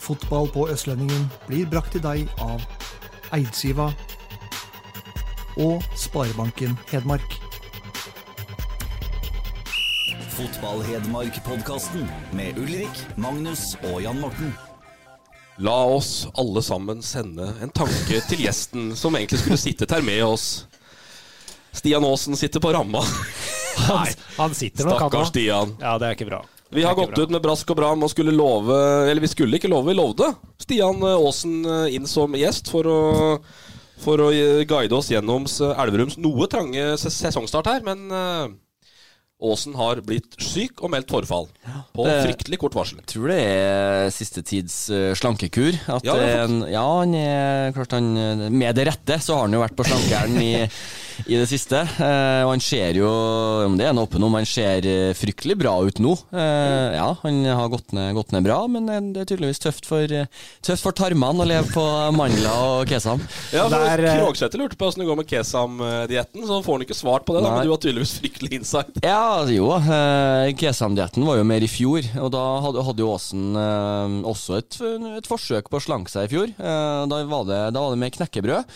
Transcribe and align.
Fotball 0.00 0.48
på 0.48 0.64
Østlendingen 0.72 1.26
blir 1.46 1.68
brakt 1.68 1.92
til 1.92 2.02
deg 2.04 2.30
av 2.40 2.62
Eidsiva 3.36 3.90
og 5.60 5.84
Sparebanken 5.98 6.72
Hedmark. 6.90 7.36
Fotball-Hedmark-podkasten 10.38 12.08
med 12.32 12.58
Ulrik, 12.58 13.02
Magnus 13.20 13.74
og 13.90 14.00
Jan 14.02 14.22
Morten. 14.22 14.54
La 15.60 15.76
oss 15.92 16.24
alle 16.40 16.62
sammen 16.64 17.02
sende 17.04 17.50
en 17.60 17.72
tanke 17.76 18.22
til 18.30 18.46
gjesten 18.46 18.94
som 18.96 19.18
egentlig 19.18 19.42
skulle 19.42 19.60
sittet 19.60 19.92
her 19.92 20.00
med 20.06 20.22
oss. 20.24 20.46
Stian 21.76 22.06
Aasen 22.08 22.40
sitter 22.40 22.62
på 22.64 22.72
ramma. 22.72 23.04
Han, 23.80 24.08
han 24.38 24.54
sitter 24.56 24.88
nok, 24.88 24.96
han 25.00 25.10
Stakkars. 25.10 25.28
Stian. 25.34 25.76
Ja, 25.80 25.98
det 26.00 26.08
er 26.08 26.16
ikke 26.16 26.30
bra. 26.30 26.40
Vi 26.70 26.84
har 26.86 26.94
gått 26.94 27.14
bra. 27.14 27.24
ut 27.26 27.30
med 27.34 27.42
brask 27.42 27.70
og 27.74 27.76
bram 27.80 28.02
og 28.06 28.10
skulle 28.12 28.30
love 28.34 28.74
Eller 29.10 29.20
vi 29.24 29.30
skulle 29.32 29.58
ikke 29.58 29.70
love, 29.72 29.88
vi 29.90 29.96
lovde 29.98 30.28
Stian 30.62 31.02
Aasen 31.02 31.60
eh, 31.66 31.94
inn 31.96 32.06
som 32.06 32.34
gjest 32.38 32.70
for 32.70 32.86
å, 32.86 32.98
for 34.04 34.22
å 34.22 34.30
eh, 34.30 34.62
guide 34.70 34.94
oss 34.94 35.10
gjennom 35.10 35.48
Elverums 35.50 36.18
noe 36.22 36.46
trange 36.52 36.92
sesongstart 37.02 37.66
her. 37.72 37.82
Men 37.86 38.06
eh, 38.14 38.52
Aasen 39.40 39.72
har 39.72 40.02
blitt 40.04 40.34
syk 40.44 40.82
og 40.84 40.90
meldt 40.92 41.08
forfall. 41.10 41.46
På 41.96 42.04
det- 42.04 42.18
fryktelig 42.26 42.58
kort 42.60 42.74
varsel. 42.76 42.98
Jeg 43.00 43.08
tror 43.14 43.30
det 43.32 43.38
er 43.40 44.10
siste 44.12 44.42
tids 44.44 44.74
eh, 44.92 45.14
slankekur. 45.16 45.78
At 45.96 46.04
Ja, 46.04 46.18
en, 46.44 46.58
ja, 46.68 46.82
han 47.00 47.14
er 47.16 47.72
klart 47.76 47.96
han 47.96 48.10
eh, 48.20 48.46
Med 48.52 48.76
det 48.76 48.84
rette 48.92 49.16
så 49.24 49.38
har 49.40 49.48
han 49.48 49.56
jo 49.56 49.62
vært 49.64 49.78
på 49.80 49.88
slankeren 49.88 50.36
i, 50.44 50.52
i 51.26 51.36
det 51.40 51.46
siste. 51.50 51.80
Eh, 52.00 52.42
og 52.44 52.52
han 52.54 52.62
ser 52.64 52.98
jo, 53.00 53.08
om 53.66 53.76
det 53.78 53.86
er 53.86 53.92
han 53.92 54.00
åpen 54.02 54.24
om, 54.26 54.36
han 54.38 54.48
ser 54.48 54.86
eh, 54.88 55.12
fryktelig 55.16 55.56
bra 55.60 55.74
ut 55.84 56.00
nå. 56.02 56.14
Eh, 56.32 56.96
ja, 56.96 57.08
han 57.22 57.40
har 57.48 57.70
gått 57.72 57.94
ned, 57.96 58.12
gått 58.16 58.32
ned 58.34 58.46
bra, 58.46 58.60
men 58.70 58.88
det 59.14 59.24
er 59.24 59.30
tydeligvis 59.32 59.62
tøft 59.62 59.88
for, 59.88 60.04
eh, 60.04 60.28
tøft 60.66 60.84
for 60.86 60.96
tarmene 60.96 61.44
å 61.44 61.48
leve 61.48 61.70
på 61.74 61.84
mandler 62.18 62.64
og 62.80 62.90
kesam. 62.90 63.22
Ja, 63.54 63.66
for 63.70 64.04
eh, 64.04 64.20
Krogsæter 64.20 64.62
lurte 64.62 64.78
på 64.80 64.88
åssen 64.90 65.04
det 65.04 65.08
går 65.10 65.20
med 65.20 65.30
kesam-dietten, 65.30 66.46
så 66.48 66.60
får 66.64 66.78
han 66.78 66.86
ikke 66.86 66.98
svart 66.98 67.26
på 67.28 67.36
det. 67.36 67.44
da 67.44 67.54
Men 67.54 67.68
du 67.68 67.74
har 67.74 67.82
tydeligvis 67.82 68.16
fryktelig 68.20 68.60
insight. 68.60 69.00
Ja, 69.04 69.44
jo. 69.50 69.70
Eh, 69.80 70.52
Kesam-dietten 70.60 71.24
var 71.26 71.40
jo 71.40 71.46
mer 71.48 71.64
i 71.64 71.70
fjor, 71.70 72.04
og 72.20 72.32
da 72.34 72.44
hadde, 72.66 72.86
hadde 72.88 73.04
jo 73.04 73.10
Åsen 73.10 73.56
eh, 73.58 74.16
også 74.30 74.60
et, 74.60 74.80
et 75.18 75.28
forsøk 75.28 75.70
på 75.70 75.80
å 75.80 75.84
slanke 75.84 76.12
seg 76.12 76.28
i 76.28 76.32
fjor. 76.34 76.52
Eh, 76.54 77.04
da, 77.10 77.22
var 77.30 77.46
det, 77.48 77.60
da 77.74 77.84
var 77.84 77.94
det 77.94 78.00
med 78.02 78.14
knekkebrød. 78.16 78.74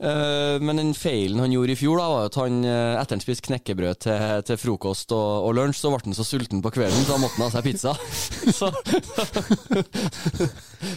Eh, 0.00 0.56
men 0.64 0.78
den 0.80 0.94
feilen 0.96 1.42
han 1.42 1.52
gjorde 1.52 1.74
i 1.74 1.76
fjor, 1.76 1.98
da 2.00 2.06
var 2.08 2.28
at 2.30 2.36
han 2.40 2.62
eh, 2.64 2.94
etter 2.96 3.18
han 3.18 3.20
spiste 3.20 3.44
knekkebrød 3.50 3.98
til, 4.06 4.22
til 4.48 4.56
frokost 4.62 5.12
og, 5.12 5.44
og 5.44 5.52
lunsj, 5.58 5.82
så 5.82 5.90
ble 5.92 6.00
han 6.06 6.16
så 6.16 6.24
sulten 6.24 6.62
på 6.64 6.72
kvelden, 6.72 7.02
så 7.04 7.16
da 7.16 7.20
måtte 7.20 7.36
han 7.36 7.44
ha 7.44 7.52
seg 7.52 7.66
pizza. 7.68 7.92
så, 8.58 8.70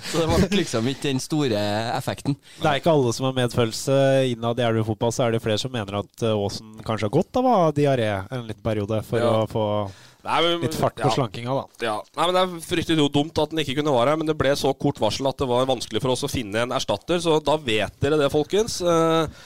så 0.08 0.22
det 0.22 0.28
ble 0.30 0.50
liksom 0.62 0.88
ikke 0.92 1.10
den 1.10 1.20
store 1.24 1.60
effekten. 1.98 2.38
Det 2.62 2.70
er 2.70 2.80
ikke 2.80 2.94
alle 2.94 3.12
som 3.16 3.28
har 3.28 3.36
medfølelse. 3.38 3.98
Innad 4.32 4.62
i 4.62 4.66
Elverum 4.70 4.88
fotball 4.94 5.14
så 5.16 5.28
er 5.28 5.36
det 5.36 5.44
flere 5.44 5.60
som 5.62 5.74
mener 5.76 6.00
at 6.04 6.24
eh, 6.26 6.34
Aasen 6.38 6.78
kanskje 6.86 7.10
har 7.10 7.16
godt 7.20 7.42
av 7.42 7.48
å 7.52 7.58
ha 7.66 7.70
diaré 7.76 8.10
en 8.24 8.48
liten 8.48 8.64
periode 8.66 9.04
for 9.08 9.20
Ja. 9.24 9.36
å 9.44 9.48
få 9.52 9.66
Nei, 10.24 10.38
men, 10.46 10.62
litt 10.64 10.78
fart 10.80 10.96
på 10.96 11.10
ja. 11.10 11.16
slankinga, 11.18 11.56
da. 11.58 11.84
Ja, 11.84 11.96
Nei, 12.16 12.28
men 12.30 12.38
Det 12.38 12.44
er 12.44 12.68
fryktelig 12.68 13.04
jo 13.04 13.10
dumt 13.12 13.40
at 13.44 13.52
den 13.52 13.60
ikke 13.64 13.82
kunne 13.82 13.96
være 13.96 14.14
her, 14.14 14.22
men 14.22 14.30
det 14.30 14.38
ble 14.40 14.54
så 14.56 14.72
kort 14.72 15.02
varsel 15.04 15.28
at 15.28 15.42
det 15.42 15.50
var 15.50 15.68
vanskelig 15.68 16.04
for 16.04 16.16
oss 16.16 16.24
å 16.24 16.32
finne 16.32 16.64
en 16.64 16.76
erstatter. 16.76 17.20
Så 17.24 17.42
da 17.44 17.58
vet 17.60 17.98
dere 18.00 18.22
det, 18.22 18.32
folkens. 18.32 18.80
Eh, 18.80 19.44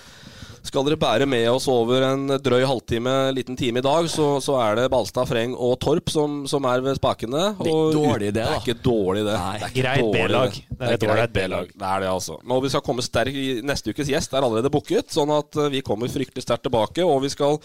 skal 0.68 0.86
dere 0.86 1.00
bære 1.00 1.26
med 1.30 1.48
oss 1.50 1.66
over 1.72 2.04
en 2.04 2.28
drøy 2.44 2.66
halvtime, 2.68 3.14
liten 3.34 3.58
time 3.58 3.82
i 3.82 3.86
dag, 3.86 4.06
så, 4.12 4.28
så 4.44 4.58
er 4.62 4.78
det 4.82 4.88
Balstad, 4.92 5.30
Freng 5.30 5.56
og 5.56 5.78
Torp 5.82 6.12
som, 6.14 6.42
som 6.50 6.68
er 6.70 6.84
ved 6.86 7.00
spakene. 7.00 7.50
Og 7.64 7.96
dårlig 7.96 8.34
det, 8.36 8.44
Det 8.44 8.46
er 8.46 8.62
ikke 8.62 8.78
dårlig, 8.84 9.26
det. 9.26 9.38
Nei. 9.40 9.58
det 9.58 9.70
er 9.70 9.76
Greit 9.80 10.14
B-lag. 10.14 10.58
det. 10.62 10.78
Det 10.78 10.90
er 10.90 10.98
et 11.00 11.10
ålreit 11.10 11.36
B-lag. 11.40 11.74
Det 11.74 11.92
er 11.92 12.06
det, 12.06 12.14
altså. 12.14 12.40
Men 12.44 12.66
vi 12.66 12.74
skal 12.74 12.86
komme 12.86 13.06
sterk 13.06 13.44
Neste 13.66 13.94
ukes 13.96 14.12
gjest 14.12 14.36
er 14.36 14.46
allerede 14.46 14.70
booket, 14.74 15.10
sånn 15.14 15.32
at 15.34 15.58
eh, 15.58 15.72
vi 15.74 15.86
kommer 15.86 16.12
fryktelig 16.12 16.46
sterkt 16.46 16.68
tilbake. 16.68 17.06
Og 17.06 17.24
vi 17.26 17.34
skal 17.34 17.58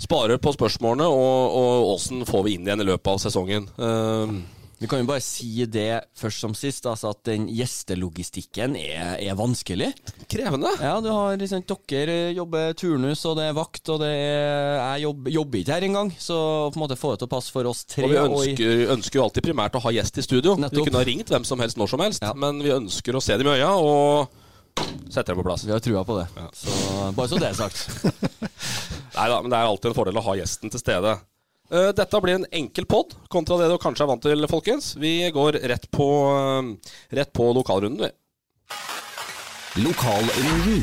spare 0.00 0.38
på 0.40 0.54
spørsmålene, 0.56 1.06
og, 1.10 1.90
åssen 1.96 2.24
får 2.28 2.46
vi 2.46 2.56
inn 2.56 2.64
igjen 2.66 2.80
i 2.86 2.88
løpet 2.88 3.12
av 3.12 3.20
sesongen. 3.26 3.68
Eh, 3.78 4.40
Vi 4.80 4.88
kan 4.88 5.02
jo 5.02 5.04
bare 5.10 5.20
si 5.20 5.66
det 5.68 6.06
først 6.16 6.40
som 6.40 6.54
sist, 6.56 6.86
altså 6.88 7.10
at 7.12 7.18
den 7.28 7.50
gjestelogistikken 7.52 8.78
er, 8.80 9.18
er 9.20 9.34
vanskelig. 9.36 9.90
krevende. 10.30 10.70
Ja, 10.80 10.94
du 11.04 11.10
har 11.12 11.36
liksom, 11.36 11.60
dere 11.90 12.32
jobber 12.32 12.72
turnus, 12.72 13.26
og 13.28 13.36
det 13.36 13.50
er 13.50 13.52
vakt, 13.58 13.82
og 13.92 14.00
det 14.00 14.08
er 14.08 14.78
Jeg 14.96 15.02
jobber, 15.04 15.30
jobber 15.36 15.58
ikke 15.60 15.74
her 15.76 15.82
engang, 15.84 16.10
så 16.16 16.70
på 16.72 16.80
en 16.80 16.84
måte 16.88 16.96
få 16.96 17.12
det 17.12 17.18
til 17.20 17.28
å 17.28 17.34
passe 17.36 17.52
for 17.52 17.68
oss 17.68 17.84
tre. 17.84 18.04
Og 18.04 18.10
vi 18.10 18.16
og 18.16 18.40
i- 18.40 18.54
ønsker, 18.54 18.96
ønsker 18.96 19.20
jo 19.20 19.24
alltid 19.26 19.42
primært 19.44 19.76
å 19.76 19.82
ha 19.84 19.90
gjest 19.92 20.16
i 20.16 20.22
studio. 20.22 20.56
Nettopp. 20.56 20.80
Vi 20.80 20.88
kunne 20.90 21.02
ha 21.04 21.04
ringt 21.04 21.28
hvem 21.28 21.44
som 21.44 21.58
helst 21.60 21.76
når 21.76 21.88
som 21.92 22.00
helst, 22.00 22.22
Ja. 22.22 22.32
men 22.32 22.62
vi 22.62 22.70
ønsker 22.70 23.12
å 23.12 23.20
se 23.22 23.36
dem 23.36 23.46
i 23.48 23.58
øya 23.60 23.76
og 23.76 24.28
sette 25.10 25.32
det 25.32 25.38
på 25.38 25.44
plass. 25.46 25.64
vi 25.64 25.72
har 25.74 25.82
trua 25.82 26.04
på 26.06 26.18
det. 26.20 26.26
Så 26.54 27.10
Bare 27.16 27.28
så 27.30 27.40
det 27.40 27.50
er 27.50 27.58
sagt. 27.58 28.04
Nei 29.16 29.26
da, 29.32 29.40
men 29.42 29.50
det 29.50 29.58
er 29.58 29.66
alltid 29.66 29.90
en 29.90 29.96
fordel 29.98 30.20
å 30.20 30.24
ha 30.28 30.36
gjesten 30.38 30.70
til 30.72 30.82
stede. 30.82 31.16
Eh, 31.70 31.90
Dette 31.96 32.20
blir 32.22 32.38
en 32.38 32.46
enkel 32.62 32.86
pod, 32.90 33.14
kontra 33.30 33.58
det 33.60 33.68
du 33.70 33.76
kanskje 33.82 34.06
er 34.06 34.10
vant 34.10 34.22
til, 34.24 34.46
folkens. 34.50 34.94
Vi 35.00 35.14
går 35.34 35.60
rett 35.70 35.90
på, 35.94 36.08
eh, 36.34 36.94
rett 37.20 37.32
på 37.36 37.50
lokalrunden, 37.54 38.06
vi. 38.08 38.10
Lokalrunden. 39.84 40.82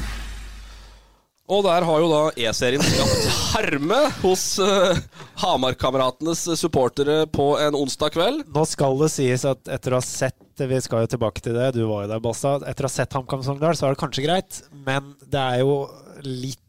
Og 1.48 1.64
der 1.64 1.86
har 1.88 2.02
jo 2.04 2.08
da 2.12 2.22
E-serien 2.44 2.84
skapt 2.84 3.28
harme 3.54 4.00
hos 4.20 4.42
uh, 4.60 4.98
Hamar-kameratenes 5.40 6.42
supportere 6.60 7.22
på 7.32 7.54
en 7.64 7.78
onsdag 7.78 8.12
kveld. 8.18 8.44
Nå 8.52 8.66
skal 8.68 9.00
det 9.00 9.08
sies 9.14 9.46
at 9.48 9.72
etter 9.72 9.96
å 9.96 10.02
ha 10.02 10.04
sett 10.04 10.36
Vi 10.58 10.80
skal 10.84 11.06
jo 11.06 11.12
tilbake 11.14 11.44
til 11.46 11.56
det, 11.56 11.70
du 11.78 11.86
var 11.88 12.04
jo 12.04 12.12
der, 12.12 12.24
Basta. 12.24 12.58
Etter 12.68 12.88
å 12.88 12.92
ha 12.92 12.96
sett 12.98 13.16
HamKam 13.16 13.46
Sogndal, 13.46 13.78
så 13.80 13.88
er 13.88 13.96
det 13.96 14.02
kanskje 14.02 14.26
greit, 14.26 14.60
men 14.74 15.14
det 15.24 15.40
er 15.40 15.62
jo 15.62 15.78
litt, 16.26 16.64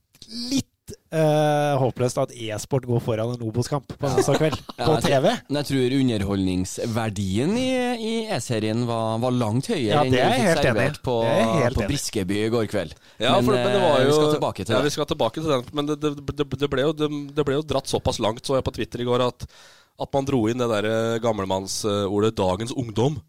litt 0.52 0.67
eh, 1.14 1.74
håpløst 1.80 2.20
at 2.22 2.32
e-sport 2.34 2.86
går 2.88 3.00
foran 3.04 3.32
en 3.34 3.44
Obos-kamp 3.46 3.88
på 3.88 4.10
onsdag 4.10 4.38
kveld 4.40 4.58
på 4.76 4.96
TV. 5.04 5.28
Men 5.48 5.60
jeg 5.60 5.68
tror 5.70 5.96
underholdningsverdien 5.98 7.54
i, 7.60 7.68
i 7.96 8.12
E-serien 8.36 8.84
var, 8.88 9.18
var 9.22 9.36
langt 9.36 9.70
høyere 9.72 9.94
Ja, 9.94 10.04
enn 10.04 10.14
det 10.14 10.22
er 10.22 10.32
vi 10.32 10.40
fikk 10.40 10.50
helt 10.50 10.68
servert 10.68 11.00
på, 11.06 11.16
helt 11.28 11.80
på. 11.80 11.88
Briskeby 11.92 12.42
i 12.44 12.52
går 12.54 12.68
kveld. 12.72 12.94
Ja, 13.16 13.34
for, 13.38 13.52
men, 13.52 13.64
det 13.64 13.82
var 13.84 13.96
eh, 13.96 14.04
jo 14.04 14.12
vi 14.12 14.18
skal 14.20 14.36
tilbake 14.36 14.64
til 14.64 14.74
ja, 14.74 14.78
det. 14.78 14.90
vi 14.90 14.94
skal 14.96 15.10
tilbake 15.14 15.42
til 15.42 15.54
den. 15.54 15.66
Men 15.72 15.90
det, 15.90 15.98
det, 16.04 16.14
det, 16.32 16.48
det, 16.54 16.70
ble 16.72 16.86
jo, 16.88 16.94
det, 16.96 17.10
det 17.36 17.48
ble 17.48 17.58
jo 17.60 17.66
dratt 17.74 17.90
såpass 17.90 18.20
langt, 18.24 18.44
så 18.46 18.58
jeg 18.58 18.66
på 18.66 18.76
Twitter 18.78 19.04
i 19.04 19.08
går, 19.08 19.26
at, 19.28 19.48
at 19.98 20.12
man 20.14 20.28
dro 20.28 20.44
inn 20.50 20.60
det 20.60 20.70
der 20.74 20.90
eh, 20.92 21.22
gamlemannsordet 21.24 22.36
'dagens 22.36 22.76
ungdom'. 22.76 23.20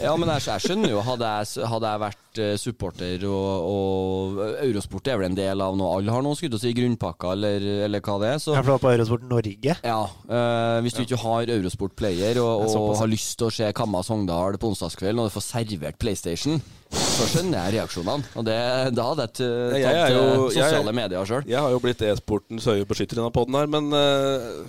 Ja, 0.00 0.14
men 0.16 0.28
jeg, 0.32 0.42
jeg 0.48 0.62
skjønner 0.64 0.90
jo. 0.94 1.00
Hadde 1.04 1.28
jeg, 1.28 1.66
hadde 1.68 1.90
jeg 1.92 2.00
vært 2.02 2.40
eh, 2.40 2.52
supporter 2.60 3.24
og, 3.28 3.66
og 3.68 4.40
Eurosport 4.64 5.10
er 5.12 5.18
vel 5.20 5.28
en 5.28 5.36
del 5.36 5.60
av 5.64 5.76
noe 5.78 5.90
Alle 5.98 6.14
har 6.14 6.24
nå, 6.24 6.32
skulle 6.38 6.56
å 6.56 6.62
si 6.62 6.72
grunnpakka, 6.76 7.32
eller, 7.36 7.66
eller 7.88 8.00
hva 8.04 8.16
det 8.22 8.30
er. 8.34 8.38
Så 8.42 8.54
Jeg 8.56 8.66
får 8.68 8.80
på 8.82 8.92
Eurosport 8.94 9.26
Norge. 9.28 9.76
ja, 9.84 9.98
eh, 10.38 10.76
Hvis 10.86 10.96
du 10.96 11.02
ikke 11.04 11.20
har 11.24 11.52
Eurosport 11.58 11.96
Player 11.98 12.40
og, 12.42 12.64
er 12.68 12.76
og 12.80 12.94
har 13.02 13.10
lyst 13.12 13.36
til 13.40 13.50
å 13.50 13.54
se 13.58 13.72
Kamma 13.76 14.00
Sogndal 14.06 14.56
på 14.62 14.70
onsdagskvelden, 14.72 15.20
og 15.20 15.28
du 15.30 15.36
får 15.36 15.46
servert 15.50 15.98
PlayStation, 16.02 16.60
så 16.92 17.26
skjønner 17.30 17.58
jeg 17.68 17.78
reaksjonene. 17.80 18.26
Og 18.36 18.44
det, 18.48 18.56
da 18.96 19.04
hadde 19.12 19.28
jeg 19.28 19.82
Jeg 19.82 19.84
tatt 19.84 20.08
er 20.08 20.16
jo- 20.16 20.48
sosiale 20.50 20.88
jeg- 20.90 20.98
medier 21.02 21.28
sjøl. 21.28 21.44
Jeg 21.48 21.60
har 21.60 21.70
jo 21.72 21.80
blitt 21.84 22.02
e-sportens 22.04 22.66
øyebeskytter 22.68 23.16
i 23.16 23.20
denne 23.22 23.32
poden 23.32 23.56
her, 23.56 23.66
men 23.72 23.92
uh, 23.92 24.64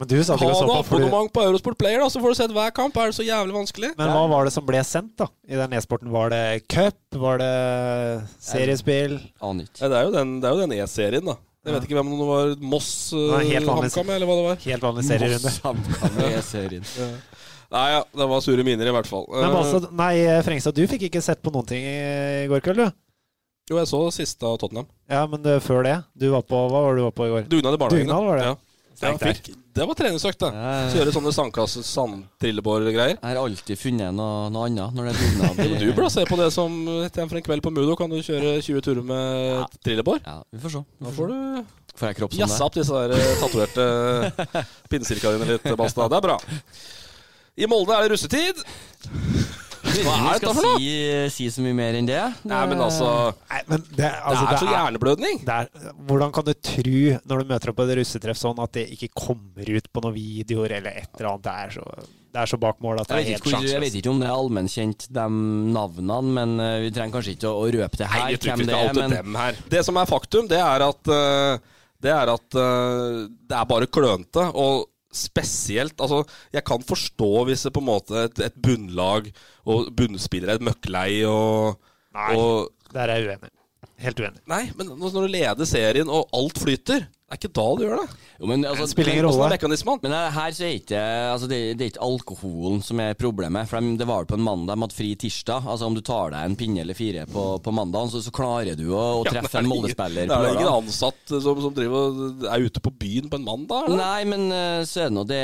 Men 0.00 0.08
du 0.08 0.16
satt 0.24 0.40
ha 0.40 0.46
og 0.48 0.56
så 0.56 0.64
på 0.64 0.96
du, 0.96 1.04
abonnement 1.04 1.28
på 1.34 1.42
Eurosport 1.44 1.76
Player, 1.76 2.00
da, 2.00 2.06
så 2.08 2.22
får 2.22 2.32
du 2.32 2.38
sett 2.38 2.52
hver 2.56 2.70
kamp. 2.72 2.96
Er 2.96 3.10
det 3.10 3.16
så 3.18 3.26
jævlig 3.26 3.52
vanskelig? 3.52 3.90
Men 3.98 4.12
hva 4.14 4.22
var 4.32 4.48
det 4.48 4.52
som 4.54 4.64
ble 4.64 4.80
sendt 4.88 5.12
da 5.20 5.26
i 5.44 5.58
den 5.60 5.74
e-sporten? 5.76 6.08
Var 6.14 6.32
det 6.32 6.40
cup? 6.72 6.96
Var 7.20 7.42
det 7.42 7.50
seriespill? 8.40 9.18
Aner 9.44 9.68
ikke. 9.68 9.82
Ja, 9.82 9.90
det 9.92 9.98
er 9.98 10.08
jo 10.08 10.14
den, 10.14 10.32
det 10.40 10.48
er 10.48 10.56
jo 10.56 10.62
den 10.64 10.72
e-serien, 10.78 11.28
da. 11.28 11.36
Jeg 11.60 11.74
vet 11.76 11.84
ikke 11.84 11.98
hvem 11.98 12.14
det 12.16 12.30
var. 12.30 12.54
Moss, 12.72 12.88
vanlig. 13.12 13.60
HamKam, 13.68 14.14
eller 14.16 14.30
hva 14.30 14.38
det 14.38 14.46
var. 14.46 14.62
Helt 14.64 14.86
vanlig 14.88 15.04
serierunde. 15.10 15.52
Samkam 15.58 16.22
e-serien. 16.30 16.88
Nei, 17.76 17.84
ja, 17.92 18.00
det 18.16 18.26
var 18.32 18.40
sure 18.42 18.64
miner, 18.66 18.88
i 18.88 18.94
hvert 18.96 19.06
fall. 19.06 19.28
Men 19.30 19.44
Eh, 19.46 19.58
altså, 19.60 19.92
nei, 19.94 20.14
Frengstad, 20.42 20.74
du 20.74 20.88
fikk 20.90 21.04
ikke 21.06 21.20
sett 21.22 21.38
på 21.44 21.52
noen 21.54 21.68
ting 21.68 21.84
i 21.86 22.48
går 22.50 22.64
kveld, 22.64 22.80
du? 22.82 22.96
jo, 23.70 23.76
jeg 23.78 23.86
så 23.86 24.00
siste 24.10 24.48
av 24.48 24.56
Tottenham. 24.58 24.88
Ja, 25.06 25.20
men 25.30 25.44
det, 25.44 25.60
før 25.62 25.84
det? 25.86 25.92
Du 26.18 26.26
var 26.32 26.42
på, 26.42 26.58
Hva 26.72 26.80
var 26.88 26.96
det 26.96 27.04
du 27.04 27.06
var 27.06 27.14
på 27.14 27.28
i 27.28 27.30
går? 27.36 27.44
Dugnad 27.52 27.76
i 27.76 27.78
barnehagen. 27.84 28.08
Dugnad 28.08 28.26
var 28.26 28.40
det. 28.40 28.48
Ja. 28.48 28.56
Ja, 29.00 29.14
fikk, 29.16 29.50
det 29.76 29.86
var 29.88 29.96
treningsøkt, 29.96 30.42
det. 30.42 30.64
Kjøre 30.92 31.12
sånne 31.14 31.32
sandkasse, 31.32 31.82
sandtrillebår-greier. 31.88 33.16
Jeg 33.16 33.24
har 33.24 33.40
alltid 33.40 33.80
funnet 33.80 34.12
noe, 34.12 34.50
noe 34.52 34.66
annet 34.68 34.96
når 34.96 35.08
det 35.08 35.14
er 35.14 35.20
dugnad. 35.22 35.60
ja, 35.64 35.78
du 35.80 35.86
burde 35.96 36.10
se 36.12 36.24
på 36.28 36.38
det 36.40 36.50
som 36.52 36.78
for 37.16 37.40
en 37.40 37.46
kveld 37.46 37.64
på 37.64 37.72
Mudo. 37.72 37.96
Kan 37.96 38.12
du 38.12 38.18
kjøre 38.20 38.58
20 38.60 38.84
turer 38.84 39.06
med 39.06 39.78
trillebår? 39.86 40.20
Ja, 40.26 40.40
vi 40.52 40.62
får 40.64 40.76
se. 40.76 40.84
Vi 41.06 41.14
får 41.16 41.32
du 41.32 41.38
Får 42.00 42.14
som 42.16 42.38
jazza 42.38 42.64
opp 42.64 42.76
disse 42.78 42.96
der 42.96 43.12
eh, 43.12 43.32
tatoverte 43.42 43.86
pinnecirka 44.90 45.34
dine 45.34 45.48
litt, 45.50 45.66
Basta. 45.76 46.06
Det 46.08 46.20
er 46.20 46.24
bra. 46.24 46.38
I 47.60 47.68
Molde 47.68 47.96
er 47.96 48.06
det 48.06 48.14
russetid. 48.14 48.62
Hva 50.04 50.14
er 50.14 50.22
Vi 50.22 50.28
dette 50.30 50.38
skal 50.40 50.54
for 50.54 50.66
noe? 50.66 50.78
si, 50.78 50.92
si 51.36 51.48
så 51.54 51.64
mye 51.64 51.76
mer 51.80 51.98
enn 51.98 52.08
det. 52.08 52.20
Nei, 52.50 52.60
men 52.70 52.80
altså 52.84 53.08
Nei, 53.50 53.60
men 53.70 53.82
det, 53.96 54.10
altså, 54.20 54.44
Det 54.46 54.54
er 54.54 54.62
så 54.62 54.70
hjerneblødning. 54.70 55.42
det 55.46 55.56
er, 55.56 55.90
hvordan 56.08 56.32
kan 56.36 56.46
du 56.46 56.52
tro, 56.54 57.02
når 57.32 57.42
du 57.44 57.52
møter 57.54 57.72
opp 57.72 57.78
på 57.80 57.86
et 57.88 57.96
russetreff 58.00 58.38
sånn, 58.40 58.62
at 58.62 58.72
det 58.78 58.86
ikke 58.96 59.10
kommer 59.26 59.70
ut 59.76 59.90
på 59.92 60.04
noen 60.06 60.16
videoer 60.16 60.76
eller 60.78 61.02
et 61.02 61.10
eller 61.18 61.32
annet? 61.34 61.44
Det 61.48 61.56
er 61.64 61.74
så, 61.78 61.86
det 62.30 62.42
er 62.44 62.52
så 62.52 62.60
bak 62.62 62.78
mål 62.84 63.00
at 63.02 63.08
det 63.10 63.16
er 63.18 63.28
helt 63.32 63.48
sjanseløst. 63.50 63.72
jeg 63.74 63.84
vet 63.86 63.98
ikke 64.00 64.12
om 64.14 64.20
det 64.22 64.28
er 64.30 64.36
allmennkjent, 64.36 65.08
de 65.10 65.26
navnene, 65.74 66.20
men 66.38 66.54
eh, 66.62 66.76
vi 66.86 66.92
trenger 66.94 67.16
kanskje 67.18 67.34
ikke 67.36 67.50
å, 67.50 67.64
å 67.64 67.72
røpe 67.74 68.00
det 68.00 68.06
her. 68.12 68.24
Nei, 68.24 68.30
jeg 68.36 68.44
hvem 68.46 68.66
det 68.68 68.78
er, 68.78 68.94
men 69.00 69.16
dem 69.18 69.40
her. 69.42 69.60
Det 69.74 69.84
som 69.88 69.98
er 70.00 70.10
faktum, 70.10 70.46
det 70.50 70.60
er 70.62 70.86
at 70.86 71.12
eh, 71.16 71.58
Det 72.00 72.12
er 72.14 72.30
at 72.32 72.56
eh, 72.56 73.26
det 73.50 73.56
er 73.58 73.66
bare 73.68 73.86
klønete. 73.92 74.46
Og 74.56 74.86
spesielt 75.10 75.98
Altså, 76.00 76.22
jeg 76.54 76.62
kan 76.68 76.84
forstå 76.86 77.30
hvis 77.48 77.64
det 77.66 77.72
på 77.74 77.82
en 77.82 77.88
måte 77.88 78.26
et, 78.28 78.42
et 78.46 78.58
bunnlag 78.62 79.30
og 79.66 79.90
bunnspillere 79.98 80.58
er 80.58 80.66
møkklei 80.70 81.22
og, 81.28 81.80
Nei. 82.16 82.34
og 82.36 82.92
Der 82.94 83.08
er 83.08 83.18
jeg 83.20 83.30
uenig. 83.32 83.50
Helt 84.00 84.20
uenig. 84.22 84.40
Nei, 84.48 84.62
men 84.78 84.94
når 84.96 85.16
du 85.18 85.26
leder 85.28 85.68
serien 85.68 86.08
og 86.08 86.30
alt 86.36 86.60
flyter, 86.62 87.04
det 87.30 87.36
er 87.36 87.38
ikke 87.44 87.54
da 87.54 87.64
du 87.78 87.82
gjør 87.84 88.00
det. 88.00 88.14
jo, 88.40 88.46
men, 88.50 88.64
altså, 88.66 88.82
Det 88.82 88.90
spiller 88.90 89.12
ingen 89.12 89.26
rolle. 89.28 89.98
Men 90.02 90.14
eh, 90.16 90.32
her 90.34 90.54
så 90.56 90.64
er 90.66 90.72
ikke 90.80 91.02
altså 91.30 91.46
det, 91.46 91.58
det 91.78 91.84
er 91.84 91.90
ikke 91.92 92.02
alkoholen 92.02 92.80
som 92.82 92.98
er 93.04 93.14
problemet. 93.14 93.68
For 93.70 93.78
de, 93.78 93.92
Det 94.00 94.08
var 94.08 94.24
vel 94.24 94.30
på 94.32 94.38
en 94.40 94.42
mandag, 94.48 94.74
de 94.74 94.82
hadde 94.82 94.96
fri 94.96 95.10
tirsdag. 95.14 95.68
Altså 95.70 95.86
Om 95.86 95.94
du 95.94 96.02
tar 96.02 96.34
deg 96.34 96.48
en 96.48 96.56
pinne 96.58 96.82
eller 96.82 96.98
fire 96.98 97.28
på, 97.30 97.44
på 97.62 97.74
mandag, 97.76 98.10
så, 98.10 98.18
så 98.24 98.34
klarer 98.34 98.74
du 98.74 98.88
å, 98.90 99.04
å 99.20 99.22
treffe 99.28 99.60
ja, 99.60 99.62
en 99.62 99.70
Molde-spiller 99.70 100.26
Det 100.26 100.40
er 100.40 100.48
jo 100.48 100.58
ingen 100.58 100.72
ansatt 100.72 101.36
som, 101.36 101.62
som 101.62 101.78
driver 101.78 102.50
er 102.50 102.66
ute 102.66 102.82
på 102.82 102.94
byen 102.98 103.30
på 103.30 103.38
en 103.38 103.46
mandag? 103.46 103.86
eller? 103.86 104.02
Nei, 104.02 104.26
men 104.34 104.50
eh, 104.50 104.82
så 104.90 105.04
er 105.04 105.12
det 105.12 105.18
nå 105.20 105.26
det 105.30 105.40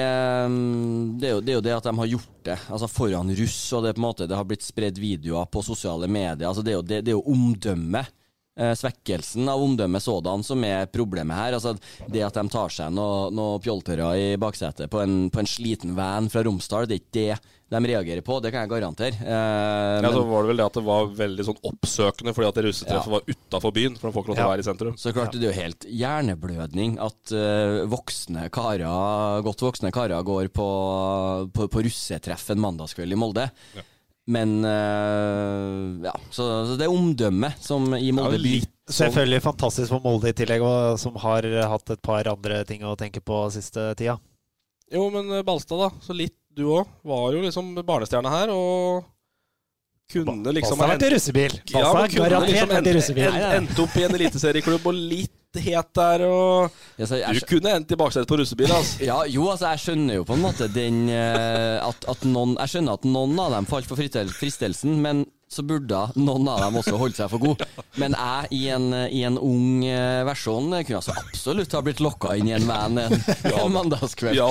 mm, 0.51 1.01
det 1.23 1.31
er, 1.31 1.37
jo, 1.37 1.41
det 1.47 1.55
er 1.55 1.61
jo 1.61 1.65
det 1.71 1.79
at 1.79 1.87
de 1.87 1.97
har 2.03 2.13
gjort 2.17 2.33
det 2.51 2.59
altså 2.67 2.91
foran 2.91 3.31
russ, 3.39 3.63
og 3.79 3.87
det, 3.87 3.95
på 3.95 4.03
en 4.03 4.09
måte, 4.09 4.27
det 4.27 4.43
har 4.43 4.47
blitt 4.49 4.67
spredd 4.67 4.99
videoer 4.99 5.47
på 5.51 5.63
sosiale 5.67 6.11
medier. 6.11 6.49
Altså 6.51 6.67
det, 6.67 6.75
er 6.75 6.81
jo, 6.81 6.87
det, 6.87 7.05
det 7.07 7.15
er 7.15 7.21
jo 7.21 7.27
omdømmet. 7.31 8.11
Eh, 8.57 8.73
Svekkelsen 8.77 9.49
av 9.53 9.63
omdømmet 9.63 10.03
sådan 10.05 10.45
som 10.47 10.65
er 10.65 10.87
problemet 10.93 11.37
her. 11.37 11.57
Altså 11.59 11.77
Det 12.09 12.25
at 12.27 12.35
de 12.41 12.47
tar 12.53 12.73
seg 12.73 12.95
noen 12.97 13.35
noe 13.37 13.61
pjoltere 13.63 14.13
i 14.19 14.31
baksetet 14.41 14.91
på 14.93 15.03
en, 15.05 15.29
på 15.31 15.43
en 15.43 15.51
sliten 15.51 15.95
van 15.99 16.31
fra 16.33 16.43
Romsdal, 16.47 16.89
det 16.89 16.99
er 17.01 17.05
ikke 17.05 17.13
det 17.67 17.81
de 17.83 17.89
reagerer 17.91 18.23
på, 18.23 18.37
det 18.39 18.53
kan 18.55 18.63
jeg 18.63 18.71
garantere. 18.71 19.17
Eh, 19.27 20.03
Ja, 20.05 20.11
så 20.15 20.21
var 20.29 20.45
det 20.45 20.51
vel 20.53 20.61
det 20.61 20.67
at 20.69 20.77
det 20.79 20.85
var 20.87 21.09
veldig 21.19 21.47
sånn 21.49 21.57
oppsøkende 21.67 22.35
fordi 22.37 22.47
at 22.47 22.55
det 22.61 22.65
russetreffet 22.69 23.11
Ja. 23.11 23.15
var 23.17 23.27
utafor 23.27 23.73
byen. 23.75 23.97
For 23.99 24.07
de 24.07 24.15
får 24.15 24.23
ikke 24.23 24.31
lov 24.31 24.37
til 24.39 24.47
å 24.47 24.53
være 24.53 24.63
i 24.63 24.69
sentrum. 24.69 24.95
Så 25.03 25.13
klart, 25.17 25.33
det 25.35 25.43
er 25.43 25.51
jo 25.51 25.57
helt 25.65 25.87
hjerneblødning 25.91 26.95
at 27.03 27.35
uh, 27.35 27.83
voksne 27.91 28.47
karer, 28.55 29.43
godt 29.43 29.67
voksne 29.67 29.91
karer 29.91 30.23
går 30.23 30.49
på, 30.55 30.69
på, 31.59 31.67
på 31.75 31.83
russetreff 31.89 32.51
en 32.55 32.63
mandagskveld 32.63 33.13
i 33.13 33.19
Molde. 33.19 33.49
Men 34.27 34.65
eh, 34.65 36.07
ja, 36.09 36.15
så, 36.31 36.47
så 36.67 36.75
det 36.79 36.89
er 36.89 36.95
omdømmet 36.95 37.61
som 37.63 37.93
i 37.95 38.11
Molde 38.15 38.41
by. 38.43 38.57
Selvfølgelig 38.91 39.43
fantastisk 39.45 39.93
for 39.95 40.03
Molde 40.03 40.33
i 40.33 40.37
tillegg, 40.37 40.65
og 40.67 40.99
som 40.99 41.15
har 41.23 41.47
hatt 41.71 41.95
et 41.95 42.03
par 42.03 42.27
andre 42.31 42.65
ting 42.67 42.83
å 42.87 42.97
tenke 42.99 43.23
på 43.23 43.45
siste 43.55 43.93
tida. 43.99 44.17
Jo, 44.93 45.07
men 45.15 45.31
eh, 45.31 45.45
Balstad, 45.47 45.79
da. 45.79 45.91
Så 46.03 46.17
litt 46.17 46.35
du 46.57 46.67
òg. 46.73 46.91
Var 47.07 47.37
jo 47.37 47.45
liksom 47.45 47.75
barnestjerne 47.87 48.33
her, 48.33 48.51
og 48.55 49.07
kunne 50.11 50.55
liksom 50.55 50.79
Balstad 50.79 50.87
har 50.87 50.95
vært 50.95 51.07
i 51.07 51.15
russebil. 51.15 51.57
Balstad 51.73 52.03
ja, 52.03 52.11
kunne 52.13 52.29
garantert 52.31 52.53
liksom 52.53 52.75
vært 52.75 52.91
i 52.91 52.97
russebil. 52.99 53.31
en, 53.31 53.49
endt 53.61 53.83
opp 53.87 53.97
i 53.99 54.07
en 54.07 54.19
eliteserieklubb 54.21 54.91
og 54.91 55.03
litt 55.15 55.35
het 55.63 55.93
der, 55.97 56.27
og 56.29 56.75
Ja, 56.97 57.07
så 57.09 57.21
Du 57.35 57.41
kunne 57.49 57.77
endt 57.77 57.93
i 57.93 57.99
baksetet 57.99 58.29
på 58.29 58.39
russebil, 58.41 58.73
altså. 58.73 59.05
ja, 59.11 59.21
jo, 59.31 59.49
altså, 59.53 59.73
jeg 59.75 59.85
skjønner 59.85 60.21
jo 60.21 60.27
på 60.29 60.37
en 60.37 60.45
måte 60.45 60.69
den 60.73 61.07
eh, 61.13 61.79
at, 61.83 62.07
at 62.09 62.27
noen 62.29 62.57
Jeg 62.63 62.75
skjønner 62.75 63.01
at 63.01 63.09
noen 63.09 63.41
av 63.43 63.57
dem 63.57 63.69
falt 63.71 63.89
for 63.89 64.01
fristelsen, 64.01 65.01
men 65.03 65.25
så 65.47 65.63
burde 65.63 66.01
noen 66.19 66.49
av 66.51 66.59
dem 66.65 66.79
også 66.81 66.99
holdt 66.99 67.21
seg 67.21 67.31
for 67.31 67.43
god. 67.43 67.63
Men 68.03 68.17
jeg, 68.19 68.49
i 68.57 68.63
en, 68.75 68.89
i 69.07 69.23
en 69.29 69.39
ung 69.39 69.85
eh, 69.87 70.25
versjon, 70.27 70.73
kunne 70.75 70.99
altså 70.99 71.15
absolutt 71.15 71.77
ha 71.79 71.83
blitt 71.87 72.03
lokka 72.03 72.35
inn 72.35 72.51
i 72.51 72.57
en 72.57 72.67
van 72.67 72.99
en, 72.99 73.15
ja, 73.53 73.67
mandagskveld. 73.71 74.35
Vi 74.35 74.43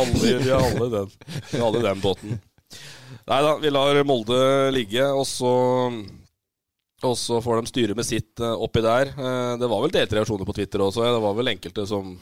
alle, 0.55 0.91
den. 0.95 1.81
Den 1.83 2.03
båten. 2.03 2.39
Nei 3.25 3.41
da, 3.41 3.55
vi 3.59 3.73
lar 3.73 3.99
Molde 4.07 4.39
ligge, 4.73 5.03
og 5.11 5.25
så 5.27 5.51
og 7.03 7.17
så 7.19 7.41
får 7.43 7.61
de 7.61 7.67
styre 7.73 7.95
med 7.97 8.05
sitt 8.07 8.39
eh, 8.39 8.55
oppi 8.55 8.81
der. 8.85 9.11
Eh, 9.11 9.57
det 9.59 9.67
var 9.67 9.81
vel 9.83 9.91
delte 9.91 10.15
reaksjoner 10.15 10.47
på 10.47 10.55
Twitter 10.55 10.79
også. 10.85 11.03
Det 11.03 11.21
var 11.25 11.33
vel 11.37 11.51
enkelte 11.55 11.85
som 11.89 12.15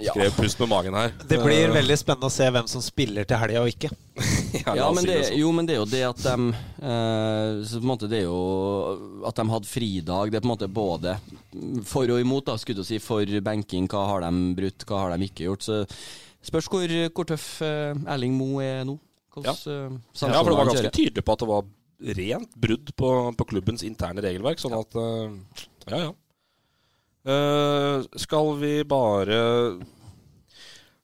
skrev 0.00 0.30
'pust 0.32 0.58
med 0.60 0.68
magen' 0.70 0.94
her. 0.94 1.12
Det 1.28 1.38
blir 1.42 1.68
Eh, 1.68 1.74
veldig 1.74 1.96
spennende 1.98 2.26
å 2.26 2.30
se 2.32 2.46
hvem 2.50 2.66
som 2.68 2.80
spiller 2.82 3.24
til 3.24 3.36
helga 3.36 3.60
og 3.62 3.68
ikke. 3.68 3.90
ja, 4.66 4.74
Ja, 4.74 4.90
men 4.92 5.02
si 5.02 5.06
det, 5.10 5.16
det 5.18 5.26
sånn. 5.28 5.38
jo, 5.38 5.52
men 5.52 5.66
det 5.66 5.74
er 5.74 5.80
jo 5.80 5.88
det 5.90 6.02
at 6.08 6.22
de 6.22 6.54
eh, 6.82 7.64
så 7.66 7.78
på 7.78 7.82
en 7.84 7.90
måte 7.90 8.08
Det 8.08 8.18
er 8.20 8.26
jo 8.28 9.24
at 9.26 9.34
de 9.34 9.48
hadde 9.50 9.66
fridag. 9.66 10.30
Det 10.30 10.36
er 10.38 10.40
på 10.44 10.50
en 10.50 10.54
måte 10.56 10.68
både 10.70 11.16
for 11.84 12.02
og 12.10 12.20
imot. 12.20 12.46
da 12.46 12.56
Skulle 12.56 12.76
du 12.82 12.84
si 12.84 12.98
For 12.98 13.24
benking, 13.40 13.88
hva 13.88 14.06
har 14.06 14.20
de 14.26 14.54
brutt, 14.54 14.86
hva 14.86 15.04
har 15.06 15.16
de 15.16 15.24
ikke 15.28 15.46
gjort. 15.50 15.62
Så 15.62 15.86
Spørs 16.42 16.68
hvor, 16.72 16.88
hvor 17.12 17.24
tøff 17.28 17.60
Erling 17.62 18.32
Moe 18.38 18.62
er 18.64 18.84
nå. 18.84 18.98
Ja. 19.44 19.52
Hvordan, 19.52 20.00
eh, 20.00 20.32
Ja, 20.32 20.42
for 20.42 20.50
det 20.50 20.56
var 20.58 20.66
ganske 20.66 20.90
tydelig 20.94 21.24
på 21.24 21.32
at 21.32 21.38
det 21.44 21.48
var 21.48 21.62
rent 22.00 22.54
brudd 22.56 22.92
på, 22.96 23.10
på 23.36 23.46
klubbens 23.52 23.84
interne 23.86 24.24
regelverk. 24.24 24.60
Sånn 24.62 24.76
at 24.78 24.96
eh, 25.00 25.66
Ja, 25.90 26.02
ja. 26.08 26.12
Eh, 27.30 28.06
skal 28.16 28.54
vi 28.62 28.74
bare 28.88 29.40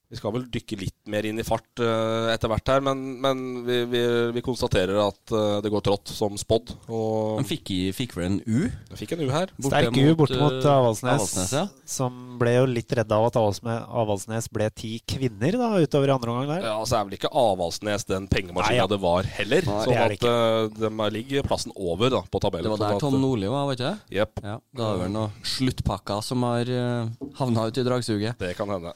Vi 0.07 0.19
skal 0.21 0.31
vel 0.37 0.45
dykke 0.55 0.77
litt 0.79 0.95
mer 1.11 1.27
inn 1.27 1.41
i 1.43 1.45
fart 1.47 1.81
uh, 1.83 2.31
etter 2.31 2.51
hvert 2.51 2.71
her, 2.71 2.83
men, 2.85 3.01
men 3.23 3.41
vi, 3.67 3.81
vi, 3.91 4.03
vi 4.37 4.43
konstaterer 4.45 5.01
at 5.03 5.33
uh, 5.35 5.57
det 5.65 5.73
går 5.73 5.83
trått 5.83 6.13
som 6.15 6.37
spådd. 6.39 6.71
Han 6.87 7.49
fikk, 7.49 7.73
fikk 7.97 8.15
vel 8.15 8.29
en 8.29 8.37
U? 8.47 8.69
Den 8.87 9.01
fikk 9.01 9.17
en 9.17 9.25
U 9.25 9.33
her. 9.35 9.51
Sterk 9.67 9.99
U 9.99 10.13
borte 10.21 10.39
mot 10.39 10.61
uh, 10.61 10.71
Avaldsnes, 10.77 11.11
Avaldsnes, 11.17 11.57
ja. 11.59 11.65
som 11.91 12.39
ble 12.39 12.55
jo 12.55 12.69
litt 12.71 12.95
redda 12.95 13.19
av 13.19 13.27
at 13.33 13.41
Avaldsnes 13.41 14.47
ble 14.55 14.71
ti 14.79 14.93
kvinner 15.11 15.59
da, 15.59 15.73
utover 15.83 16.15
i 16.15 16.15
andre 16.15 16.37
omgang 16.37 16.55
der. 16.55 16.71
Ja, 16.71 16.79
så 16.87 17.01
er 17.01 17.11
vel 17.11 17.19
ikke 17.19 17.35
Avaldsnes 17.43 18.07
den 18.07 18.31
pengemaskina 18.31 18.85
ja. 18.85 18.89
det 18.95 19.03
var 19.03 19.27
heller. 19.41 19.67
Nei, 19.67 19.83
sånn 19.91 20.03
at 20.07 20.27
uh, 20.31 20.87
de 20.87 21.13
ligger 21.19 21.51
plassen 21.51 21.75
over 21.75 22.15
da, 22.15 22.23
på 22.31 22.47
tabellen. 22.47 22.71
Det 22.71 22.77
var 22.77 22.85
der 22.87 23.01
sånn 23.01 23.09
Tom 23.11 23.23
Nordli 23.27 23.51
var, 23.51 23.67
var 23.73 23.81
ikke 23.81 23.91
det? 23.91 24.21
Yep. 24.21 24.47
Ja, 24.47 24.61
Da 24.71 24.87
er 24.87 25.01
det 25.01 25.07
vel 25.09 25.17
noen 25.19 25.47
sluttpakker 25.57 26.23
som 26.23 26.47
har 26.47 26.71
uh, 26.71 27.31
havna 27.43 27.67
ute 27.67 27.83
i 27.83 27.91
dragsuget. 27.91 28.39
det 28.39 28.55
kan 28.55 28.71
hende. 28.71 28.95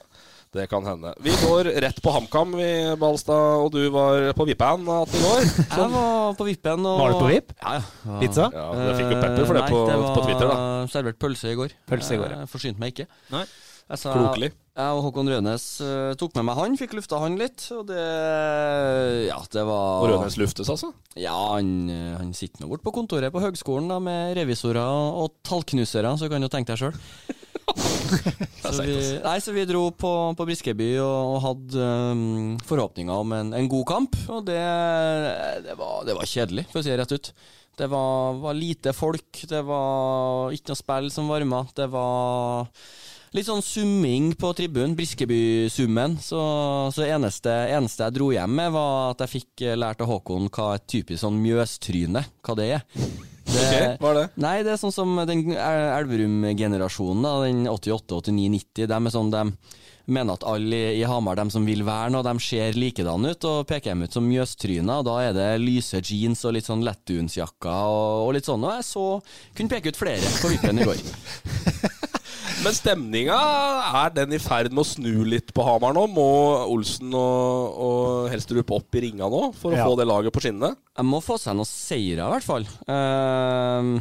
Det 0.51 0.65
kan 0.67 0.83
hende. 0.83 1.13
Vi 1.23 1.31
går 1.45 1.69
rett 1.79 1.99
på 2.03 2.11
HamKam, 2.11 2.51
vi, 2.59 2.67
Balstad. 2.99 3.61
Og 3.63 3.69
du 3.71 3.85
var 3.93 4.33
på 4.35 4.43
Vippan 4.49 4.83
at 4.97 5.13
i 5.15 5.21
går. 5.23 5.45
Jeg 5.77 5.91
var 5.93 6.33
på 6.35 6.47
vippen 6.49 6.83
og 6.91 6.99
Var 6.99 7.13
du 7.13 7.19
på 7.21 7.29
vipp? 7.31 7.53
Ja, 7.61 7.77
ja. 7.79 8.17
Pizza? 8.19 8.49
Ja, 8.51 8.65
Dere 8.75 8.97
fikk 8.99 9.13
jo 9.15 9.19
pepper 9.21 9.45
for 9.47 9.55
det 9.55 9.61
Nei, 9.63 9.69
på, 9.71 9.83
det 9.87 9.95
var 10.01 10.15
på 10.17 10.25
Twitter, 10.27 10.51
da. 10.51 10.57
servert 10.91 11.19
pølse 11.23 11.53
i 11.53 11.59
går. 11.59 11.75
Pølse 11.87 12.17
i 12.17 12.19
går, 12.19 12.33
ja. 12.35 12.41
Jeg 12.43 12.51
forsynte 12.51 12.83
meg 12.83 12.91
ikke. 12.91 13.07
Nei. 13.31 13.45
Jeg 13.91 13.99
sa- 14.03 14.15
Klokelig. 14.17 14.51
Jeg 14.81 14.95
og 14.95 15.01
Håkon 15.03 15.27
Rønes 15.27 15.63
uh, 15.83 16.13
tok 16.19 16.35
med 16.39 16.45
meg 16.47 16.55
han, 16.59 16.75
fikk 16.79 16.93
lufta 16.95 17.17
han 17.19 17.33
litt, 17.39 17.65
og 17.75 17.87
det 17.89 18.03
Ja, 19.27 19.39
det 19.51 19.63
var 19.67 20.03
Og 20.03 20.07
Rødnes 20.13 20.37
luftes, 20.39 20.69
altså? 20.71 20.93
Ja, 21.19 21.33
han, 21.57 21.89
eh, 21.91 22.13
han 22.15 22.31
sitter 22.37 22.63
nå 22.63 22.69
borte 22.71 22.85
på 22.87 22.93
kontoret 22.95 23.33
på 23.35 23.41
høgskolen 23.43 23.91
da, 23.91 23.99
med 24.03 24.37
revisorer 24.39 24.79
og 24.83 25.35
tallknusere, 25.47 26.13
så 26.19 26.29
kan 26.31 26.43
du 26.43 26.47
tenke 26.51 26.71
deg 26.71 26.79
sjøl. 26.85 26.95
så, 28.61 28.83
vi, 28.83 28.97
nei, 29.23 29.37
så 29.43 29.53
vi 29.55 29.65
dro 29.69 29.85
på, 29.95 30.11
på 30.37 30.47
Briskeby 30.47 30.89
og, 31.03 31.35
og 31.35 31.39
hadde 31.45 31.87
um, 32.11 32.57
forhåpninger 32.67 33.23
om 33.23 33.35
en, 33.37 33.53
en 33.57 33.71
god 33.71 33.87
kamp, 33.89 34.17
og 34.31 34.45
det, 34.49 34.59
det, 35.67 35.77
var, 35.79 36.01
det 36.07 36.17
var 36.17 36.29
kjedelig, 36.29 36.67
for 36.71 36.81
å 36.81 36.85
si 36.85 36.93
det 36.93 36.99
rett 37.01 37.15
ut. 37.15 37.31
Det 37.81 37.87
var, 37.89 38.35
var 38.43 38.57
lite 38.57 38.91
folk, 38.93 39.45
det 39.49 39.61
var 39.65 40.51
ikke 40.53 40.73
noe 40.73 40.81
spill 40.81 41.07
som 41.13 41.31
varma, 41.31 41.63
det 41.77 41.87
var 41.93 42.67
Litt 43.31 43.47
sånn 43.47 43.61
summing 43.63 44.33
på 44.35 44.49
tribunen, 44.51 44.91
Briskeby-summen. 44.99 46.17
Så, 46.19 46.39
så 46.91 47.05
eneste, 47.05 47.53
eneste 47.71 48.03
jeg 48.03 48.15
dro 48.17 48.27
hjem 48.35 48.57
med, 48.59 48.73
var 48.75 49.13
at 49.13 49.23
jeg 49.23 49.31
fikk 49.37 49.63
eh, 49.69 49.77
lært 49.79 50.03
av 50.03 50.11
Håkon 50.11 50.49
hva 50.51 50.73
et 50.75 50.83
typisk 50.91 51.21
sånn 51.23 51.37
mjøstryne 51.39 52.25
hva 52.43 52.55
det 52.59 52.65
er. 52.75 52.83
Det, 53.45 53.61
Ok, 53.61 54.01
hva 54.01 54.09
er 54.11 54.17
det? 54.19 54.25
Nei, 54.43 54.55
det 54.65 54.73
er 54.75 54.79
sånn 54.81 54.93
som 54.93 55.15
den 55.27 55.45
Elverum-generasjonen, 55.55 57.27
den 57.45 57.63
88, 57.71 58.21
89, 58.31 58.49
90. 58.57 58.89
De 58.91 58.99
er 58.99 59.13
sånn, 59.13 59.31
de 59.33 59.45
mener 60.11 60.35
at 60.35 60.45
alle 60.47 60.81
i, 60.97 61.03
Hamar, 61.07 61.39
de 61.39 61.53
som 61.53 61.65
vil 61.65 61.83
være 61.87 62.11
noe, 62.13 62.23
de 62.25 62.35
ser 62.43 62.77
likedan 62.77 63.25
ut, 63.27 63.47
og 63.47 63.67
peker 63.69 63.93
dem 63.93 64.05
ut 64.05 64.17
som 64.17 64.27
mjøstryner. 64.27 65.05
Da 65.07 65.17
er 65.27 65.35
det 65.37 65.49
lyse 65.63 66.01
jeans 66.01 66.43
og 66.45 66.55
litt 66.57 66.69
sånn 66.69 66.85
lettdunsjakker 66.85 67.71
og, 67.71 68.27
og 68.27 68.35
litt 68.37 68.49
sånn. 68.49 68.65
Og 68.67 68.77
jeg 68.77 68.87
så 68.87 69.07
kunne 69.57 69.73
peke 69.73 69.93
ut 69.93 69.99
flere 69.99 70.35
på 70.41 70.53
vippen 70.53 70.81
i 70.81 70.87
går. 70.91 71.03
Men 72.61 72.75
stemninga, 72.77 73.37
er 74.03 74.11
den 74.13 74.35
i 74.37 74.39
ferd 74.41 74.69
med 74.69 74.83
å 74.83 74.85
snu 74.85 75.23
litt 75.25 75.49
på 75.57 75.63
Hamar 75.65 75.95
nå? 75.97 76.03
Må 76.13 76.25
Olsen 76.69 77.09
og, 77.17 77.79
og 77.81 78.27
Helstrup 78.29 78.69
opp 78.77 78.97
i 78.99 79.07
ringa 79.07 79.25
nå 79.33 79.47
for 79.57 79.73
å 79.73 79.79
Ja. 79.79 79.87
få 79.89 79.95
det 79.97 80.05
laget 80.05 80.33
på 80.35 80.43
skinnene? 80.43 80.75
Jeg 80.77 81.07
må 81.09 81.23
få 81.25 81.39
seg 81.41 81.57
noen 81.57 81.65
seire, 81.69 82.21
i 82.21 82.33
hvert 82.35 82.45
fall. 82.45 82.67
Ehm, 82.85 83.95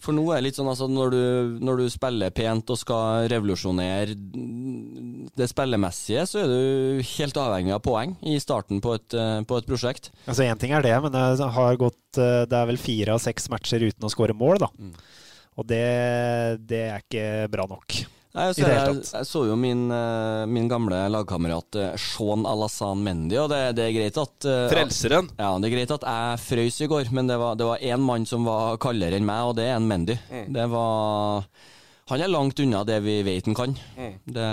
for 0.00 0.16
nå 0.16 0.24
er 0.32 0.40
det 0.40 0.46
litt 0.48 0.56
sånn 0.56 0.70
altså, 0.72 0.88
når 0.88 1.12
du, 1.12 1.58
når 1.68 1.82
du 1.82 1.86
spiller 1.92 2.32
pent 2.34 2.72
og 2.72 2.80
skal 2.80 3.28
revolusjonere 3.30 4.16
det 5.36 5.50
spillemessige, 5.52 6.24
så 6.32 6.40
er 6.42 6.48
du 6.48 7.04
helt 7.12 7.36
avhengig 7.44 7.76
av 7.76 7.84
poeng 7.84 8.16
i 8.24 8.38
starten 8.40 8.80
på 8.82 8.96
et, 8.96 9.12
eh, 9.14 9.42
på 9.44 9.60
et 9.60 9.68
prosjekt. 9.68 10.08
Altså 10.26 10.48
Én 10.48 10.58
ting 10.58 10.72
er 10.72 10.80
det, 10.88 10.96
men 11.04 11.12
det 11.12 11.52
har 11.60 11.76
gått 11.76 12.16
eh, 12.16 12.46
Det 12.48 12.56
er 12.56 12.66
vel 12.72 12.80
fire 12.80 13.12
av 13.14 13.20
seks 13.20 13.50
matcher 13.52 13.84
uten 13.84 14.08
å 14.08 14.10
skåre 14.16 14.32
mål, 14.32 14.64
da. 14.64 14.72
Og 15.60 15.66
det, 15.68 15.84
det 16.64 16.82
er 16.88 17.02
ikke 17.04 17.24
bra 17.52 17.66
nok. 17.68 17.98
Nei, 18.32 18.46
altså, 18.48 18.62
I 18.62 18.64
det 18.64 18.68
hele 18.72 18.84
jeg, 18.86 19.00
tatt. 19.02 19.10
jeg 19.18 19.26
så 19.28 19.40
jo 19.44 19.56
min, 19.60 19.82
eh, 19.92 20.44
min 20.48 20.68
gamle 20.70 21.02
lagkamerat 21.12 21.76
eh, 21.76 21.90
Sean 22.00 22.46
Alassane 22.48 23.04
Mendy, 23.04 23.36
og 23.36 23.50
det, 23.52 23.58
det 23.76 23.84
er 23.84 23.92
greit 23.98 24.20
at 24.22 24.46
Frelseren? 24.72 25.28
At, 25.34 25.42
Ja, 25.44 25.50
det 25.60 25.68
er 25.68 25.74
greit 25.74 25.92
at 25.98 26.06
jeg 26.08 26.38
frøys 26.46 26.78
i 26.80 26.88
går, 26.88 27.10
men 27.12 27.28
det 27.28 27.36
var, 27.42 27.58
det 27.60 27.66
var 27.68 27.84
én 27.84 28.00
mann 28.00 28.24
som 28.28 28.48
var 28.48 28.78
kaldere 28.80 29.18
enn 29.20 29.28
meg, 29.28 29.50
og 29.50 29.58
det 29.58 29.66
er 29.68 29.76
en 29.76 29.88
Mendy. 29.90 30.16
Det 30.56 30.64
var 30.72 31.44
Han 32.08 32.24
er 32.24 32.32
langt 32.32 32.58
unna 32.64 32.80
det 32.88 32.96
vi 33.04 33.18
vet 33.28 33.46
han 33.50 33.54
kan. 33.58 33.76
Det, 34.24 34.48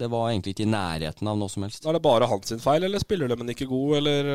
det 0.00 0.10
var 0.12 0.28
egentlig 0.28 0.52
ikke 0.54 0.66
i 0.68 0.70
nærheten 0.74 1.28
av 1.32 1.40
noe 1.40 1.48
som 1.52 1.64
helst. 1.64 1.88
Er 1.88 1.96
det 1.96 2.02
bare 2.04 2.28
hans 2.28 2.52
sin 2.52 2.60
feil, 2.60 2.84
eller 2.84 3.00
spiller 3.00 3.32
de 3.32 3.40
men 3.40 3.54
ikke 3.56 3.68
god, 3.72 3.96
eller 4.02 4.30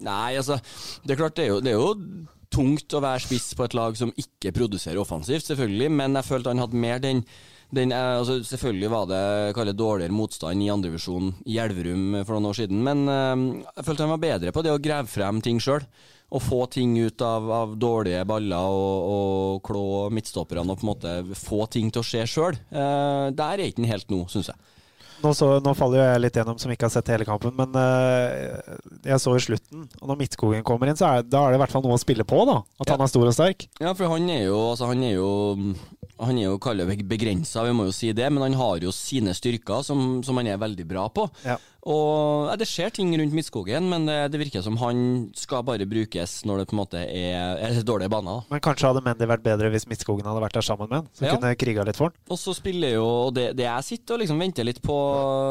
Nei, 0.00 0.36
altså 0.40 0.56
Det 1.04 1.12
er 1.12 1.18
klart, 1.24 1.34
det 1.36 1.44
er 1.44 1.50
jo, 1.54 1.58
det 1.64 1.72
er 1.72 1.80
jo 1.80 2.28
tungt 2.50 2.96
å 2.96 3.02
være 3.04 3.22
spiss 3.22 3.52
på 3.54 3.66
et 3.66 3.76
lag 3.78 3.96
som 3.98 4.12
ikke 4.18 4.52
produserer 4.56 5.00
offensivt, 5.00 5.46
selvfølgelig, 5.46 5.90
men 6.02 6.18
jeg 6.18 6.28
følte 6.28 6.54
han 6.54 6.62
hadde 6.64 6.84
mer 6.84 7.02
den 7.02 7.24
den, 7.70 7.92
eh, 7.94 8.16
altså 8.18 8.40
selvfølgelig 8.42 8.90
var 8.90 9.04
det 9.10 9.76
dårligere 9.78 10.14
motstand 10.14 10.62
i 10.62 10.70
andrevisjon 10.72 11.34
i 11.46 11.58
Elverum 11.62 12.16
for 12.24 12.34
noen 12.34 12.50
år 12.50 12.58
siden, 12.58 12.80
men 12.86 13.04
eh, 13.06 13.66
jeg 13.76 13.86
følte 13.86 14.06
han 14.06 14.14
var 14.16 14.24
bedre 14.24 14.54
på 14.54 14.64
det 14.66 14.72
å 14.74 14.82
grave 14.82 15.10
frem 15.10 15.38
ting 15.44 15.62
sjøl. 15.62 15.86
Å 16.30 16.38
få 16.38 16.60
ting 16.70 16.92
ut 16.94 17.22
av, 17.26 17.48
av 17.50 17.72
dårlige 17.74 18.22
baller 18.22 18.70
og, 18.70 19.06
og 19.10 19.62
klå 19.66 19.84
midtstopperne 20.14 20.62
og 20.62 20.78
på 20.78 20.84
en 20.84 20.90
måte 20.92 21.14
få 21.34 21.64
ting 21.74 21.88
til 21.90 22.04
å 22.04 22.06
skje 22.06 22.22
sjøl. 22.30 22.58
Eh, 22.70 23.30
der 23.34 23.58
er 23.58 23.66
ikke 23.66 23.88
helt 23.90 24.14
nå, 24.14 24.20
syns 24.30 24.52
jeg. 24.52 24.70
Nå, 25.20 25.32
så, 25.36 25.48
nå 25.60 25.74
faller 25.76 26.00
jo 26.00 26.04
jeg 26.06 26.20
litt 26.24 26.36
gjennom 26.40 26.58
som 26.62 26.70
ikke 26.72 26.86
har 26.88 26.92
sett 26.94 27.10
hele 27.12 27.26
kampen, 27.28 27.52
men 27.58 27.74
uh, 27.76 28.78
jeg 29.04 29.20
så 29.20 29.34
i 29.36 29.42
slutten. 29.44 29.82
Og 30.00 30.08
når 30.08 30.20
Midtskogen 30.22 30.64
kommer 30.64 30.88
inn, 30.88 30.96
så 30.96 31.10
er, 31.18 31.26
da 31.28 31.42
er 31.46 31.52
det 31.52 31.58
i 31.58 31.62
hvert 31.64 31.74
fall 31.74 31.84
noe 31.84 31.98
å 31.98 32.00
spille 32.00 32.24
på, 32.24 32.38
da. 32.48 32.60
At 32.80 32.88
Ja. 32.88 32.94
han 32.96 33.04
er 33.04 33.12
stor 33.12 33.28
og 33.28 33.36
sterk. 33.36 33.66
Ja, 33.82 33.92
for 33.98 34.08
han 34.14 34.28
er 34.32 34.46
jo 34.48 34.58
altså 34.70 34.88
Han 34.88 35.02
er 35.04 35.14
jo 35.18 35.28
Han 36.20 36.36
er 36.38 36.50
jo 36.50 36.58
kallet 36.62 37.00
begrensa, 37.08 37.62
vi 37.64 37.72
må 37.72 37.86
jo 37.88 37.92
si 37.96 38.12
det, 38.12 38.26
men 38.32 38.42
han 38.44 38.56
har 38.60 38.78
jo 38.84 38.92
sine 38.92 39.32
styrker 39.36 39.82
som, 39.86 40.20
som 40.26 40.36
han 40.36 40.46
er 40.52 40.58
veldig 40.60 40.84
bra 40.90 41.08
på. 41.08 41.24
Ja. 41.46 41.56
Og 41.88 42.50
ja, 42.50 42.56
Det 42.60 42.66
skjer 42.68 42.90
ting 42.92 43.14
rundt 43.16 43.32
Midtskogen, 43.32 43.86
men 43.88 44.04
det, 44.04 44.16
det 44.34 44.40
virker 44.42 44.60
som 44.60 44.76
han 44.82 44.98
skal 45.38 45.62
bare 45.64 45.86
brukes 45.88 46.42
når 46.44 46.60
det 46.60 46.66
på 46.68 46.74
en 46.76 46.80
måte 46.82 47.00
er, 47.00 47.56
er 47.64 47.78
dårlige 47.88 48.12
baner. 48.12 48.42
da. 48.42 48.52
Men 48.52 48.60
kanskje 48.66 48.90
hadde 48.90 49.02
Mendy 49.06 49.28
vært 49.30 49.46
bedre 49.46 49.70
hvis 49.72 49.88
Midtskogen 49.88 50.28
hadde 50.28 50.42
vært 50.44 50.58
der 50.58 50.66
sammen 50.66 50.90
med 50.92 50.98
han. 50.98 51.08
Så 51.16 51.24
Ja. 51.24 51.34
kunne 51.38 51.54
kriga 51.56 51.86
litt 51.88 51.96
for 51.96 52.10
han. 52.10 52.18
Og 52.28 52.36
så 52.42 52.52
spiller 52.58 52.98
jo 52.98 53.08
det, 53.32 53.56
det 53.56 53.64
jeg 53.64 53.88
sitter 53.88 54.18
og 54.18 54.20
liksom 54.26 54.44
venter 54.44 54.68
litt 54.68 54.82
på 54.84 54.98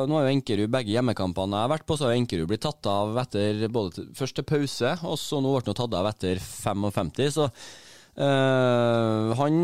Nå 0.05 0.19
har 0.19 0.27
jo 0.29 0.35
Enkerud 0.38 0.69
begge 0.69 0.93
hjemmekampene 0.93 1.57
jeg 1.57 1.65
har 1.65 1.73
vært 1.73 1.88
på, 1.89 1.97
så 1.97 2.05
har 2.11 2.13
Enkerud 2.19 2.47
blitt 2.53 2.61
tatt 2.67 2.85
av 2.93 3.17
etter 3.25 3.65
både 3.73 3.95
til, 3.97 4.09
først 4.21 4.38
til 4.38 4.45
pause, 4.53 4.93
og 5.01 5.17
så 5.17 5.41
nå 5.41 5.57
ble 5.57 5.65
han 5.73 5.81
tatt 5.81 5.97
av 5.97 6.13
etter 6.13 6.38
55. 6.38 7.31
Så 7.33 7.49
øh, 8.18 9.34
han 9.39 9.58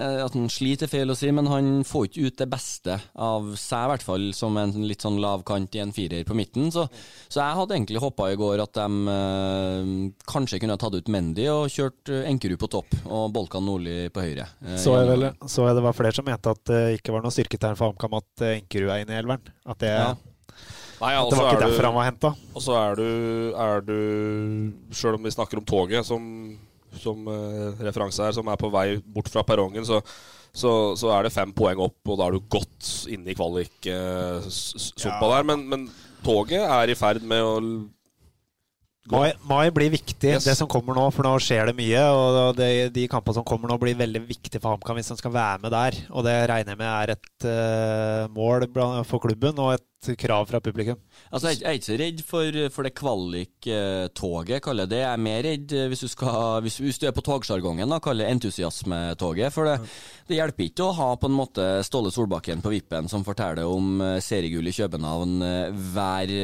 eh, 0.00 0.20
At 0.24 0.34
han 0.36 0.48
sliter, 0.52 0.86
er 0.86 0.92
feil 0.92 1.12
å 1.12 1.16
si, 1.18 1.30
men 1.34 1.48
han 1.50 1.68
får 1.86 2.08
ikke 2.08 2.28
ut 2.28 2.38
det 2.40 2.48
beste 2.52 2.96
av 3.14 3.50
seg, 3.60 3.84
i 3.84 3.90
hvert 3.92 4.06
fall 4.06 4.26
som 4.36 4.56
en 4.60 4.72
litt 4.88 5.04
sånn 5.04 5.20
lav 5.22 5.44
kant 5.46 5.74
i 5.76 5.82
en 5.84 5.92
firer 5.94 6.24
på 6.26 6.36
midten. 6.38 6.70
Så, 6.74 6.86
så 7.28 7.42
jeg 7.42 7.58
hadde 7.60 7.76
egentlig 7.76 8.02
håpa 8.02 8.30
i 8.32 8.38
går 8.40 8.62
at 8.64 8.74
de 8.78 8.88
uh, 9.08 9.94
kanskje 10.30 10.60
kunne 10.62 10.76
ha 10.76 10.80
tatt 10.80 10.96
ut 10.98 11.10
Mendy 11.12 11.46
og 11.52 11.68
kjørt 11.72 12.12
Enkerud 12.24 12.60
på 12.60 12.70
topp, 12.72 12.96
og 13.04 13.28
Bolkan 13.34 13.66
Nordli 13.66 14.08
på 14.14 14.24
høyre. 14.24 14.48
Uh, 14.64 14.76
Så 14.80 14.96
jeg, 14.98 15.08
vel, 15.10 15.28
så 15.46 15.68
jeg 15.68 15.78
det 15.78 15.86
var 15.86 15.96
flere 15.96 16.16
som 16.16 16.28
mente 16.28 16.54
at 16.54 16.62
det 16.70 16.82
ikke 16.98 17.14
var 17.14 17.24
noe 17.24 17.34
styrketegn 17.34 17.76
for 17.78 17.92
HamKam 17.92 18.16
at 18.20 18.44
eh, 18.46 18.56
Enkerud 18.60 18.92
er 18.94 19.02
inne 19.04 19.16
i 19.16 19.20
elveren. 19.22 19.52
At 19.66 19.82
det, 19.82 19.92
Ja. 19.94 20.14
Nei, 21.00 21.10
det 21.10 21.18
altså 21.20 21.36
var 21.40 21.48
ikke 21.50 21.56
er 21.58 21.64
derfor 21.66 21.82
du, 21.82 21.86
han 21.88 21.96
var 21.96 22.06
henta. 22.06 22.28
Og 22.54 22.62
så 22.62 22.76
er 22.78 22.94
du, 22.96 23.08
er 23.60 23.82
du 23.84 23.96
Sjøl 24.94 25.18
om 25.18 25.26
vi 25.26 25.32
snakker 25.34 25.58
om 25.60 25.66
toget 25.68 26.06
som, 26.06 26.22
som 27.02 27.26
uh, 27.28 27.74
referanse 27.82 28.22
her, 28.24 28.34
som 28.36 28.48
er 28.50 28.60
på 28.60 28.70
vei 28.74 28.88
bort 29.00 29.30
fra 29.32 29.42
perrongen, 29.46 29.84
så, 29.88 30.00
så, 30.54 30.94
så 30.98 31.10
er 31.16 31.26
det 31.26 31.34
fem 31.34 31.52
poeng 31.56 31.78
opp, 31.82 32.00
og 32.08 32.20
da 32.20 32.28
er 32.28 32.32
du 32.36 32.48
godt 32.52 32.92
inne 33.12 33.32
i 33.32 33.36
kvalik-sumpa 33.38 35.26
der. 35.34 35.48
Men, 35.50 35.66
men 35.70 35.88
toget 36.24 36.62
er 36.62 36.92
i 36.92 36.98
ferd 36.98 37.22
med 37.26 37.42
å 37.44 37.58
Mai, 39.12 39.34
mai 39.44 39.68
blir 39.68 39.90
viktig, 39.92 40.30
Yes. 40.32 40.46
det 40.48 40.54
som 40.56 40.68
kommer 40.70 40.96
nå, 40.96 41.02
for 41.12 41.26
nå 41.28 41.34
skjer 41.36 41.68
det 41.68 41.74
mye. 41.76 42.00
Og 42.08 42.56
det, 42.56 42.88
de 42.94 43.02
kampene 43.12 43.36
som 43.36 43.44
kommer 43.44 43.68
nå, 43.68 43.76
blir 43.76 43.98
veldig 43.98 44.22
viktige 44.24 44.62
for 44.62 44.72
HamKam 44.72 44.96
hvis 44.96 45.12
han 45.12 45.20
skal 45.20 45.34
være 45.34 45.60
med 45.60 45.74
der. 45.76 45.98
Og 46.08 46.24
det 46.24 46.36
regner 46.48 46.72
jeg 46.72 46.80
med 46.80 46.88
er 46.88 47.12
et 47.12 47.44
uh, 47.44 48.32
mål 48.32 48.64
for 49.04 49.20
klubben 49.20 49.60
og 49.60 49.74
et 49.76 49.84
krav 50.20 50.44
fra 50.50 50.60
publikum. 50.62 50.98
Altså, 51.32 51.50
jeg, 51.54 51.62
er 51.64 51.76
ikke 51.78 51.86
så 51.88 51.96
redd 52.00 52.20
for, 52.28 52.58
for 52.74 52.86
det 52.86 52.92
kvalik-toget, 52.98 54.60
kaller 54.64 54.84
jeg 54.84 54.92
det. 54.92 54.98
Jeg 55.02 55.10
er 55.12 55.22
mer 55.24 55.40
redd 55.46 55.74
eh, 55.76 55.86
hvis 55.92 56.04
du, 56.04 56.08
skal, 56.12 56.60
hvis, 56.64 56.76
hvis 56.84 57.00
du 57.00 57.06
er 57.08 57.14
på 57.16 57.24
togsjargongen, 57.24 57.88
da, 57.90 57.98
kaller 58.04 58.26
jeg 58.28 58.36
entusiasmetoget. 58.38 59.52
For 59.54 59.68
det, 59.70 59.76
det 60.28 60.38
hjelper 60.38 60.66
ikke 60.68 60.86
å 60.88 60.94
ha 60.98 61.08
på 61.20 61.30
en 61.30 61.36
måte 61.38 61.66
Ståle 61.86 62.12
Solbakken 62.14 62.62
på 62.64 62.72
vippen 62.74 63.08
som 63.10 63.24
forteller 63.26 63.64
om 63.68 63.98
eh, 64.04 64.18
seriegull 64.24 64.68
i 64.70 64.76
København 64.76 65.34
eh, 65.48 65.84
hver 65.94 66.34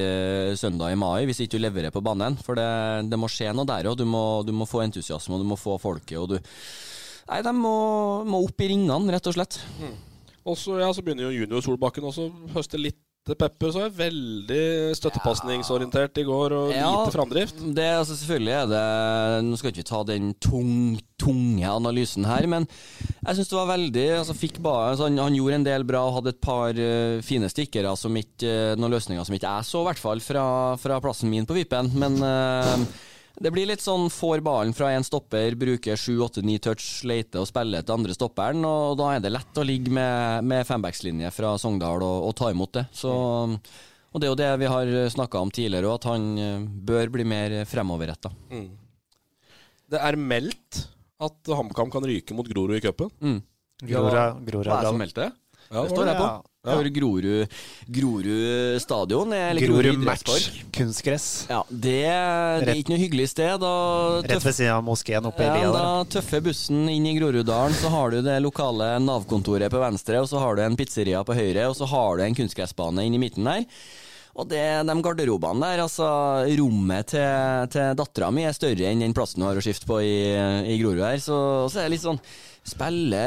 søndag 0.60 0.94
i 0.96 1.00
mai, 1.00 1.24
hvis 1.28 1.42
ikke 1.44 1.58
du 1.58 1.64
leverer 1.66 1.94
på 1.94 2.02
banen. 2.04 2.38
For 2.44 2.58
det, 2.58 2.68
det 3.12 3.20
må 3.20 3.28
skje 3.30 3.52
noe 3.56 3.68
der 3.68 3.90
òg. 3.92 3.98
Du, 4.00 4.06
må- 4.08 4.42
du 4.46 4.54
må 4.56 4.66
få 4.68 4.82
entusiasme, 4.86 5.36
og 5.36 5.44
du 5.44 5.50
må 5.52 5.60
få 5.60 5.76
folket. 5.82 6.16
og 6.18 6.32
du 6.34 6.38
Nei, 7.30 7.42
de 7.46 7.50
må, 7.54 7.70
må 8.26 8.40
opp 8.42 8.58
i 8.64 8.66
ringene, 8.72 9.12
rett 9.14 9.28
og 9.30 9.36
slett. 9.36 9.60
Og 10.50 10.56
så 10.58 10.80
ja, 10.80 10.88
så 10.96 11.02
begynner 11.04 11.28
jo 11.28 11.42
junior 11.44 11.62
Solbakken 11.62 12.06
også 12.08 12.24
å 12.26 12.48
høste 12.56 12.80
litt 12.80 12.96
pepper. 13.28 13.70
Så 13.70 13.80
er 13.80 13.88
jeg 13.88 13.98
veldig 13.98 14.96
støttepasningsorientert 14.98 16.18
i 16.18 16.24
går, 16.26 16.54
og 16.56 16.72
Ja. 16.72 16.90
lite 16.90 17.12
framdrift. 17.14 17.60
Det, 17.74 17.84
altså 18.00 18.16
selvfølgelig 18.16 18.54
er 18.56 18.66
det 18.66 19.44
Nå 19.44 19.56
skal 19.58 19.70
ikke 19.70 19.82
vi 19.82 19.90
ta 19.90 20.02
den 20.04 20.34
tung, 20.34 21.00
tunge 21.18 21.66
analysen 21.68 22.24
her, 22.24 22.46
men 22.46 22.66
jeg 23.26 23.36
syns 23.36 23.48
det 23.48 23.58
var 23.58 23.76
veldig 23.76 24.06
altså 24.18 24.34
bare, 24.60 24.90
altså 24.90 25.04
han, 25.04 25.18
han 25.18 25.34
gjorde 25.34 25.54
en 25.54 25.64
del 25.64 25.84
bra 25.84 26.06
og 26.08 26.14
hadde 26.18 26.34
et 26.34 26.40
par 26.40 26.70
uh, 26.72 27.20
fine 27.22 27.48
stikkere, 27.48 27.96
som 27.96 28.14
ikke, 28.16 28.46
eh, 28.46 28.76
noen 28.76 28.92
løsninger 28.92 29.24
som 29.24 29.34
ikke 29.34 29.50
jeg 29.50 29.64
så, 29.68 29.82
i 29.82 29.88
hvert 29.90 29.98
fall 30.00 30.20
fra, 30.20 30.76
fra 30.80 31.00
plassen 31.00 31.30
min 31.30 31.46
på 31.46 31.54
vippen. 31.54 31.92
Men 31.94 32.16
eh, 32.24 32.86
det 33.40 33.52
blir 33.54 33.68
litt 33.70 33.80
sånn 33.80 34.10
får 34.12 34.42
ballen 34.44 34.74
fra 34.76 34.90
én 34.92 35.04
stopper, 35.06 35.54
bruker 35.58 35.96
sju, 35.96 36.18
åtte, 36.24 36.42
ni 36.44 36.58
touch, 36.60 37.00
leter 37.08 37.40
og 37.40 37.48
spiller 37.48 37.84
til 37.84 37.96
andre 37.96 38.16
stopperen, 38.16 38.64
og 38.68 38.98
da 39.00 39.14
er 39.14 39.22
det 39.24 39.32
lett 39.32 39.60
å 39.60 39.64
ligge 39.64 39.92
med, 39.96 40.44
med 40.44 40.66
fembackslinje 40.68 41.30
fra 41.32 41.54
Sogndal 41.60 42.04
og, 42.04 42.26
og 42.28 42.34
ta 42.36 42.50
imot 42.52 42.74
det. 42.76 42.84
Så 42.92 43.14
og 44.10 44.18
det 44.18 44.26
er 44.26 44.32
jo 44.32 44.38
det 44.40 44.50
vi 44.58 44.70
har 44.70 44.88
snakka 45.14 45.40
om 45.40 45.52
tidligere, 45.54 45.86
òg, 45.86 46.00
at 46.00 46.08
han 46.10 46.30
eh, 46.42 46.64
bør 46.90 47.12
bli 47.14 47.26
mer 47.30 47.60
fremoverretta. 47.70 48.32
Det 49.90 50.00
er 50.02 50.18
meldt 50.18 50.80
at 51.20 51.52
HamKam 51.54 51.92
kan 51.92 52.06
ryke 52.06 52.34
mot 52.34 52.48
Grorud 52.48 52.78
i 52.78 52.82
cupen. 52.82 53.12
Mm. 53.22 53.38
Grorud 53.86 54.44
Grorud 54.48 54.68
Hva 54.68 54.74
er 54.74 54.80
er 54.80 54.84
det 54.84 54.92
som 54.92 55.00
meldte 55.00 55.28
det? 55.28 55.30
Ja, 55.70 55.84
det 55.84 55.92
står 55.94 56.08
jeg 56.10 56.18
på. 56.18 56.28
Ja. 56.60 56.74
For 56.74 56.88
Grorud, 56.92 57.52
Grorud 57.88 58.80
stadion 58.82 59.30
Grorud 59.56 60.02
match. 60.04 60.48
Kunstgress. 60.76 61.28
Ja, 61.48 61.62
det, 61.70 62.02
det 62.04 62.66
er 62.74 62.80
ikke 62.82 62.92
noe 62.92 63.00
hyggelig 63.00 63.28
sted. 63.30 63.54
Da, 63.62 63.70
Rett 64.26 64.44
ved 64.44 64.56
siden 64.58 64.74
av 64.74 64.84
moskeen 64.84 65.30
oppe 65.30 65.46
i 65.46 65.48
ja, 65.48 65.54
lia 65.56 65.70
da 65.72 65.86
tøffer 66.10 66.44
bussen 66.44 66.84
inn 66.92 67.06
i 67.08 67.14
Groruddalen, 67.16 67.78
så 67.78 67.88
har 67.94 68.12
du 68.12 68.20
det 68.26 68.36
lokale 68.44 68.90
Nav-kontoret 69.00 69.72
på 69.72 69.80
venstre, 69.80 70.20
og 70.20 70.28
så 70.28 70.42
har 70.42 70.58
du 70.58 70.66
en 70.66 70.76
pizzeria 70.76 71.22
på 71.24 71.38
høyre, 71.38 71.70
og 71.70 71.78
så 71.78 71.88
har 71.94 72.18
du 72.18 72.26
en 72.26 72.38
kunstgressbane 72.42 73.06
inn 73.08 73.16
i 73.16 73.22
midten 73.22 73.48
der. 73.48 73.64
Og 74.36 74.46
det, 74.50 74.60
de 74.86 75.00
garderobene 75.06 75.64
der, 75.64 75.86
altså 75.86 76.10
Rommet 76.60 77.14
til, 77.14 77.72
til 77.72 77.96
dattera 77.98 78.28
mi 78.34 78.44
er 78.46 78.54
større 78.54 78.90
enn 78.90 79.02
den 79.06 79.16
plassen 79.16 79.42
hun 79.42 79.48
har 79.48 79.58
å 79.58 79.64
skifte 79.64 79.88
på 79.88 80.02
i, 80.04 80.14
i 80.70 80.78
Grorud 80.82 81.02
her. 81.02 81.18
Så, 81.22 81.40
så 81.72 81.80
er 81.80 81.88
det 81.88 81.96
litt 81.96 82.04
sånn 82.04 82.20
Spille 82.70 83.20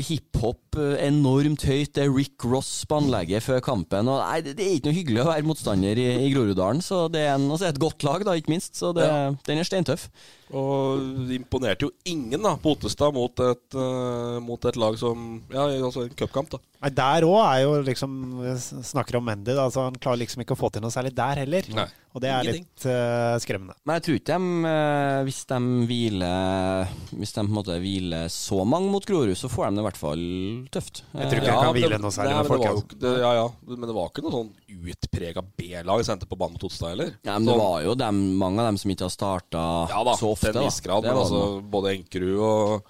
hiphop 0.00 0.63
enormt 0.76 1.64
høyt. 1.68 1.92
Det 1.96 2.04
er 2.04 2.12
Rick 2.12 2.44
Ross 2.48 2.70
på 2.88 2.98
anlegget 3.00 3.44
før 3.46 3.62
kampen. 3.64 4.10
Og 4.10 4.20
nei, 4.22 4.40
det, 4.44 4.56
det 4.58 4.66
er 4.66 4.78
ikke 4.78 4.90
noe 4.90 4.98
hyggelig 4.98 5.22
å 5.24 5.28
være 5.30 5.48
motstander 5.48 6.00
i, 6.00 6.08
i 6.26 6.32
Groruddalen. 6.34 6.82
Så 6.84 7.06
det 7.12 7.26
er 7.26 7.34
en, 7.36 7.48
og 7.50 7.58
så 7.58 7.68
det 7.68 7.74
et 7.74 7.84
godt 7.84 8.06
lag, 8.06 8.24
da, 8.26 8.36
ikke 8.38 8.54
minst. 8.54 8.74
Så 8.80 8.94
det, 8.96 9.08
den 9.48 9.62
er 9.62 9.68
steintøff. 9.68 10.08
Og 10.54 11.00
det 11.26 11.38
imponerte 11.40 11.86
jo 11.86 11.92
ingen 12.06 12.44
da 12.44 12.52
på 12.60 12.74
Ottestad 12.74 13.14
mot 13.16 13.40
et, 13.42 13.76
uh, 13.78 14.36
mot 14.44 14.60
et 14.68 14.76
lag 14.78 14.96
som 15.00 15.40
Ja, 15.50 15.64
altså 15.80 16.04
en 16.04 16.12
cupkamp, 16.14 16.52
da. 16.52 16.60
Nei, 16.84 16.90
Der 16.98 17.24
òg 17.26 17.38
er 17.40 17.62
jo 17.64 17.78
liksom 17.86 18.18
Snakker 18.60 19.18
om 19.18 19.24
Mendy, 19.24 19.54
da, 19.56 19.66
så 19.72 19.86
han 19.88 19.96
klarer 19.96 20.20
liksom 20.20 20.44
ikke 20.44 20.54
å 20.54 20.60
få 20.60 20.70
til 20.74 20.84
noe 20.84 20.92
særlig 20.94 21.14
der 21.16 21.40
heller. 21.42 21.70
Nei. 21.74 21.88
Og 22.14 22.22
det 22.22 22.30
er 22.30 22.44
Ingenting. 22.44 22.68
litt 22.68 22.86
uh, 22.86 23.34
skremmende. 23.42 23.74
Men 23.82 23.98
jeg 23.98 24.06
tror 24.06 24.20
ikke 24.20 24.36
de, 24.36 24.68
uh, 24.68 25.24
hvis 25.26 25.40
de 25.50 25.60
hviler 25.90 26.92
Hvis 27.14 27.34
de 27.34 27.40
på 27.40 27.48
en 27.48 27.56
måte 27.56 27.80
hviler 27.82 28.28
så 28.30 28.60
mange 28.68 28.92
mot 28.92 29.08
Grorud, 29.08 29.34
så 29.38 29.50
får 29.50 29.70
de 29.70 29.78
det 29.78 29.84
i 29.84 29.88
hvert 29.88 30.02
fall 30.04 30.24
tøft. 30.72 31.02
Jeg 31.14 31.28
tror 31.30 31.40
ikke 31.40 31.46
ja, 31.46 31.54
jeg 31.54 31.64
kan 31.64 31.74
det- 31.74 31.82
hvile 31.84 31.98
noe 32.00 32.10
særlig 32.14 32.32
nei, 32.34 32.38
med 32.42 32.46
folk. 32.46 32.62
det 32.62 32.68
var 32.68 32.74
jo 32.74 32.98
det, 33.04 33.12
ja, 33.22 33.32
ja, 33.34 33.48
men 33.68 33.88
det 33.88 33.94
var 33.94 34.08
ikke 34.10 34.22
noe 34.24 34.34
sånn 34.38 34.50
utprega 34.94 35.42
B-lag 35.56 36.04
sendte 36.04 36.26
på 36.30 36.36
banen 36.38 36.52
mot 36.56 36.64
Otstad 36.68 36.90
heller. 36.94 37.14
Ja, 37.24 37.38
men 37.38 37.46
det 37.46 37.54
Sånn- 37.54 37.62
var 37.64 37.82
jo 37.82 37.94
dem, 37.94 38.20
mange 38.38 38.60
av 38.60 38.66
dem 38.72 38.78
som 38.78 38.90
ikke 38.90 39.08
har 39.08 39.14
starta 39.14 39.64
Ja 39.88 40.04
da, 40.04 40.14
så 40.16 40.32
ofte. 40.32 40.52
til 40.52 40.56
en 40.60 40.64
viss 40.68 40.80
grad. 40.80 41.02
Men 41.02 41.16
altså, 41.16 41.62
både 41.62 41.94
Enkerud 41.98 42.38
og, 42.40 42.82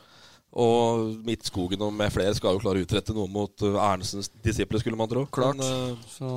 og 0.55 1.25
Midtskogen 1.27 1.81
og 1.83 1.93
med 1.93 2.13
flere 2.15 2.35
skal 2.37 2.55
jo 2.55 2.61
klare 2.63 2.79
å 2.79 2.87
utrette 2.87 3.13
noe 3.13 3.27
mot 3.27 3.51
uh, 3.67 3.75
Ernsens 3.91 4.29
disipler, 4.45 4.79
skulle 4.79 4.97
man 4.97 5.09
tro. 5.11 5.25
Klart. 5.27 5.57
Men, 5.59 5.97
uh, 5.97 5.97
Så, 6.07 6.31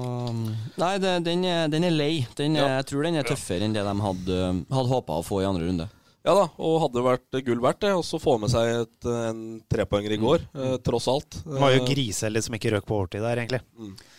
nei, 0.82 0.98
det, 0.98 1.24
den, 1.28 1.44
er, 1.46 1.68
den 1.70 1.84
er 1.84 1.92
lei. 1.94 2.26
Den 2.36 2.56
er, 2.58 2.62
Ja. 2.64 2.68
Jeg 2.82 2.88
tror 2.90 3.04
den 3.04 3.16
er 3.16 3.24
tøffere 3.24 3.62
enn 3.68 3.74
det 3.74 3.84
de 3.86 3.94
hadde, 4.02 4.66
hadde 4.74 4.90
håpa 4.90 5.20
å 5.22 5.26
få 5.26 5.42
i 5.44 5.46
andre 5.46 5.68
runde. 5.70 5.90
Ja 6.28 6.34
da, 6.36 6.44
og 6.60 6.74
hadde 6.84 7.04
vært 7.06 7.38
gull 7.48 7.62
verdt 7.64 7.80
det. 7.86 7.94
Og 7.96 8.04
så 8.04 8.20
få 8.20 8.34
med 8.42 8.52
seg 8.52 8.68
et, 8.84 9.08
en 9.08 9.40
trepoenger 9.72 10.12
i 10.18 10.20
går, 10.20 10.44
Mm. 10.52 10.62
eh, 10.74 10.78
tross 10.84 11.08
alt. 11.08 11.38
Det 11.46 11.62
var 11.62 11.72
jo 11.72 11.82
Uh, 11.86 11.88
griseheldig 11.88 12.44
som 12.44 12.56
ikke 12.58 12.74
røk 12.76 12.86
på 12.90 12.98
overtid 13.00 13.24
der, 13.24 13.40
egentlig. 13.46 13.62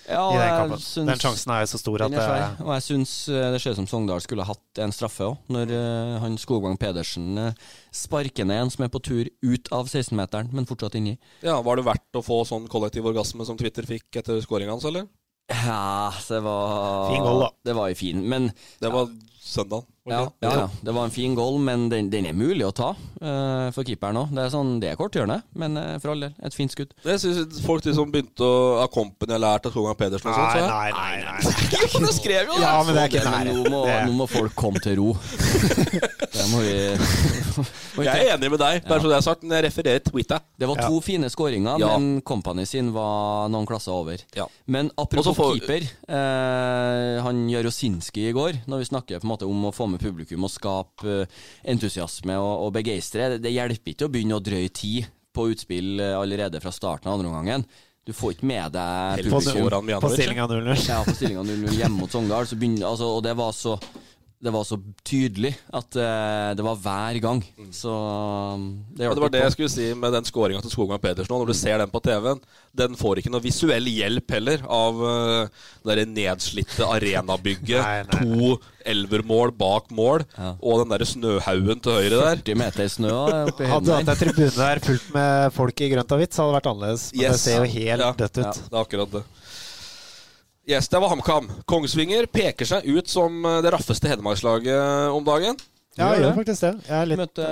Ja, 0.08 0.22
I 0.32 0.38
den 0.40 0.48
kampen. 0.56 0.78
syns- 0.80 1.06
Den 1.12 1.20
sjansen 1.20 1.52
er 1.52 1.60
jo 1.66 1.68
så 1.74 1.78
stor 1.82 2.00
at 2.06 2.10
det 2.10 2.18
er 2.24 2.56
Og 2.64 2.70
jeg 2.78 2.84
syns 2.86 3.12
eh, 3.28 3.50
det 3.52 3.60
ser 3.60 3.74
ut 3.76 3.80
som 3.82 3.86
Sogndal 3.90 4.22
skulle 4.24 4.40
ha 4.46 4.54
hatt 4.54 4.80
en 4.80 4.94
straffe 4.96 5.20
òg, 5.28 5.36
når 5.52 5.68
uh, 5.76 6.18
han 6.24 6.38
Skogvang 6.40 6.78
Pedersen 6.80 7.36
uh, 7.38 7.52
sparker 7.92 8.48
ned 8.48 8.62
en 8.62 8.70
som 8.72 8.84
er 8.84 8.88
på 8.88 9.02
tur 9.04 9.28
ut 9.44 9.68
av 9.70 9.84
16-meteren, 9.86 10.48
men 10.52 10.64
fortsatt 10.64 10.96
inni. 10.96 11.18
ja, 11.44 11.60
Var 11.60 11.76
det 11.76 11.84
verdt 11.84 12.16
å 12.16 12.24
få 12.24 12.40
sånn 12.48 12.66
kollektiv 12.72 13.04
orgasme 13.04 13.44
som 13.44 13.56
Twitter 13.60 13.82
fikk 13.84 14.16
etter 14.16 14.40
scoringa 14.40 14.70
hans, 14.72 14.84
eller? 14.88 15.06
Ja, 15.48 16.10
det 16.28 16.40
var 16.44 17.08
Fin 17.12 17.22
goal, 17.24 17.40
da. 17.40 17.50
Det 17.64 17.74
var 17.76 17.88
jo 17.92 17.94
fin, 17.96 18.18
men 18.28 18.50
Det 18.80 18.90
var 18.92 19.08
søndag. 19.40 19.84
Ja, 20.10 20.20
ja, 20.42 20.50
ja, 20.62 20.66
det 20.84 20.94
var 20.96 21.04
en 21.08 21.14
fin 21.14 21.34
goal, 21.38 21.58
men 21.62 21.88
den, 21.92 22.08
den 22.10 22.26
er 22.30 22.36
mulig 22.36 22.64
å 22.66 22.72
ta 22.74 22.90
uh, 22.94 23.68
for 23.74 23.84
keeperen 23.88 24.16
òg. 24.22 24.32
Det 24.34 24.44
er 24.44 24.52
sånn, 24.54 24.74
det 24.82 24.90
er 24.92 24.96
kort 25.00 25.14
hjørne, 25.18 25.40
men 25.58 25.76
uh, 25.76 25.96
for 26.02 26.12
all 26.14 26.20
del, 26.26 26.34
et 26.44 26.54
fint 26.56 26.72
skudd. 26.74 26.92
Det 27.04 27.18
syns 27.22 27.60
folk 27.64 27.84
liksom 27.86 28.12
begynte 28.14 28.44
å 28.46 28.78
ha 28.82 28.86
Company 28.92 29.36
har 29.36 29.42
lært 29.44 29.66
av 29.68 29.74
gang 29.78 29.98
Pedersen 29.98 30.30
og 30.30 30.36
sånn. 30.36 30.50
så 30.52 30.58
jeg- 30.58 30.68
nei, 30.68 30.90
nei, 30.92 31.24
nei. 31.24 31.56
Jo, 31.78 32.00
det 32.06 32.14
skrev 32.16 32.48
jo 32.48 32.56
det! 32.58 32.64
Ja, 32.64 32.76
men 32.86 32.94
det 32.96 33.02
er 33.04 33.12
ikke 33.12 33.24
nære. 33.28 33.54
nå 33.58 33.72
må, 33.72 33.82
nå 34.08 34.12
må 34.22 34.26
folk 34.30 34.54
komme 34.58 34.80
til 34.84 34.96
ro. 35.00 35.12
det 36.38 36.46
må 36.52 36.62
vi 36.64 36.74
må 37.98 38.04
Jeg 38.06 38.28
er 38.28 38.34
enig 38.36 38.50
med 38.52 38.60
deg, 38.62 38.82
bare 38.86 39.02
så 39.02 39.10
det 39.10 39.16
er 39.18 39.24
sagt, 39.26 39.42
men 39.44 39.56
jeg 39.58 39.66
refererer 39.68 40.02
Twitter. 40.06 40.42
Det 40.58 40.68
var 40.70 40.80
to 40.86 41.00
fine 41.04 41.28
skåringer, 41.32 41.80
Ja. 41.82 41.90
men 41.98 42.20
Company 42.26 42.64
sin 42.68 42.92
var 42.94 43.48
noen 43.52 43.66
klasser 43.68 43.92
over. 43.96 44.20
Ja. 44.36 44.46
Men 44.66 44.90
apropos 44.96 45.34
får- 45.36 45.58
keeper. 45.58 45.88
uh, 46.08 47.22
han 47.24 47.44
Jarosinski 47.50 48.28
i 48.28 48.32
går, 48.36 48.60
når 48.70 48.82
vi 48.84 48.88
snakker 48.90 49.20
på 49.22 49.26
en 49.28 49.32
måte 49.32 49.48
om 49.48 49.66
å 49.68 49.72
få 49.74 49.88
med 49.90 49.97
publikum 50.00 50.46
og 50.46 50.52
skape 50.52 51.18
eh, 51.24 51.36
entusiasme 51.72 52.38
og, 52.38 52.66
og 52.66 52.72
begeistre, 52.78 53.34
det, 53.34 53.42
det 53.44 53.54
hjelper 53.54 53.94
ikke 53.94 54.08
å 54.08 54.12
begynne 54.14 54.38
å 54.38 54.44
drøye 54.44 54.72
tid 54.74 55.10
på 55.34 55.50
utspill 55.52 56.00
eh, 56.02 56.16
allerede 56.18 56.62
fra 56.62 56.72
starten 56.74 57.10
av 57.10 57.18
andre 57.18 57.30
omgangen. 57.32 57.66
Du 58.08 58.14
får 58.16 58.38
ikke 58.38 58.48
med 58.48 58.72
deg 58.72 59.26
publikum. 59.28 59.68
På 59.68 59.82
Mijanovic, 59.84 60.14
stillinga 60.16 60.46
0-0. 60.48 60.84
Ja, 60.88 61.00
på 61.04 61.14
stillinga 61.14 61.42
0-0 61.44 61.74
hjemme 61.76 62.00
mot 62.00 62.14
Sogndal. 62.14 62.46
Altså, 62.48 63.10
og 63.12 63.20
det 63.26 63.34
var 63.36 63.52
så 63.52 63.74
det 64.38 64.52
var 64.54 64.62
så 64.62 64.76
tydelig 65.02 65.50
at 65.74 65.96
uh, 65.98 66.54
det 66.54 66.62
var 66.62 66.76
hver 66.78 67.16
gang. 67.24 67.40
Så 67.74 67.90
um, 67.90 68.68
det 68.94 69.02
Ja, 69.02 69.08
hjalp 69.08 69.16
det 69.18 69.24
var 69.24 69.32
det 69.34 69.40
jeg 69.42 69.54
skulle 69.56 69.72
si 69.72 69.86
med 69.98 70.14
den 70.14 70.28
skåringa 70.28 70.60
til 70.62 70.70
Skogman 70.70 71.00
Pedersen. 71.02 71.32
Når 71.34 71.50
du 71.50 71.56
ser 71.58 71.80
den 71.82 71.90
på 71.90 71.98
TV-en, 72.04 72.38
den 72.78 72.94
får 73.00 73.18
ikke 73.18 73.32
noe 73.34 73.42
visuell 73.42 73.88
hjelp 73.90 74.30
heller 74.36 74.62
av 74.70 75.00
uh, 75.02 75.64
det 75.82 75.96
der 75.98 76.12
nedslitte 76.12 76.86
arenabygget. 76.86 77.82
Nei, 77.82 78.04
nei, 78.06 78.20
to 78.22 78.60
elvermål 78.88 79.50
bak 79.58 79.90
mål, 79.92 80.22
Ja. 80.38 80.52
og 80.62 80.84
den 80.84 80.94
der 80.94 81.04
snøhaugen 81.10 81.82
til 81.82 81.98
høyre 81.98 82.22
der. 82.22 82.38
40 82.46 82.60
meter 82.62 82.88
snø 82.94 83.10
oppi 83.50 83.66
Hadde 83.68 83.90
du 83.90 83.92
hatt 83.96 84.12
en 84.14 84.22
tribune 84.22 84.54
der 84.54 84.80
fullt 84.86 85.10
med 85.18 85.52
folk 85.58 85.82
i 85.82 85.90
grønt 85.92 86.14
og 86.14 86.22
hvitt, 86.22 86.32
så 86.38 86.44
hadde 86.46 86.54
det 86.54 86.60
vært 86.60 86.70
annerledes. 86.72 87.08
Men 87.12 87.34
det 87.34 87.42
ser 87.42 87.58
jo 87.58 87.68
helt 87.74 88.06
Ja. 88.06 88.12
dødt 88.22 88.38
ut. 88.38 88.44
Ja. 88.46 88.54
Det 88.54 88.78
er 88.78 88.82
akkurat 88.86 89.18
det. 89.18 89.24
Yes, 90.68 90.88
det 90.92 91.00
var 91.00 91.08
HamKam. 91.14 91.46
Kongsvinger 91.68 92.26
peker 92.28 92.68
seg 92.68 92.84
ut 92.92 93.08
som 93.08 93.40
uh, 93.46 93.58
det 93.64 93.72
raffeste 93.72 94.10
hedmarkslaget 94.10 95.14
om 95.16 95.24
dagen. 95.24 95.56
Ja, 95.98 96.12
jeg 96.14 96.22
gjør 96.26 96.36
faktisk 96.36 96.62
det. 96.66 96.72
Jeg 96.86 96.94
er 96.94 97.08
litt 97.10 97.18
Møtte 97.18 97.46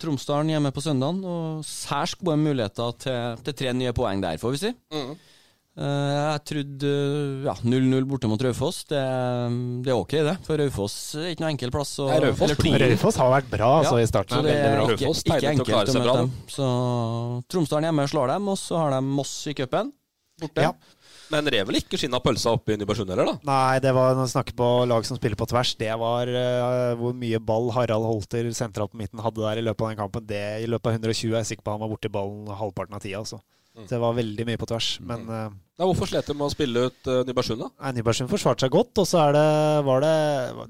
Tromsdalen 0.00 0.52
hjemme 0.54 0.70
på 0.72 0.84
søndagen, 0.84 1.18
og 1.26 1.66
særs 1.66 2.14
gode 2.16 2.38
muligheter 2.40 2.94
til, 3.02 3.42
til 3.44 3.56
tre 3.58 3.74
nye 3.76 3.92
poeng 3.96 4.22
der, 4.22 4.38
får 4.40 4.54
vi 4.54 4.60
si. 4.62 4.70
Mm. 4.94 5.10
Eh, 5.80 6.12
jeg 6.14 6.40
trodde 6.50 6.92
ja, 7.46 7.54
0-0 7.62 8.06
borte 8.08 8.30
mot 8.30 8.42
Raufoss. 8.46 8.82
Det, 8.90 9.02
det 9.84 9.92
er 9.92 9.98
ok, 9.98 10.14
det. 10.30 10.34
For 10.46 10.60
Raufoss 10.60 10.96
er 11.20 11.28
ikke 11.34 11.44
noe 11.44 11.52
enkel 11.54 11.74
plass. 11.74 11.92
å- 12.02 12.08
Nei, 12.10 12.18
Raufoss 12.24 13.20
har 13.20 13.30
vært 13.36 13.50
bra 13.52 13.70
altså, 13.82 13.98
Ja, 13.98 14.04
i 14.06 14.10
starten. 14.10 14.36
Så 14.38 14.46
det 14.46 14.56
er 14.56 14.78
bra. 14.78 14.88
ikke, 14.96 15.12
ikke 15.36 15.52
enkelt 15.54 15.92
å 15.92 15.98
møte 16.00 16.16
dem. 16.22 16.32
Så 16.50 16.70
Tromsdalen 17.52 17.90
hjemme 17.90 18.08
slår 18.14 18.34
dem, 18.34 18.48
og 18.54 18.58
så 18.60 18.80
har 18.80 18.96
de 18.96 19.02
Moss 19.06 19.34
i 19.50 19.54
cupen. 19.56 19.92
Borte. 20.40 20.64
Ja. 20.70 20.72
Men 21.30 21.46
rev 21.52 21.68
vel 21.68 21.78
ikke 21.78 21.98
skinnet 22.00 22.18
av 22.18 22.24
pølsa 22.24 22.52
oppe 22.56 22.74
i 22.74 22.78
Nybergsund 22.80 23.12
heller, 23.12 23.28
da? 23.28 23.36
Nei, 23.46 23.78
det 23.84 23.92
var 23.94 24.16
når 24.18 24.26
vi 24.26 24.32
snakker 24.32 24.56
på 24.58 24.68
lag 24.90 25.06
som 25.06 25.18
spiller 25.20 25.38
på 25.38 25.46
tvers. 25.50 25.72
Det 25.78 25.90
var 26.00 26.30
uh, 26.34 26.98
hvor 26.98 27.14
mye 27.16 27.38
ball 27.50 27.70
Harald 27.76 28.08
Holter 28.08 28.50
sentralt 28.56 28.94
på 28.94 29.00
midten 29.00 29.22
hadde 29.22 29.44
der 29.44 29.60
i 29.60 29.64
løpet 29.64 29.86
av 29.86 29.92
den 29.92 30.00
kampen. 30.00 30.26
Det 30.26 30.42
I 30.64 30.68
løpet 30.70 30.90
av 30.90 30.98
120 30.98 31.30
er 31.30 31.38
jeg 31.38 31.52
sikker 31.52 31.66
på 31.66 31.76
han 31.76 31.82
var 31.84 31.92
borti 31.92 32.10
ballen 32.12 32.50
halvparten 32.60 32.98
av 32.98 33.04
tida. 33.04 33.22
Altså. 33.22 33.38
Mm. 33.78 33.86
Det 33.92 34.00
var 34.02 34.18
veldig 34.18 34.48
mye 34.48 34.60
på 34.60 34.70
tvers. 34.72 34.90
Men 35.06 35.30
uh, 35.30 35.46
Ja, 35.80 35.86
hvorfor 35.88 36.10
slet 36.10 36.26
de 36.28 36.34
med 36.36 36.44
å 36.44 36.52
spille 36.52 36.80
ut 36.90 37.08
uh, 37.08 37.22
Nybergsund, 37.24 37.62
da? 37.62 37.92
Nybergsund 37.96 38.28
forsvarte 38.28 38.66
seg 38.66 38.72
godt, 38.74 38.98
og 39.00 39.06
så 39.08 39.22
er 39.22 39.30
det, 39.32 39.44
var 39.86 40.02
det 40.04 40.16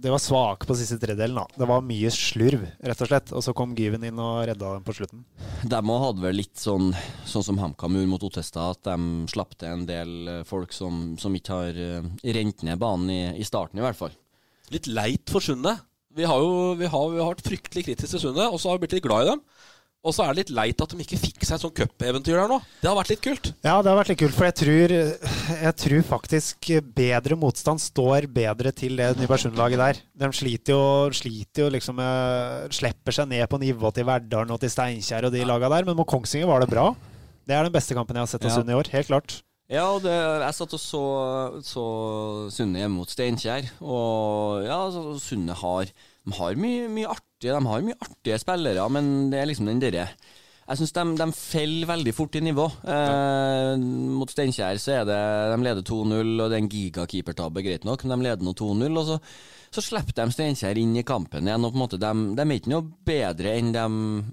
Det 0.05 0.13
var 0.13 0.21
svake 0.23 0.69
på 0.69 0.77
siste 0.79 1.01
tredjedelen. 1.03 1.41
da. 1.41 1.59
Det 1.59 1.67
var 1.67 1.83
mye 1.83 2.13
slurv, 2.15 2.63
rett 2.79 3.03
og 3.03 3.11
slett. 3.11 3.33
Og 3.35 3.43
så 3.43 3.55
kom 3.59 3.73
Gyven 3.75 4.07
inn 4.07 4.21
og 4.23 4.45
redda 4.47 4.77
dem 4.77 4.85
på 4.87 4.95
slutten. 4.95 5.25
De 5.67 5.81
hadde 6.05 6.23
vel 6.23 6.39
litt 6.39 6.63
sånn 6.63 6.93
Sånn 7.27 7.43
som 7.43 7.59
HamKam 7.59 7.99
gjorde 7.99 8.13
mot 8.13 8.29
Ottestad, 8.29 8.79
at 8.79 8.87
de 8.87 9.27
slapp 9.35 9.59
til 9.59 9.73
en 9.73 9.83
del 9.89 10.31
eh, 10.31 10.41
folk 10.47 10.71
som, 10.75 11.03
som 11.19 11.35
ikke 11.35 11.59
har 11.59 11.83
eh, 11.83 12.07
rent 12.39 12.63
ned 12.67 12.79
banen 12.79 13.11
i, 13.11 13.21
i 13.43 13.47
starten, 13.47 13.83
i 13.83 13.85
hvert 13.85 13.99
fall. 13.99 14.15
Litt 14.71 14.87
leit 14.91 15.31
for 15.31 15.43
Sundet. 15.43 15.83
Vi 16.15 16.27
har 16.27 16.39
jo 16.43 16.77
vi 16.79 16.87
har, 16.91 17.11
vi 17.11 17.19
har 17.19 17.35
vært 17.35 17.47
fryktelig 17.47 17.87
kritiske 17.89 18.15
til 18.15 18.29
Sundet, 18.29 18.47
og 18.47 18.63
så 18.63 18.71
har 18.71 18.79
vi 18.79 18.87
blitt 18.87 19.01
litt 19.01 19.07
glad 19.07 19.27
i 19.27 19.31
dem. 19.35 19.43
Og 20.01 20.15
så 20.17 20.25
er 20.25 20.33
det 20.33 20.39
litt 20.47 20.53
leit 20.57 20.81
at 20.81 20.93
de 20.95 21.05
ikke 21.05 21.19
fikk 21.21 21.43
seg 21.45 21.59
et 21.59 21.63
sånt 21.67 21.77
cupeventyr 21.77 22.39
der 22.39 22.49
nå. 22.49 22.57
Det 22.81 22.89
har 22.89 22.97
vært 22.97 23.11
litt 23.13 23.21
kult. 23.21 23.51
Ja, 23.61 23.75
det 23.85 23.91
har 23.91 23.99
vært 23.99 24.13
litt 24.15 24.21
kult, 24.23 24.33
for 24.33 24.47
jeg 24.49 24.57
tror, 24.57 24.95
jeg 25.61 25.75
tror 25.83 26.07
faktisk 26.09 26.71
bedre 26.97 27.37
motstand 27.37 27.83
står 27.85 28.25
bedre 28.33 28.73
til 28.73 28.97
det 28.97 29.11
Nybergsund-laget 29.21 29.83
der. 29.83 30.01
De 30.23 30.31
sliter 30.39 30.73
jo, 30.73 30.81
sliter 31.13 31.67
jo 31.67 31.75
liksom 31.77 32.01
Slipper 32.73 33.19
seg 33.19 33.29
ned 33.29 33.45
på 33.53 33.61
nivå 33.61 33.93
til 33.93 34.09
Verdalen 34.09 34.57
og 34.57 34.63
til 34.65 34.73
Steinkjer 34.73 35.29
og 35.29 35.37
de 35.37 35.45
laga 35.45 35.69
der, 35.77 35.85
men 35.91 35.99
mot 36.01 36.09
Kongsvinger 36.09 36.49
var 36.49 36.65
det 36.65 36.73
bra. 36.73 36.89
Det 37.45 37.57
er 37.59 37.69
den 37.69 37.77
beste 37.77 37.97
kampen 37.99 38.17
jeg 38.17 38.25
har 38.25 38.33
sett 38.33 38.45
av 38.49 38.55
Ja. 38.55 38.57
Sunne 38.57 38.73
i 38.73 38.81
år, 38.81 38.89
helt 38.97 39.13
klart. 39.13 39.37
Ja, 39.71 39.85
og 39.95 40.01
det, 40.03 40.17
jeg 40.17 40.55
satt 40.57 40.73
og 40.75 40.81
så, 40.83 41.01
så 41.63 41.85
Sunne 42.57 42.81
hjemme 42.81 43.03
mot 43.03 43.13
Steinkjer, 43.13 43.69
og 43.85 44.65
ja, 44.65 44.81
Sunne 45.23 45.55
har, 45.61 45.93
de 46.27 46.37
har 46.37 46.61
mye, 46.61 46.91
mye 46.93 47.09
artige, 47.11 47.55
de 47.55 47.73
har 47.73 47.87
mye 47.87 47.99
artige 47.99 48.39
spillere, 48.43 48.87
men 48.93 49.31
det 49.33 49.41
er 49.41 49.51
liksom 49.51 49.71
den 49.71 49.83
derre 49.83 50.11
jeg 50.71 50.79
syns 50.79 50.93
de, 50.95 51.03
de 51.19 51.27
faller 51.35 51.89
veldig 51.91 52.13
fort 52.15 52.37
i 52.39 52.43
nivå. 52.47 52.65
Eh, 52.95 53.73
mot 54.15 54.31
Steinkjer 54.31 54.79
så 54.79 55.01
er 55.01 55.09
det 55.09 55.17
De 55.51 55.57
leder 55.67 55.83
2-0, 55.83 56.29
og 56.37 56.45
det 56.45 56.55
er 56.55 56.63
en 56.63 56.71
gigakeepertabbe, 56.71 57.65
greit 57.67 57.87
nok, 57.89 58.05
men 58.05 58.15
de 58.15 58.29
leder 58.29 58.47
nå 58.47 58.53
2-0. 58.55 58.87
Og 58.87 59.09
så, 59.09 59.17
så 59.75 59.83
slipper 59.83 60.15
de 60.21 60.29
Steinkjer 60.37 60.79
inn 60.79 60.95
i 60.95 61.03
kampen 61.07 61.51
igjen. 61.51 61.67
og 61.67 61.75
på 61.75 61.81
en 61.81 61.83
måte 61.83 61.99
De, 61.99 62.13
de 62.39 62.45
er 62.47 62.55
ikke 62.55 62.71
noe 62.71 62.87
bedre 62.87 63.57
enn 63.59 63.75
de, 63.75 63.85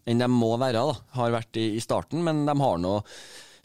enn 0.05 0.21
de 0.21 0.29
må 0.29 0.51
være, 0.61 0.77
da. 0.77 1.09
Har 1.17 1.33
vært 1.39 1.57
i, 1.57 1.71
i 1.79 1.81
starten, 1.81 2.21
men 2.27 2.45
de 2.45 2.57
har 2.61 2.79
nå 2.85 2.99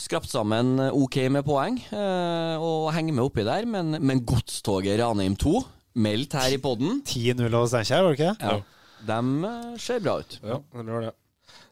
skrapt 0.01 0.33
sammen 0.33 0.81
OK 0.89 1.21
med 1.31 1.45
poeng 1.47 1.77
eh, 1.93 2.57
og 2.57 2.89
henger 2.97 3.19
med 3.19 3.27
oppi 3.27 3.45
der. 3.47 3.69
Men, 3.69 3.99
men 4.01 4.25
godstoget 4.25 4.97
Ranheim 5.03 5.37
2, 5.37 5.59
meldt 5.95 6.37
her 6.39 6.55
i 6.55 6.61
poden, 6.63 7.01
10-0 7.07 7.49
over 7.49 7.69
Steinkjer, 7.71 8.05
var 8.05 8.15
det 8.15 8.19
ikke 8.19 8.31
det? 8.31 8.53
ja, 8.53 8.61
de 9.09 9.49
eh, 9.49 9.75
ser 9.83 10.01
bra 10.05 10.21
ut. 10.23 10.39
Ja, 10.43 10.61
det 10.79 10.87
gjør 10.87 11.05
det. 11.09 11.17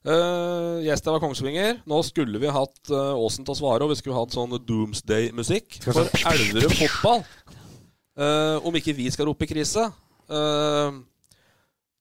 Uh, 0.01 0.81
yes, 0.81 1.03
var 1.05 1.21
Kongsvinger. 1.21 1.83
Nå 1.89 1.99
skulle 2.09 2.41
vi 2.41 2.49
hatt 2.53 2.93
uh, 2.93 3.13
Åsen 3.21 3.45
til 3.45 3.53
å 3.53 3.59
svare, 3.59 3.85
og 3.85 3.93
vi 3.93 3.99
skulle 3.99 4.17
hatt 4.17 4.33
sånn 4.33 4.57
Doomsday-musikk 4.65 5.81
for 5.85 6.09
Elverum 6.33 6.73
fotball. 6.73 7.25
Uh, 8.17 8.57
om 8.67 8.77
ikke 8.77 8.97
vi 8.97 9.09
skal 9.13 9.29
rope 9.29 9.49
krise, 9.49 9.87
uh, 10.33 10.91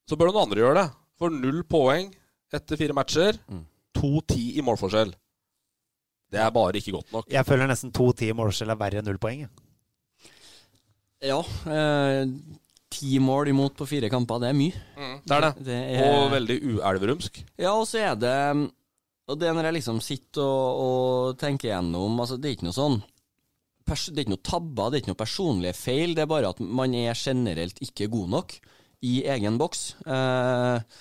så 0.08 0.20
bør 0.20 0.32
noen 0.32 0.46
andre 0.48 0.64
gjøre 0.64 0.80
det. 0.80 0.88
For 1.20 1.36
null 1.36 1.66
poeng 1.68 2.14
etter 2.56 2.80
fire 2.80 2.96
matcher. 2.96 3.40
Mm. 3.52 3.66
2-10 4.00 4.60
i 4.60 4.64
målforskjell. 4.64 5.12
Det 6.30 6.40
er 6.40 6.52
bare 6.56 6.80
ikke 6.80 6.94
godt 6.96 7.12
nok. 7.14 7.28
Jeg 7.34 7.46
føler 7.46 7.68
nesten 7.68 7.92
2-10 7.92 8.30
i 8.30 8.38
målforskjell 8.38 8.72
er 8.72 8.80
verre 8.80 9.02
enn 9.02 9.10
null 9.10 9.20
poeng. 9.22 9.44
jeg. 9.44 9.69
Ja. 11.26 11.40
Eh, 11.68 12.24
ti 12.90 13.20
mål 13.22 13.52
imot 13.52 13.76
på 13.78 13.88
fire 13.90 14.10
kamper, 14.10 14.40
det 14.42 14.50
er 14.50 14.58
mye. 14.58 14.82
Det 15.26 15.36
er 15.36 15.46
det. 15.46 15.54
Det 15.68 15.78
er, 16.00 16.10
Og 16.10 16.32
veldig 16.34 16.58
uelverumsk. 16.74 17.42
Ja, 17.60 17.76
og 17.76 17.86
så 17.90 18.02
er 18.02 18.16
det 18.20 18.36
Og 19.30 19.38
det 19.38 19.52
når 19.54 19.68
jeg 19.70 19.78
liksom 19.78 20.00
sitter 20.02 20.42
og, 20.42 20.80
og 20.84 21.38
tenker 21.38 21.70
gjennom 21.70 22.16
Altså, 22.18 22.40
det 22.40 22.50
er 22.50 22.56
ikke 22.58 22.70
noe 22.72 22.78
sånn 22.80 23.02
det 23.90 23.96
er 23.96 24.22
ikke 24.22 24.36
noe 24.36 24.46
tabber, 24.46 24.90
det 24.90 24.98
er 24.98 25.02
ikke 25.02 25.10
noe 25.10 25.18
personlige 25.18 25.74
feil. 25.74 26.12
Det 26.14 26.22
er 26.22 26.30
bare 26.30 26.52
at 26.54 26.60
man 26.62 26.94
er 26.94 27.16
generelt 27.18 27.80
ikke 27.82 28.06
god 28.14 28.28
nok 28.36 28.52
i 29.02 29.24
egen 29.34 29.56
boks. 29.58 29.96
Eh, 30.06 31.00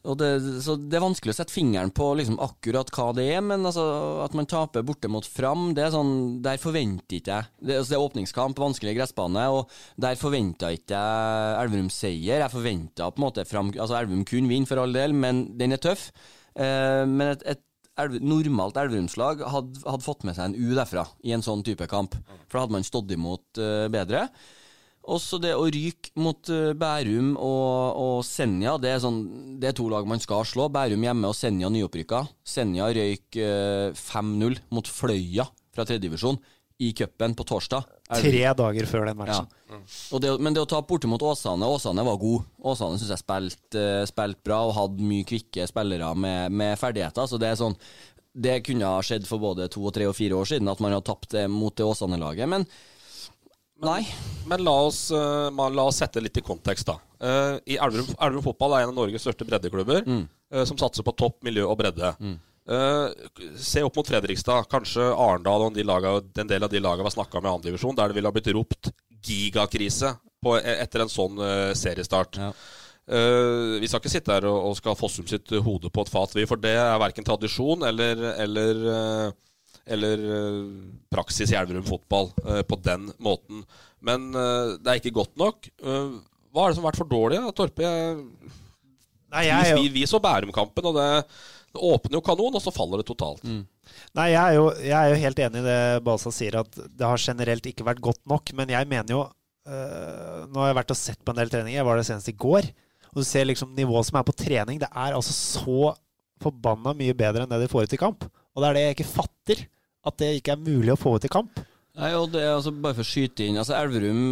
det, 0.00 0.28
så 0.64 0.78
det 0.80 0.96
er 0.96 1.02
vanskelig 1.04 1.34
å 1.34 1.36
sette 1.36 1.52
fingeren 1.52 1.90
på 1.92 2.06
liksom 2.16 2.38
akkurat 2.40 2.88
hva 2.94 3.10
det 3.16 3.26
er, 3.34 3.42
men 3.44 3.68
altså, 3.68 3.84
at 4.24 4.36
man 4.38 4.48
taper 4.48 4.84
borte 4.86 5.10
mot 5.12 5.26
Fram, 5.28 5.70
det 5.76 5.84
er 5.84 5.92
sånn, 5.92 6.14
der 6.44 6.60
forventer 6.62 7.18
ikke 7.18 7.36
jeg 7.36 7.50
Det, 7.60 7.76
altså, 7.76 7.92
det 7.92 7.98
er 7.98 8.04
åpningskamp, 8.06 8.62
vanskelig 8.64 8.96
gressbane, 8.96 9.46
og 9.52 9.74
der 10.00 10.16
forventa 10.20 10.72
ikke 10.72 10.96
jeg 10.96 11.56
Elverum 11.60 11.90
seier. 11.92 12.40
Jeg 12.40 12.54
forventa 12.54 13.10
på 13.12 13.20
en 13.20 13.26
måte 13.26 13.44
Fram 13.48 13.74
Altså, 13.74 13.98
Elverum 13.98 14.24
kunne 14.28 14.50
vinne, 14.50 14.68
for 14.70 14.80
all 14.80 14.96
del, 14.96 15.12
men 15.12 15.50
den 15.60 15.76
er 15.76 15.82
tøff. 15.84 16.08
Eh, 16.56 17.04
men 17.04 17.34
et, 17.34 17.44
et 17.52 17.62
elv, 18.00 18.16
normalt 18.24 18.78
Elverumslag 18.80 19.44
hadde, 19.52 19.82
hadde 19.84 20.06
fått 20.06 20.24
med 20.24 20.36
seg 20.38 20.50
en 20.50 20.56
U 20.56 20.72
derfra 20.78 21.04
i 21.26 21.34
en 21.36 21.44
sånn 21.44 21.64
type 21.66 21.86
kamp, 21.90 22.16
for 22.46 22.56
da 22.56 22.64
hadde 22.64 22.76
man 22.78 22.86
stått 22.86 23.12
imot 23.14 23.60
uh, 23.60 23.86
bedre. 23.92 24.26
Også 25.08 25.38
det 25.40 25.54
å 25.56 25.64
ryke 25.64 26.12
mot 26.20 26.50
uh, 26.52 26.74
Bærum 26.76 27.32
og, 27.40 27.96
og 27.96 28.16
Senja, 28.26 28.76
det 28.80 28.92
er, 28.92 28.98
sånn, 29.00 29.20
det 29.60 29.70
er, 29.70 29.76
to 29.78 29.88
lag 29.88 30.08
man 30.08 30.20
skal 30.20 30.44
slå. 30.44 30.68
Bærum 30.72 31.06
hjemme 31.06 31.30
og 31.30 31.36
Senja 31.36 31.70
nyopprykka. 31.72 32.26
Senja 32.44 32.90
røyk 32.92 33.38
uh, 33.40 33.96
5-0 33.96 34.60
mot 34.76 34.90
Fløya 34.90 35.48
fra 35.72 35.86
tredjedivisjon 35.88 36.36
i 36.84 36.90
cupen 36.96 37.32
på 37.36 37.46
torsdag. 37.48 37.88
Tre 38.10 38.44
dager 38.56 38.90
før 38.90 39.08
den 39.08 39.18
matchen. 39.18 39.48
Ja. 39.70 39.80
Det, 40.20 40.34
men 40.42 40.56
det 40.56 40.62
å 40.64 40.68
ta 40.68 40.82
borte 40.84 41.08
mot 41.08 41.22
Åsane 41.22 41.68
Åsane 41.68 42.04
var 42.04 42.20
god. 42.20 42.46
Åsane 42.72 43.00
syns 43.00 43.14
jeg 43.14 43.24
spilte 43.24 43.88
uh, 44.02 44.04
spilt 44.08 44.42
bra 44.44 44.60
og 44.68 44.76
hadde 44.76 45.08
mye 45.08 45.28
kvikke 45.28 45.64
spillere 45.70 46.12
med, 46.12 46.52
med 46.52 46.76
ferdigheter. 46.80 47.24
Så 47.30 47.40
det 47.40 47.54
er 47.54 47.60
sånn 47.60 47.78
Det 48.30 48.60
kunne 48.68 48.86
ha 48.86 49.00
skjedd 49.02 49.24
for 49.26 49.42
både 49.42 49.72
to, 49.72 49.80
og 49.88 49.96
tre 49.96 50.06
og 50.12 50.14
fire 50.14 50.36
år 50.36 50.52
siden 50.52 50.68
at 50.70 50.84
man 50.84 50.92
har 50.94 51.02
tapt 51.08 51.40
mot 51.48 51.72
det 51.74 51.88
Åsane-laget. 51.88 52.52
Men 52.52 52.68
Nei. 53.80 54.02
Men 54.48 54.64
la 54.64 54.74
oss, 54.86 55.06
uh, 55.14 55.48
la 55.72 55.86
oss 55.86 56.00
sette 56.02 56.20
litt 56.20 56.36
i 56.36 56.44
kontekst, 56.44 56.88
da. 56.88 56.96
Uh, 57.20 57.56
i 57.68 57.78
Elverum, 57.80 58.08
Elverum 58.16 58.44
Fotball 58.44 58.76
er 58.76 58.84
en 58.84 58.92
av 58.92 58.96
Norges 58.98 59.24
største 59.24 59.46
breddeklubber, 59.48 60.04
Mm. 60.06 60.24
uh, 60.54 60.64
som 60.68 60.78
satser 60.80 61.06
på 61.06 61.14
topp, 61.16 61.38
miljø 61.46 61.66
og 61.68 61.78
bredde. 61.78 62.14
se 63.58 63.82
opp 63.82 63.96
mot 63.96 64.06
Fredrikstad, 64.06 64.68
kanskje 64.70 65.02
Arendal 65.02 65.64
og 65.64 65.74
de 65.74 65.82
laget, 65.82 66.28
en 66.38 66.46
del 66.46 66.62
av 66.62 66.70
de 66.70 66.78
lagene 66.78 67.02
var 67.02 67.10
snakka 67.10 67.40
med 67.40 67.50
i 67.50 67.54
andredivisjon, 67.56 67.96
der 67.96 68.08
det 68.08 68.14
ville 68.14 68.28
ha 68.28 68.32
blitt 68.36 68.52
ropt 68.54 68.92
gigakrise 69.26 70.12
på, 70.44 70.54
etter 70.62 71.02
en 71.02 71.10
sånn 71.10 71.40
seriestart. 71.74 72.38
Ja. 72.38 72.52
vi 73.80 73.88
skal 73.88 73.98
ikke 73.98 74.12
sitte 74.12 74.32
her 74.36 74.46
og, 74.46 74.68
og 74.68 74.76
skal 74.76 74.94
Fossum 74.94 75.26
sitt 75.26 75.50
hode 75.50 75.90
på 75.90 76.04
et 76.04 76.12
fat, 76.12 76.36
vi, 76.36 76.46
for 76.46 76.62
det 76.62 76.76
er 76.78 77.00
verken 77.02 77.26
tradisjon 77.26 77.82
eller, 77.82 78.22
eller 78.44 79.34
eller 79.90 80.24
uh, 80.24 80.64
praksis 81.12 81.52
i 81.52 81.58
Elverum 81.58 81.86
fotball 81.86 82.30
uh, 82.46 82.62
på 82.66 82.78
den 82.84 83.08
måten. 83.22 83.64
Men 84.04 84.30
uh, 84.34 84.76
det 84.80 84.92
er 84.92 85.00
ikke 85.00 85.18
godt 85.20 85.36
nok. 85.40 85.70
hva 85.80 86.64
er 86.64 86.72
det 86.72 86.78
som 86.78 86.84
har 86.84 86.90
vært 86.90 87.00
for 87.02 87.10
dårlig, 87.10 87.40
da, 87.42 87.54
Torpe? 87.56 87.94
Nei, 89.30 89.46
jeg, 89.46 89.74
vi, 89.78 89.88
vi, 90.00 90.06
så 90.10 90.18
Bærum-kampen, 90.22 90.88
og 90.90 90.96
det, 90.96 91.08
det, 91.70 91.82
åpner 91.86 92.18
jo 92.18 92.22
kanon, 92.26 92.56
og 92.58 92.62
så 92.64 92.72
faller 92.74 93.02
det 93.02 93.06
totalt. 93.10 93.44
Mm. 93.46 93.62
Nei, 94.18 94.30
jeg 94.32 94.40
er, 94.40 94.56
jo, 94.58 94.64
jeg 94.82 94.96
er, 94.96 95.10
jo, 95.12 95.20
helt 95.24 95.42
enig 95.46 95.60
i 95.60 95.68
det 95.68 95.82
Balsa 96.06 96.32
sier, 96.34 96.58
at 96.64 96.80
det 96.80 97.06
har 97.06 97.22
generelt 97.22 97.68
ikke 97.70 97.86
vært 97.86 98.02
godt 98.02 98.22
nok. 98.30 98.54
Men 98.58 98.72
jeg 98.74 98.90
mener 98.90 99.16
jo 99.16 99.26
Nå 99.70 100.56
har 100.56 100.70
jeg 100.70 100.76
vært 100.80 100.90
og 100.90 100.98
sett 100.98 101.20
på 101.22 101.30
en 101.30 101.38
del 101.38 101.50
treninger, 101.52 101.76
jeg 101.76 101.86
var 101.86 101.98
det 102.00 102.06
senest 102.08 102.30
i 102.32 102.34
går. 102.42 102.64
Og 103.12 103.20
du 103.20 103.26
ser 103.28 103.44
liksom 103.46 103.74
nivået 103.76 104.08
som 104.08 104.16
er 104.18 104.24
på 104.26 104.34
trening. 104.34 104.80
Det 104.80 104.88
er 104.88 105.14
altså 105.14 105.34
så 105.36 105.92
forbanna 106.42 106.94
mye 106.96 107.14
bedre 107.16 107.44
enn 107.44 107.52
det 107.52 107.60
de 107.62 107.68
får 107.70 107.86
ut 107.86 107.94
i 107.94 108.00
kamp. 108.00 108.24
Og 108.54 108.62
det 108.62 108.70
er 108.70 108.76
det 108.76 108.84
jeg 108.84 108.96
ikke 108.96 109.12
fatter. 109.12 109.62
At 110.06 110.16
det 110.20 110.30
ikke 110.38 110.56
er 110.56 110.64
mulig 110.64 110.94
å 110.94 111.00
få 111.00 111.18
i 111.20 111.32
kamp. 111.32 111.60
Nei, 112.00 112.14
og 112.16 112.30
det 112.32 112.42
er 112.44 112.54
altså 112.54 112.72
Bare 112.72 112.96
for 112.96 113.04
å 113.04 113.10
skyte 113.10 113.44
inn 113.44 113.58
altså 113.60 113.74
Elverum 113.76 114.22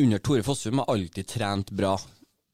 under 0.00 0.18
Tore 0.24 0.42
Fossum 0.42 0.80
har 0.82 0.90
alltid 0.90 1.28
trent 1.30 1.70
bra. 1.70 1.92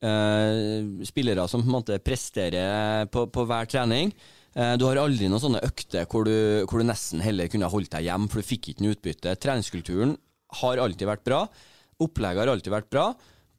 Eh, 0.05 1.05
spillere 1.09 1.47
som 1.49 1.63
på 1.63 1.71
en 1.71 1.77
måte 1.79 1.97
presterer 2.05 3.09
på, 3.13 3.27
på 3.33 3.47
hver 3.49 3.69
trening. 3.71 4.13
Eh, 4.53 4.75
du 4.77 4.85
har 4.85 5.01
aldri 5.01 5.31
noen 5.31 5.43
sånne 5.43 5.63
økter 5.65 6.05
hvor 6.11 6.29
du, 6.29 6.67
hvor 6.67 6.83
du 6.83 6.89
nesten 6.89 7.23
heller 7.25 7.49
kunne 7.53 7.71
holdt 7.73 7.95
deg 7.95 8.11
hjem, 8.11 8.29
for 8.29 8.41
du 8.41 8.51
fikk 8.51 8.73
ikke 8.73 8.85
noe 8.85 8.97
utbytte. 8.97 9.37
Treningskulturen 9.41 10.17
har 10.61 10.83
alltid 10.85 11.09
vært 11.09 11.25
bra. 11.29 11.45
Opplegget 12.01 12.45
har 12.45 12.53
alltid 12.53 12.75
vært 12.75 12.91
bra. 12.93 13.07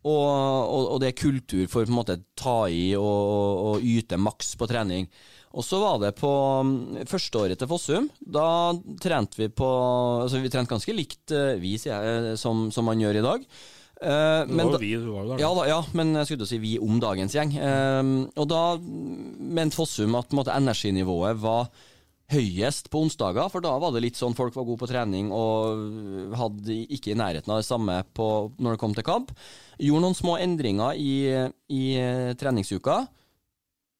Og, 0.02 0.26
og, 0.26 0.86
og, 0.96 0.96
det 1.02 1.12
er 1.12 1.20
kultur 1.20 1.68
for 1.70 1.90
måte 1.94 2.18
ta 2.38 2.64
i 2.74 2.96
og, 2.98 3.66
og 3.66 3.86
yte 3.86 4.18
maks 4.18 4.56
på 4.58 4.70
trening. 4.70 5.06
Og 5.52 5.66
så 5.68 5.82
var 5.82 6.00
det 6.00 6.14
på 6.20 6.32
um, 6.64 6.72
førsteåret 7.10 7.60
til 7.60 7.70
Fossum. 7.70 8.08
Da 8.24 8.72
trente 9.04 9.40
vi 9.40 9.50
på 9.52 9.68
Altså, 10.24 10.40
vi 10.40 10.52
trente 10.52 10.72
ganske 10.72 10.96
likt, 10.96 11.26
uh, 11.36 11.58
vi, 11.60 11.76
sier 11.82 12.08
jeg, 12.08 12.40
som, 12.40 12.70
som 12.72 12.88
man 12.88 13.02
gjør 13.02 13.20
i 13.20 13.26
dag. 13.26 13.46
Uh, 14.02 14.48
det 14.48 14.58
var 14.58 14.78
jo 14.78 14.82
vi, 14.82 14.96
du 14.98 15.12
var 15.12 15.26
jo 15.26 15.34
der. 15.34 15.44
Ja, 15.44 15.52
da, 15.58 15.68
ja, 15.70 15.80
men 15.98 16.16
jeg 16.16 16.30
skulle 16.30 16.42
til 16.42 16.48
å 16.48 16.52
si 16.54 16.62
vi 16.64 16.76
om 16.82 17.02
dagens 17.04 17.36
gjeng. 17.36 17.56
Uh, 17.60 18.28
og 18.40 18.48
da 18.52 18.66
mente 18.80 19.78
Fossum 19.78 20.16
at 20.20 20.36
måte, 20.36 20.56
energinivået 20.56 21.42
var 21.44 21.68
høyest 22.32 22.88
på 22.88 23.02
onsdager, 23.04 23.50
for 23.52 23.60
da 23.60 23.74
var 23.76 23.92
det 23.92 24.06
litt 24.06 24.16
sånn 24.16 24.38
folk 24.38 24.56
var 24.56 24.64
gode 24.64 24.80
på 24.80 24.88
trening 24.88 25.34
og 25.36 26.32
hadde 26.40 26.78
ikke 26.96 27.12
i 27.12 27.18
nærheten 27.20 27.52
av 27.52 27.60
det 27.60 27.68
samme 27.68 27.98
på, 28.16 28.28
når 28.56 28.78
det 28.78 28.80
kom 28.80 28.96
til 28.96 29.04
kamp. 29.04 29.34
Gjorde 29.76 30.06
noen 30.06 30.16
små 30.16 30.38
endringer 30.40 30.96
i, 30.96 31.12
i 31.76 31.84
treningsuka 32.40 33.02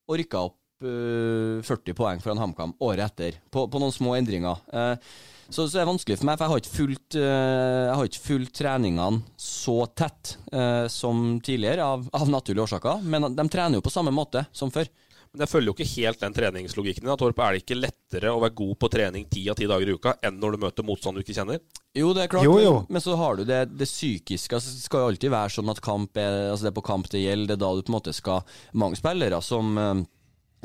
og 0.08 0.16
rykka 0.22 0.46
opp 0.48 0.61
40 0.82 1.98
poeng 1.98 2.24
foran 2.24 2.42
HamKam 2.42 2.74
året 2.82 3.06
etter, 3.12 3.38
på, 3.54 3.68
på, 3.72 3.82
noen 3.82 3.94
små 3.94 4.16
endringer. 4.18 4.64
Så, 5.52 5.66
så 5.68 5.76
det 5.76 5.82
er 5.84 5.90
vanskelig 5.90 6.18
for 6.18 6.30
meg, 6.30 6.40
for 6.40 6.46
jeg 6.46 6.54
har 6.54 6.64
ikke 6.64 6.76
fulgt, 6.78 7.18
jeg 7.20 7.96
har 8.00 8.10
ikke 8.10 8.24
fulgt 8.24 8.54
treningene 8.58 9.22
så 9.38 9.78
tett 9.94 10.36
som 10.94 11.38
tidligere, 11.44 11.86
av, 11.86 12.08
av 12.16 12.32
naturlige 12.32 12.66
årsaker. 12.66 13.04
Men 13.04 13.30
de 13.36 13.48
trener 13.52 13.78
jo 13.78 13.86
på 13.86 13.94
samme 13.94 14.16
måte 14.16 14.46
som 14.56 14.74
før. 14.74 14.90
Men 15.32 15.46
jeg 15.46 15.52
følger 15.54 15.70
jo 15.70 15.74
ikke 15.78 15.94
helt 15.94 16.24
den 16.26 16.34
treningslogikken 16.36 17.06
din. 17.06 17.14
Torp, 17.20 17.38
er 17.40 17.56
det 17.56 17.62
ikke 17.62 17.78
lettere 17.78 18.34
å 18.36 18.40
være 18.42 18.56
god 18.58 18.74
på 18.84 18.90
trening 18.92 19.28
ti 19.32 19.46
av 19.52 19.56
ti 19.56 19.68
dager 19.70 19.88
i 19.88 19.94
uka 19.96 20.18
enn 20.28 20.42
når 20.42 20.58
du 20.58 20.64
møter 20.66 20.88
motstand 20.88 21.16
du 21.16 21.22
ikke 21.24 21.36
kjenner? 21.38 21.62
Jo, 21.96 22.10
det 22.16 22.26
er 22.26 22.32
klart, 22.34 22.48
jo, 22.48 22.58
jo. 22.60 22.74
Men, 22.92 23.04
så 23.04 23.16
har 23.20 23.40
du 23.40 23.46
det, 23.48 23.62
det 23.72 23.88
psykiske. 23.88 24.58
Altså, 24.58 24.74
det 24.76 24.84
skal 24.84 25.06
jo 25.06 25.12
alltid 25.14 25.32
være 25.32 25.54
sånn 25.56 25.72
at 25.72 25.80
kamp 25.84 26.20
er, 26.20 26.50
altså 26.52 26.68
det 26.68 26.74
er 26.74 26.80
på 26.82 26.84
kamp 26.90 27.08
det 27.14 27.24
gjelder. 27.24 27.54
Det 27.54 27.56
er 27.56 27.64
da 27.64 27.72
du 27.72 27.86
på 27.88 27.94
en 27.94 27.98
måte 27.98 28.16
skal 28.16 28.44
Mange 28.76 29.00
spillere 29.00 29.40
som 29.46 29.80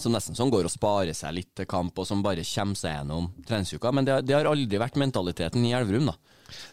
som 0.00 0.12
nesten 0.14 0.37
sånn 0.37 0.52
går 0.52 0.68
og 0.68 0.72
sparer 0.72 1.16
seg 1.16 1.37
litt 1.38 1.52
til 1.56 1.68
kamp, 1.70 1.96
og 1.96 2.09
som 2.09 2.24
bare 2.24 2.44
kommer 2.46 2.78
seg 2.78 2.98
gjennom 2.98 3.30
treningsuka. 3.48 3.92
Men 3.94 4.09
det, 4.09 4.18
det, 4.28 4.37
har 4.37 4.48
aldri 4.50 4.80
vært 4.80 4.98
mentaliteten 5.00 5.64
i 5.64 5.72
Elverum, 5.76 6.11
da. 6.12 6.16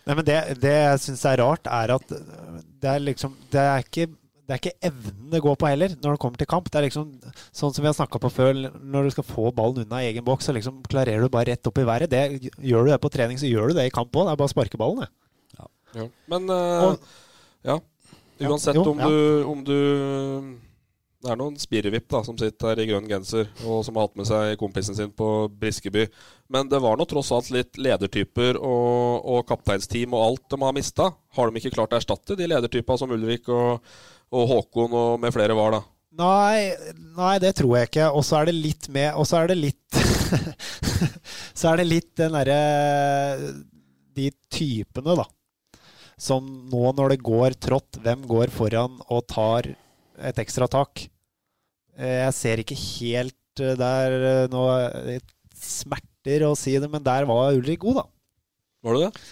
Nei, 0.07 0.15
men 0.15 0.25
Det, 0.27 0.39
det 0.61 0.73
jeg 0.73 1.05
syns 1.07 1.23
er 1.31 1.39
rart, 1.41 1.69
er 1.71 1.95
at 1.95 2.11
det 2.13 2.89
er 2.91 2.99
liksom 3.01 3.31
Det 3.49 3.63
er 3.63 3.81
ikke 3.81 4.11
det 4.43 4.51
er 4.51 4.59
ikke 4.59 4.89
evnen 4.89 5.29
det 5.31 5.39
går 5.39 5.55
på 5.55 5.67
heller, 5.69 5.93
når 6.03 6.15
det 6.15 6.19
kommer 6.19 6.39
til 6.41 6.47
kamp. 6.51 6.65
Det 6.67 6.75
er 6.75 6.85
liksom 6.89 7.13
sånn 7.55 7.71
som 7.71 7.79
vi 7.79 7.87
har 7.87 7.95
snakka 7.95 8.19
på 8.19 8.31
før, 8.33 8.57
når 8.75 9.07
du 9.07 9.13
skal 9.15 9.25
få 9.25 9.53
ballen 9.55 9.85
unna 9.85 10.01
egen 10.03 10.25
boks, 10.27 10.49
så 10.49 10.55
liksom 10.55 10.81
klarerer 10.91 11.23
du 11.23 11.31
bare 11.31 11.53
rett 11.53 11.69
opp 11.69 11.79
i 11.79 11.85
været. 11.87 12.11
Det, 12.11 12.51
gjør 12.59 12.83
du 12.83 12.91
det 12.91 12.99
på 13.05 13.11
trening, 13.13 13.39
så 13.39 13.47
gjør 13.47 13.71
du 13.71 13.79
det 13.79 13.87
i 13.87 13.93
kamp 13.95 14.11
òg. 14.11 14.27
Det 14.27 14.33
er 14.33 14.41
bare 14.41 14.51
å 14.51 14.53
sparke 14.53 14.81
ballen, 14.81 15.05
det. 15.05 15.61
Ja. 15.61 15.69
Ja. 16.01 16.09
Men 16.33 16.51
uh, 16.51 16.89
og, 16.89 17.07
ja. 17.63 17.79
Uansett 18.43 18.75
jo, 18.75 18.83
om, 18.91 18.99
du, 18.99 19.17
om 19.47 19.63
du 19.63 19.77
det 21.23 21.31
er 21.31 21.39
noen 21.39 21.55
spirrevipp 21.59 22.11
som 22.27 22.35
sitter 22.35 22.73
her 22.73 22.81
i 22.83 22.85
grønn 22.89 23.07
genser, 23.07 23.47
og 23.63 23.85
som 23.87 23.95
har 23.95 24.09
hatt 24.09 24.17
med 24.19 24.27
seg 24.27 24.57
kompisen 24.59 24.97
sin 24.97 25.13
på 25.15 25.47
Briskeby. 25.59 26.03
Men 26.51 26.67
det 26.67 26.81
var 26.83 26.99
nå 26.99 27.05
tross 27.07 27.31
alt 27.31 27.47
litt 27.55 27.79
ledertyper 27.79 28.59
og, 28.59 29.23
og 29.23 29.45
kapteinsteam 29.47 30.17
og 30.17 30.25
alt 30.25 30.43
de 30.51 30.59
har 30.65 30.75
mista. 30.75 31.07
Har 31.37 31.47
de 31.47 31.61
ikke 31.61 31.71
klart 31.77 31.95
å 31.95 32.01
erstatte 32.01 32.35
de 32.39 32.49
ledertypene 32.51 32.99
som 32.99 33.13
Ulrik 33.15 33.47
og, 33.55 33.79
og 34.35 34.51
Håkon 34.51 34.97
og 34.99 35.21
med 35.23 35.31
flere 35.35 35.55
var, 35.55 35.77
da? 35.77 35.81
Nei, 36.19 36.73
nei, 37.15 37.37
det 37.41 37.53
tror 37.57 37.77
jeg 37.79 37.89
ikke. 37.89 38.09
Og 38.11 38.27
så 38.27 38.41
er 38.41 38.51
det 38.51 38.57
litt 38.57 38.89
med 38.93 39.15
Og 39.17 39.25
så 39.25 39.39
er 39.39 39.47
det 39.49 39.55
litt 39.57 39.97
Så 41.57 41.71
er 41.71 41.79
det 41.79 41.87
litt 41.87 42.11
den 42.19 42.35
derre 42.35 42.59
De 44.13 44.27
typene, 44.53 45.15
da. 45.17 45.25
Som 46.19 46.51
nå 46.69 46.91
når 46.93 47.15
det 47.15 47.23
går 47.25 47.57
trått, 47.57 47.97
hvem 48.03 48.27
går 48.29 48.53
foran 48.53 48.99
og 49.07 49.25
tar 49.31 49.71
et 50.21 50.43
ekstra 50.43 50.67
tak? 50.69 51.07
Jeg 51.99 52.33
ser 52.37 52.63
ikke 52.63 52.77
helt 52.79 53.37
der 53.77 54.47
nå 54.49 54.63
Smerter 55.63 56.47
å 56.47 56.55
si 56.57 56.73
det, 56.81 56.89
men 56.91 57.03
der 57.05 57.27
var 57.29 57.53
Ulrik 57.55 57.83
god, 57.83 58.01
da. 58.01 58.05
Var 58.83 58.97
det 58.97 59.05
det? 59.05 59.23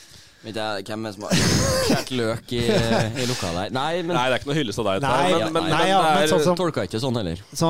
Vet 0.42 0.58
jeg 0.58 0.86
hvem 0.88 1.04
er 1.06 1.14
som 1.14 1.26
har 1.28 1.38
skåret 1.38 2.12
løk 2.18 2.54
i, 2.58 2.62
i 2.66 3.26
lokalet 3.30 3.68
her. 3.68 3.74
Nei, 3.76 4.02
men, 4.02 4.16
nei, 4.16 4.24
det 4.26 4.38
er 4.38 4.40
ikke 4.40 4.50
noe 4.50 4.58
hyllest 4.58 4.82
av 4.82 4.88
deg. 4.88 5.04
Nei, 5.06 5.26
men, 5.36 5.52
men, 5.54 5.68
nei, 5.70 5.82
ja, 5.92 6.00
men, 6.02 6.30
sånn 6.32 6.42
som, 6.48 6.58
tolka 6.58 6.86
ikke 6.88 7.02
sånn 7.04 7.20
heller. 7.20 7.44
Så, 7.54 7.70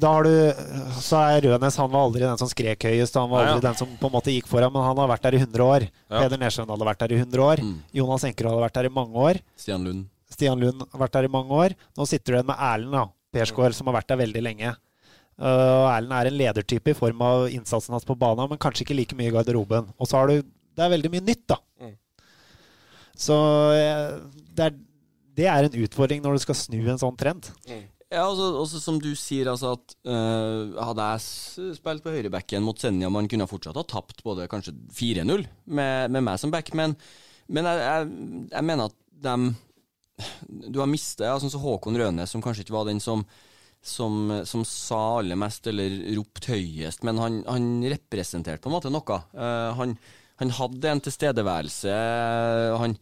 da 0.00 0.14
har 0.16 0.24
du, 0.24 0.62
så 1.04 1.20
er 1.34 1.44
Rønes 1.44 1.76
Han 1.80 1.90
var 1.92 2.06
aldri 2.08 2.24
den 2.24 2.40
som 2.40 2.48
skrek 2.48 2.86
høyest. 2.88 3.18
Han 3.20 3.28
var 3.28 3.50
aldri 3.50 3.58
ja, 3.58 3.60
ja. 3.60 3.66
den 3.68 3.80
som 3.82 3.92
på 4.00 4.08
en 4.08 4.16
måte 4.16 4.32
gikk 4.32 4.48
foran, 4.48 4.72
men 4.72 4.86
han 4.86 5.02
har 5.02 5.12
vært 5.12 5.28
der 5.28 5.36
i 5.36 5.42
100 5.42 5.66
år. 5.66 5.86
Peder 6.14 6.40
Nesjøen 6.40 6.72
hadde 6.72 6.88
vært 6.88 7.04
der 7.04 7.12
i 7.12 7.20
100 7.20 7.44
år. 7.50 7.64
Mm. 7.68 7.76
Jonas 8.00 8.26
Enkerud 8.30 8.54
hadde 8.54 8.64
vært 8.64 8.80
der 8.80 8.88
i 8.88 8.94
mange 8.96 9.26
år. 9.28 9.42
Stian 9.60 9.84
Lund. 9.84 10.08
Stian 10.32 10.64
Lund 10.64 10.86
har 10.86 11.04
vært 11.04 11.18
der 11.18 11.28
i 11.28 11.32
mange 11.36 11.64
år. 11.66 11.76
Nå 12.00 12.08
sitter 12.08 12.32
du 12.32 12.38
igjen 12.38 12.48
med 12.48 12.64
Erlend 12.70 12.96
da, 12.96 13.04
Persgaard, 13.34 13.76
som 13.76 13.90
har 13.90 14.00
vært 14.00 14.10
der 14.12 14.20
veldig 14.22 14.42
lenge. 14.44 14.72
Uh, 15.40 15.88
Erlend 15.88 16.12
er 16.12 16.28
en 16.28 16.36
ledertype 16.36 16.92
i 16.92 16.96
form 16.96 17.22
av 17.24 17.46
innsatsen 17.48 17.94
hans 17.96 18.04
på 18.08 18.18
banen, 18.18 18.50
men 18.50 18.60
kanskje 18.60 18.84
ikke 18.84 18.98
like 18.98 19.16
mye 19.16 19.30
i 19.30 19.34
garderoben. 19.34 19.88
Og 19.96 20.10
så 20.10 20.20
har 20.20 20.32
du 20.32 20.42
det 20.76 20.84
er 20.86 20.92
veldig 20.94 21.12
mye 21.12 21.24
nytt, 21.24 21.46
da. 21.50 21.58
Mm. 21.82 21.96
Så 23.20 23.36
eh, 23.76 24.12
det 24.56 24.66
er, 24.68 24.76
det 25.36 25.48
er 25.50 25.66
en 25.66 25.80
utfordring 25.84 26.22
når 26.24 26.36
du 26.36 26.44
skal 26.44 26.56
snu 26.56 26.78
en 26.88 27.00
sånn 27.00 27.18
trend. 27.20 27.50
Ja, 27.66 28.24
altså, 28.24 28.48
også 28.62 28.80
som 28.82 29.00
du 29.02 29.10
sier, 29.18 29.50
altså 29.52 29.74
at 29.76 29.92
uh, 30.08 30.78
hadde 30.88 31.08
jeg 31.12 31.74
spilt 31.76 32.02
på 32.02 32.14
høyrebacken 32.14 32.64
mot 32.64 32.80
Senja, 32.80 33.10
man 33.12 33.28
kunne 33.30 33.46
fortsatt 33.50 33.78
ha 33.78 33.84
tapt 33.86 34.24
både 34.26 34.48
kanskje 34.50 34.74
4-0 34.96 35.44
med, 35.66 36.10
med 36.10 36.24
meg 36.26 36.40
som 36.42 36.50
back, 36.54 36.72
men, 36.78 36.96
men 37.46 37.68
jeg, 37.70 37.84
jeg, 37.84 38.08
jeg 38.50 38.66
mener 38.66 38.90
at 38.90 38.98
dem 39.26 39.52
Du 40.46 40.80
har 40.80 40.90
mistet 40.90 41.26
ja, 41.28 41.38
sånn 41.40 41.52
som 41.52 41.62
Håkon 41.64 41.98
Rønes, 41.98 42.32
som 42.32 42.42
kanskje 42.44 42.66
ikke 42.66 42.78
var 42.78 42.90
den 42.90 43.02
som 43.02 43.24
som, 43.82 44.42
som 44.44 44.64
sa 44.68 45.20
aller 45.20 45.38
mest 45.40 45.64
eller 45.70 45.94
ropte 46.18 46.52
høyest, 46.52 47.04
men 47.06 47.20
han, 47.20 47.40
han 47.46 47.68
representerte 47.88 48.60
på 48.60 48.68
en 48.68 48.76
måte 48.76 48.92
noe. 48.92 49.20
Uh, 49.32 49.72
han, 49.78 49.94
han 50.42 50.52
hadde 50.58 50.90
en 50.90 51.00
tilstedeværelse. 51.06 51.94
Han 52.82 52.98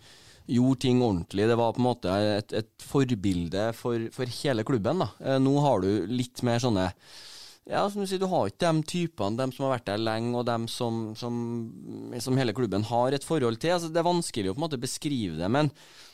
gjorde 0.48 0.83
ting 0.87 1.02
ordentlig. 1.02 1.48
Det 1.50 1.57
var 1.59 1.74
på 1.74 1.83
en 1.83 1.88
måte 1.88 2.18
et, 2.38 2.54
et 2.62 2.87
forbilde 2.87 3.72
for, 3.76 4.07
for 4.14 4.38
hele 4.40 4.64
klubben. 4.66 5.02
Da. 5.02 5.11
Uh, 5.18 5.40
nå 5.42 5.57
har 5.66 5.83
du 5.83 6.07
litt 6.11 6.44
mer 6.46 6.62
sånne 6.62 6.92
ja, 7.68 7.83
som 7.92 8.00
du 8.00 8.09
sier, 8.09 8.20
du 8.22 8.31
har 8.31 8.48
ikke 8.48 8.70
de 8.72 8.88
typene, 8.88 9.37
de 9.37 9.52
som 9.52 9.66
har 9.66 9.74
vært 9.74 9.90
der 9.90 10.00
lenge, 10.00 10.31
og 10.40 10.46
de 10.48 10.70
som, 10.72 11.11
som, 11.18 11.35
som 12.16 12.38
hele 12.40 12.54
klubben 12.57 12.87
har 12.88 13.12
et 13.12 13.26
forhold 13.26 13.61
til. 13.61 13.74
Altså, 13.74 13.90
det 13.92 14.00
er 14.00 14.07
vanskelig 14.07 14.48
å 14.48 14.54
på 14.54 14.62
en 14.62 14.64
måte 14.64 14.81
beskrive 14.81 15.37
det, 15.37 15.50
men 15.52 15.68
eh, 15.68 16.08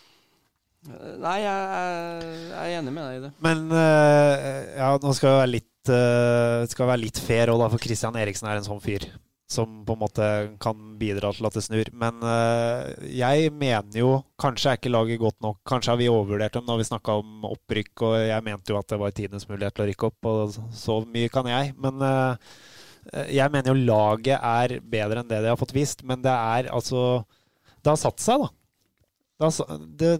Nei, 0.84 1.36
jeg, 1.40 2.32
er 2.60 2.72
enig 2.78 2.92
med 2.92 3.06
deg 3.06 3.18
i 3.18 3.22
det. 3.26 3.30
Men 3.44 3.66
eh, 3.72 4.74
ja, 4.76 4.90
nå 5.00 5.14
skal 5.16 5.30
vi 5.30 5.38
være 5.38 5.52
litt, 5.54 5.92
uh, 5.92 6.64
skal 6.68 6.90
være 6.90 7.04
litt 7.06 7.20
fair 7.24 7.52
òg, 7.54 7.64
for 7.72 7.80
Christian 7.80 8.18
Eriksen 8.20 8.50
er 8.50 8.60
en 8.60 8.66
sånn 8.66 8.82
fyr 8.84 9.08
som 9.54 9.84
på 9.84 9.94
en 9.94 10.00
måte 10.00 10.26
kan 10.62 10.78
bidra 10.98 11.30
til 11.34 11.46
at 11.46 11.56
det 11.56 11.62
snur. 11.66 11.90
Men 11.96 12.22
eh, 12.24 13.08
jeg 13.20 13.52
mener 13.54 13.98
jo 13.98 14.12
Kanskje 14.40 14.72
er 14.72 14.80
ikke 14.80 14.92
laget 14.92 15.20
godt 15.22 15.38
nok. 15.44 15.60
Kanskje 15.68 15.92
har 15.92 16.00
vi 16.00 16.10
overvurdert 16.10 16.56
dem 16.56 16.66
når 16.68 16.80
vi 16.80 16.88
snakka 16.88 17.18
om 17.20 17.46
opprykk, 17.50 17.92
og 18.08 18.16
jeg 18.24 18.46
mente 18.46 18.72
jo 18.72 18.80
at 18.80 18.88
det 18.90 19.00
var 19.00 19.14
tidenes 19.16 19.48
mulighet 19.50 19.76
til 19.76 19.84
å 19.84 19.88
rykke 19.90 20.10
opp, 20.10 20.30
og 20.30 20.56
så 20.74 20.98
mye 21.04 21.32
kan 21.32 21.48
jeg. 21.50 21.74
Men 21.80 22.04
eh, 22.08 22.58
jeg 23.36 23.52
mener 23.52 23.72
jo 23.72 23.86
laget 23.92 24.40
er 24.40 24.78
bedre 24.80 25.22
enn 25.22 25.30
det 25.30 25.42
de 25.44 25.52
har 25.52 25.60
fått 25.60 25.76
vist, 25.76 26.04
men 26.08 26.24
det 26.24 26.32
er 26.34 26.72
altså 26.72 27.24
Det 27.84 27.92
har 27.92 28.00
satt 28.00 28.22
seg, 28.24 28.46
da. 28.46 28.52
Det 29.34 29.48
har, 29.50 29.80
det, 30.00 30.12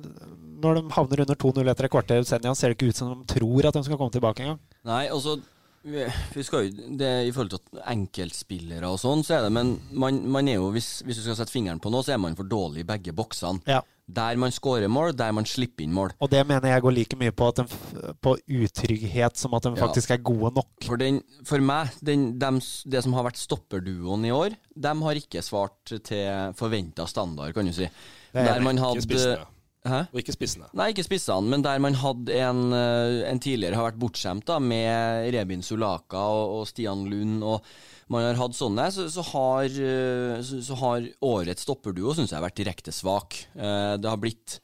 når 0.65 0.81
de 0.81 0.95
havner 0.97 1.25
under 1.27 1.41
2-0 1.47 1.71
etter 1.73 1.89
et 1.89 1.95
kvarter, 1.95 2.25
ser 2.27 2.45
det 2.45 2.77
ikke 2.79 2.91
ut 2.93 3.01
som 3.01 3.13
de 3.13 3.35
tror 3.37 3.69
at 3.71 3.77
de 3.77 3.85
skal 3.87 4.01
komme 4.01 4.15
tilbake 4.15 4.45
engang. 4.45 4.63
Nei, 4.89 5.05
altså 5.13 5.39
vi, 5.85 6.43
skal 6.45 6.65
jo, 6.65 6.93
det 6.97 7.09
I 7.29 7.33
forhold 7.35 7.51
til 7.53 7.81
enkeltspillere 7.93 8.89
og 8.89 8.97
sånn, 9.03 9.25
så 9.27 9.37
er 9.37 9.43
det 9.45 9.51
Men 9.53 9.75
man, 9.93 10.23
man 10.33 10.49
er 10.49 10.57
jo, 10.57 10.71
hvis, 10.73 11.03
hvis 11.05 11.21
du 11.21 11.27
skal 11.27 11.37
sette 11.43 11.53
fingeren 11.53 11.83
på 11.83 11.93
noe, 11.93 12.05
så 12.07 12.15
er 12.15 12.23
man 12.23 12.37
for 12.39 12.49
dårlig 12.49 12.85
i 12.85 12.89
begge 12.89 13.13
boksene. 13.17 13.61
Ja. 13.69 13.83
Der 14.05 14.37
man 14.41 14.53
scorer 14.53 14.89
mål, 14.93 15.15
der 15.17 15.33
man 15.33 15.47
slipper 15.49 15.85
inn 15.85 15.95
mål. 15.97 16.13
Og 16.21 16.29
det 16.33 16.43
mener 16.49 16.73
jeg 16.73 16.85
går 16.85 16.93
like 16.97 17.19
mye 17.21 17.33
på, 17.37 17.49
at 17.53 17.61
de, 17.63 18.13
på 18.25 18.35
utrygghet 18.65 19.41
som 19.41 19.57
at 19.57 19.65
de 19.65 19.73
Ja. 19.77 19.81
faktisk 19.87 20.13
er 20.13 20.21
gode 20.25 20.53
nok. 20.57 20.73
For, 20.85 21.01
den, 21.01 21.23
for 21.49 21.65
meg, 21.65 21.93
den, 22.05 22.27
dem 22.41 22.61
det 22.61 23.05
som 23.05 23.17
har 23.17 23.29
vært 23.29 23.41
stopperduoen 23.41 24.25
i 24.29 24.33
år, 24.33 24.57
de 24.77 24.95
har 25.07 25.21
ikke 25.21 25.45
svart 25.45 25.97
til 26.05 26.53
forventa 26.57 27.09
standard, 27.09 27.53
kan 27.57 27.69
du 27.69 27.73
si. 27.77 27.89
Er 28.35 28.55
Der 28.55 28.65
man 28.65 28.81
hadde. 28.81 29.45
Hæ? 29.85 29.99
Og 30.15 30.21
ikke 30.23 30.33
spissene. 30.33 30.67
Nei, 30.73 30.87
ikke 30.95 31.05
spissene, 31.05 31.51
men 31.53 31.65
der 31.65 31.81
man 31.83 31.97
hadde 32.01 32.33
en, 32.41 32.61
eh, 32.73 33.19
en 33.29 33.41
tidligere 33.43 33.77
har 33.77 33.91
vært 33.91 33.99
bortskjemt 34.01 34.47
da, 34.49 34.57
med 34.59 35.27
Rebin 35.35 35.61
Sulaka 35.65 36.23
og, 36.33 36.55
og 36.61 36.69
Stian 36.71 37.03
Lund, 37.11 37.43
og 37.45 37.67
man 38.09 38.25
har 38.25 38.39
hatt 38.41 38.57
sånne, 38.57 38.87
så, 38.95 39.05
så, 39.13 39.25
har, 39.35 39.69
eh, 39.69 40.39
så, 40.41 40.63
så 40.65 40.79
har 40.81 41.05
årets 41.29 41.67
stopperduo 41.67 42.15
synes 42.17 42.33
jeg 42.33 42.39
har 42.41 42.47
vært 42.47 42.63
direkte 42.63 42.95
svak. 42.97 43.37
Eh, 43.59 43.99
Det 44.01 44.09
har 44.09 44.23
blitt, 44.23 44.57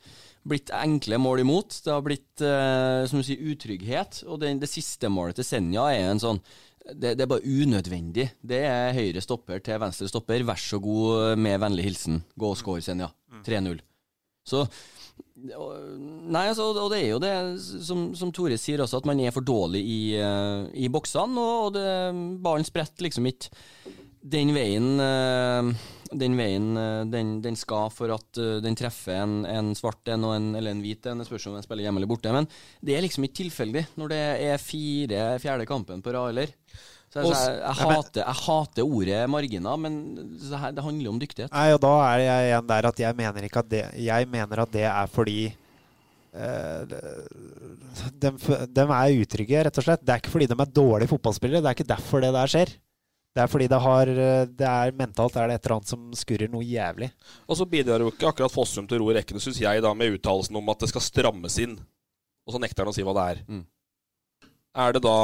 blitt 0.49 0.73
enkle 0.73 1.19
mål 1.21 1.45
imot. 1.45 1.83
Det 1.85 1.93
har 1.93 2.07
blitt 2.07 2.41
som 2.41 3.21
du 3.21 3.27
sier, 3.27 3.45
utrygghet. 3.53 4.23
Og 4.25 4.41
det, 4.41 4.55
det 4.63 4.71
siste 4.73 5.11
målet 5.13 5.37
til 5.37 5.45
Senja 5.51 5.91
er 5.93 6.09
en 6.15 6.23
sånn 6.23 6.41
det, 6.97 7.13
det 7.19 7.27
er 7.27 7.29
bare 7.29 7.45
unødvendig. 7.45 8.25
Det 8.41 8.63
er 8.65 8.97
høyre 8.97 9.21
stopper 9.21 9.61
til 9.63 9.77
venstre 9.83 10.09
stopper. 10.09 10.41
Vær 10.49 10.59
så 10.59 10.81
god, 10.81 11.37
med 11.39 11.61
vennlig 11.61 11.85
hilsen. 11.91 12.23
Gå 12.41 12.55
og 12.55 12.57
score, 12.59 12.81
Senja. 12.83 13.11
3-0. 13.45 13.83
Så 14.49 14.65
Nei, 15.41 16.47
altså, 16.51 16.71
og 16.75 16.91
det 16.93 17.01
er 17.01 17.09
jo 17.13 17.23
det, 17.23 17.33
som, 17.87 18.11
som 18.19 18.33
Tore 18.35 18.59
sier 18.61 18.83
også, 18.85 19.01
at 19.01 19.09
man 19.09 19.21
er 19.23 19.35
for 19.35 19.47
dårlig 19.47 19.81
i, 19.81 20.01
eh, 20.21 20.67
i 20.85 20.91
boksene, 20.93 21.47
og 21.65 21.73
det, 21.77 21.87
ballen 22.45 22.67
spretter 22.67 23.07
liksom 23.07 23.29
ikke 23.31 23.51
den 24.21 24.53
veien 24.53 25.01
eh, 25.01 25.71
den 26.11 26.35
veien 26.37 26.77
eh, 26.77 27.03
den, 27.09 27.39
den 27.41 27.57
skal 27.57 27.89
for 27.95 28.13
at 28.13 28.41
den 28.61 28.77
treffer 28.77 29.23
en, 29.23 29.41
en 29.49 29.73
svart 29.79 30.11
en 30.13 30.27
en, 30.29 30.53
eller 30.59 30.75
en 30.75 30.85
hvit 30.85 31.09
en. 31.09 31.23
Det 31.23 31.29
spørs 31.31 31.49
om 31.49 31.57
den 31.57 31.65
spiller 31.65 31.87
hjemme 31.87 32.03
eller 32.03 32.11
borte. 32.11 32.35
Men 32.35 32.49
det 32.85 32.97
er 32.97 33.07
liksom 33.07 33.25
ikke 33.27 33.41
tilfeldig 33.45 33.87
når 34.01 34.13
det 34.13 34.23
er 34.51 34.63
fire 34.63 35.29
fjerde 35.43 35.69
kampen 35.71 36.05
på 36.05 36.17
rad, 36.17 36.35
eller? 36.35 36.57
Så 37.11 37.25
jeg, 37.25 37.31
jeg, 37.35 37.55
jeg, 37.65 37.87
hater, 37.91 38.21
jeg 38.23 38.39
hater 38.45 38.87
ordet 38.87 39.23
marginer, 39.33 39.79
men 39.83 39.95
det, 40.15 40.51
her, 40.55 40.75
det 40.77 40.85
handler 40.87 41.11
om 41.11 41.17
dyktighet. 41.19 41.51
Nei, 41.51 41.73
og 41.75 41.81
da 41.83 41.95
er 42.07 42.23
jeg 42.23 42.51
igjen 42.51 42.69
der 42.69 42.87
at 42.93 43.03
jeg 43.03 43.19
mener 43.19 43.47
ikke 43.49 43.65
at 43.65 43.73
det 43.73 43.81
Jeg 43.99 44.29
mener 44.31 44.63
at 44.63 44.71
det 44.77 44.85
er 44.87 45.11
fordi 45.11 45.41
eh, 45.51 46.93
de, 48.15 48.31
de 48.71 48.85
er 48.85 49.17
utrygge, 49.25 49.65
rett 49.67 49.83
og 49.83 49.89
slett. 49.89 50.05
Det 50.07 50.15
er 50.15 50.23
ikke 50.23 50.37
fordi 50.37 50.49
de 50.53 50.59
er 50.63 50.79
dårlige 50.79 51.11
fotballspillere. 51.11 51.65
Det 51.65 51.73
er 51.73 51.81
ikke 51.81 51.91
derfor 51.91 52.23
det 52.23 52.31
der 52.39 52.55
skjer. 52.55 52.77
Det 53.31 53.43
er 53.43 53.51
fordi 53.51 53.69
det 53.71 53.83
har 53.83 54.11
eh, 54.11 54.47
Det 54.63 54.71
er 54.71 54.97
mentalt 55.03 55.37
er 55.39 55.51
det 55.51 55.59
et 55.59 55.67
eller 55.67 55.77
annet 55.81 55.91
som 55.97 56.07
skurrer 56.23 56.55
noe 56.55 56.67
jævlig. 56.67 57.11
Og 57.51 57.59
så 57.59 57.67
bidrar 57.75 58.07
jo 58.07 58.15
ikke 58.15 58.31
akkurat 58.31 58.55
Fossum 58.55 58.87
til 58.91 59.03
ro 59.03 59.11
i 59.11 59.19
rekkene, 59.19 59.43
syns 59.43 59.59
jeg, 59.63 59.83
da, 59.83 59.91
med 59.99 60.15
uttalelsen 60.15 60.63
om 60.63 60.71
at 60.71 60.87
det 60.87 60.95
skal 60.95 61.09
strammes 61.11 61.59
inn. 61.63 61.75
Og 62.47 62.55
så 62.55 62.63
nekter 62.63 62.87
han 62.87 62.95
å 62.95 62.95
si 62.95 63.03
hva 63.07 63.19
det 63.19 63.29
er. 63.35 63.47
Mm. 63.51 63.63
Er 64.87 64.95
det 64.95 65.03
da 65.03 65.19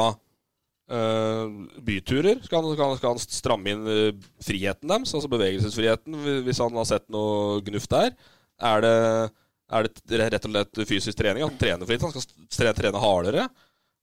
byturer? 0.87 2.39
Skal 2.45 2.61
han, 2.63 2.73
skal, 2.77 2.85
han, 2.91 2.97
skal 2.99 3.13
han 3.15 3.19
stramme 3.23 3.73
inn 3.73 3.87
øh, 3.91 4.09
friheten 4.43 4.87
deres, 4.91 5.13
altså 5.17 5.29
bevegelsesfriheten, 5.33 6.15
hvis 6.47 6.61
han 6.63 6.77
har 6.79 6.87
sett 6.87 7.07
noe 7.13 7.59
gnuft 7.67 7.91
der? 7.91 8.13
Er 8.57 8.81
det, 8.85 8.93
er 9.67 9.87
det 10.07 10.19
rett 10.33 10.47
og 10.47 10.53
slett 10.53 10.81
fysisk 10.89 11.19
trening? 11.19 11.43
Han 11.45 11.59
trener 11.59 11.85
fritt, 11.89 12.01
han 12.05 12.13
skal 12.15 12.25
trene, 12.55 12.75
trene 12.77 13.01
hardere? 13.03 13.47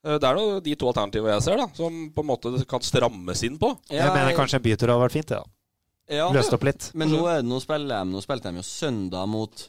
Eh, 0.04 0.18
Det 0.20 0.28
er 0.28 0.36
noe, 0.38 0.60
de 0.64 0.76
to 0.78 0.90
alternativene 0.92 1.38
jeg 1.38 1.46
ser, 1.48 1.60
da, 1.62 1.68
som 1.74 2.00
på 2.14 2.24
en 2.24 2.30
måte 2.34 2.52
kan 2.70 2.84
strammes 2.84 3.44
inn 3.48 3.56
på. 3.60 3.72
Jeg 3.88 4.12
mener 4.12 4.36
kanskje 4.36 4.60
en 4.60 4.66
bytur 4.68 4.92
hadde 4.92 5.06
vært 5.06 5.16
fint. 5.16 5.32
det 5.32 5.40
da. 5.40 5.46
ja, 6.20 6.28
Løst 6.36 6.52
opp 6.52 6.68
litt. 6.68 6.90
Men 6.94 7.08
nå, 7.14 7.24
er 7.32 7.40
det, 7.40 7.48
nå, 7.48 7.62
spiller 7.64 8.04
nå 8.04 8.20
spilte 8.24 8.52
de 8.52 8.60
jo 8.60 8.68
søndag 8.68 9.30
mot 9.32 9.68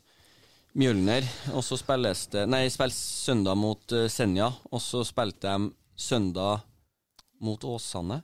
Mjølner, 0.75 1.23
og 1.55 1.63
så 1.63 1.77
spilles 1.79 2.25
det 2.33 2.41
Nei, 2.51 2.65
spilte 2.67 2.99
søndag 2.99 3.55
mot 3.55 3.93
eh, 3.95 4.09
Senja, 4.11 4.49
og 4.67 4.81
så 4.83 5.05
spilte 5.07 5.47
de 5.55 5.69
søndag 5.95 6.65
mot 7.45 7.63
Åsane. 7.69 8.21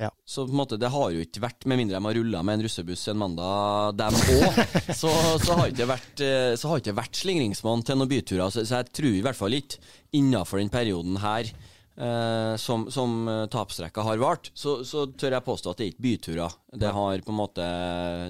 Ja. 0.00 0.10
Så 0.26 0.42
på 0.46 0.50
en 0.50 0.58
måte, 0.58 0.76
det 0.80 0.90
har 0.90 1.12
jo 1.14 1.22
ikke 1.22 1.42
vært, 1.44 1.66
med 1.70 1.78
mindre 1.78 2.00
de 2.00 2.08
har 2.08 2.16
rulla 2.18 2.40
med 2.42 2.58
en 2.58 2.64
russebuss 2.66 3.04
en 3.12 3.20
mandag, 3.20 3.94
dem 4.00 4.16
òg, 4.40 4.58
så, 4.90 5.12
så 5.38 5.58
har 5.60 5.70
ikke 5.70 5.86
vært, 5.86 6.24
eh, 6.24 6.54
så 6.58 6.72
har 6.72 6.82
ikke 6.82 6.96
vært 6.98 7.20
slingringsmonn 7.20 7.84
til 7.86 8.00
noen 8.00 8.10
byturer. 8.10 8.50
Så, 8.50 8.64
så 8.66 8.80
jeg 8.80 8.90
tror 8.98 9.12
i 9.12 9.22
hvert 9.24 9.38
fall 9.38 9.54
ikke 9.60 9.78
innafor 10.18 10.62
den 10.62 10.72
perioden 10.74 11.20
her 11.22 11.52
eh, 11.96 12.56
som, 12.56 12.86
som 12.90 13.28
eh, 13.28 13.44
tapstrekka 13.52 14.02
har 14.06 14.20
vart, 14.22 14.50
så, 14.54 14.78
så 14.86 15.06
tør 15.10 15.36
jeg 15.36 15.46
påstå 15.46 15.72
at 15.72 15.80
det 15.80 15.86
er 15.86 15.92
ikke 15.92 16.06
byturer. 16.06 16.56
Det 16.74 16.90
har 16.90 17.20
på 17.22 17.30
en 17.30 17.36
måte 17.38 17.64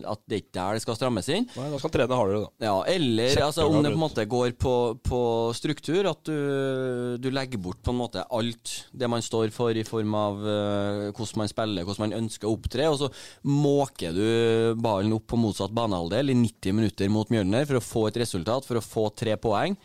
At 0.04 0.20
det 0.28 0.36
er 0.36 0.40
ikke 0.42 0.56
der 0.58 0.76
det 0.76 0.82
skal 0.84 0.96
strammes 0.98 1.28
inn. 1.32 1.46
Nei, 1.56 1.68
Da 1.72 1.78
skal 1.80 1.92
trene 1.94 2.18
hardere, 2.18 2.42
da. 2.44 2.66
Ja, 2.66 2.74
eller 2.92 3.38
altså, 3.46 3.64
om 3.70 3.78
det 3.80 3.94
på 3.94 3.96
en 3.96 4.02
måte 4.02 4.26
går 4.28 4.52
på, 4.60 4.74
på 5.00 5.20
struktur, 5.56 6.10
at 6.10 6.20
du, 6.28 7.16
du 7.16 7.30
legger 7.32 7.62
bort 7.64 7.80
på 7.84 7.94
en 7.94 8.02
måte 8.02 8.26
alt 8.28 8.74
det 8.92 9.08
man 9.08 9.24
står 9.24 9.48
for 9.54 9.72
i 9.72 9.86
form 9.86 10.12
av 10.18 10.44
uh, 10.44 11.08
hvordan 11.16 11.40
man 11.40 11.50
spiller, 11.50 11.88
hvordan 11.88 12.04
man 12.04 12.18
ønsker 12.20 12.50
å 12.50 12.52
opptre, 12.58 12.90
og 12.92 13.00
så 13.00 13.10
måker 13.48 14.12
du 14.12 14.26
ballen 14.84 15.16
opp 15.16 15.26
på 15.32 15.40
motsatt 15.40 15.72
banehalvdel 15.74 16.34
i 16.34 16.38
90 16.44 16.76
minutter 16.76 17.12
mot 17.12 17.32
Mjølner 17.32 17.64
for 17.68 17.80
å 17.80 17.84
få 17.84 18.06
et 18.10 18.20
resultat, 18.20 18.68
for 18.68 18.80
å 18.80 18.84
få 18.84 19.08
tre 19.16 19.38
poeng. 19.40 19.78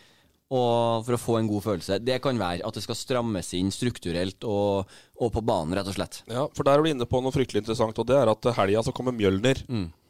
Og 0.49 1.05
for 1.05 1.13
å 1.13 1.21
få 1.21 1.35
en 1.37 1.47
god 1.49 1.61
følelse. 1.61 1.99
Det 2.01 2.15
kan 2.23 2.39
være 2.41 2.65
at 2.65 2.73
det 2.73 2.81
skal 2.81 2.97
strammes 2.97 3.51
inn 3.53 3.67
strukturelt 3.69 4.45
og, 4.49 4.89
og 5.21 5.29
på 5.35 5.43
banen, 5.45 5.75
rett 5.77 5.91
og 5.91 5.93
slett. 5.93 6.23
Ja, 6.25 6.47
for 6.57 6.65
der 6.65 6.79
er 6.79 6.81
du 6.81 6.89
inne 6.89 7.05
på 7.05 7.21
noe 7.21 7.35
fryktelig 7.35 7.61
interessant, 7.61 7.99
og 8.01 8.07
det 8.09 8.17
er 8.17 8.31
at 8.31 8.49
helga 8.57 8.81
så 8.87 8.93
kommer 8.97 9.13
Mjølner, 9.13 9.61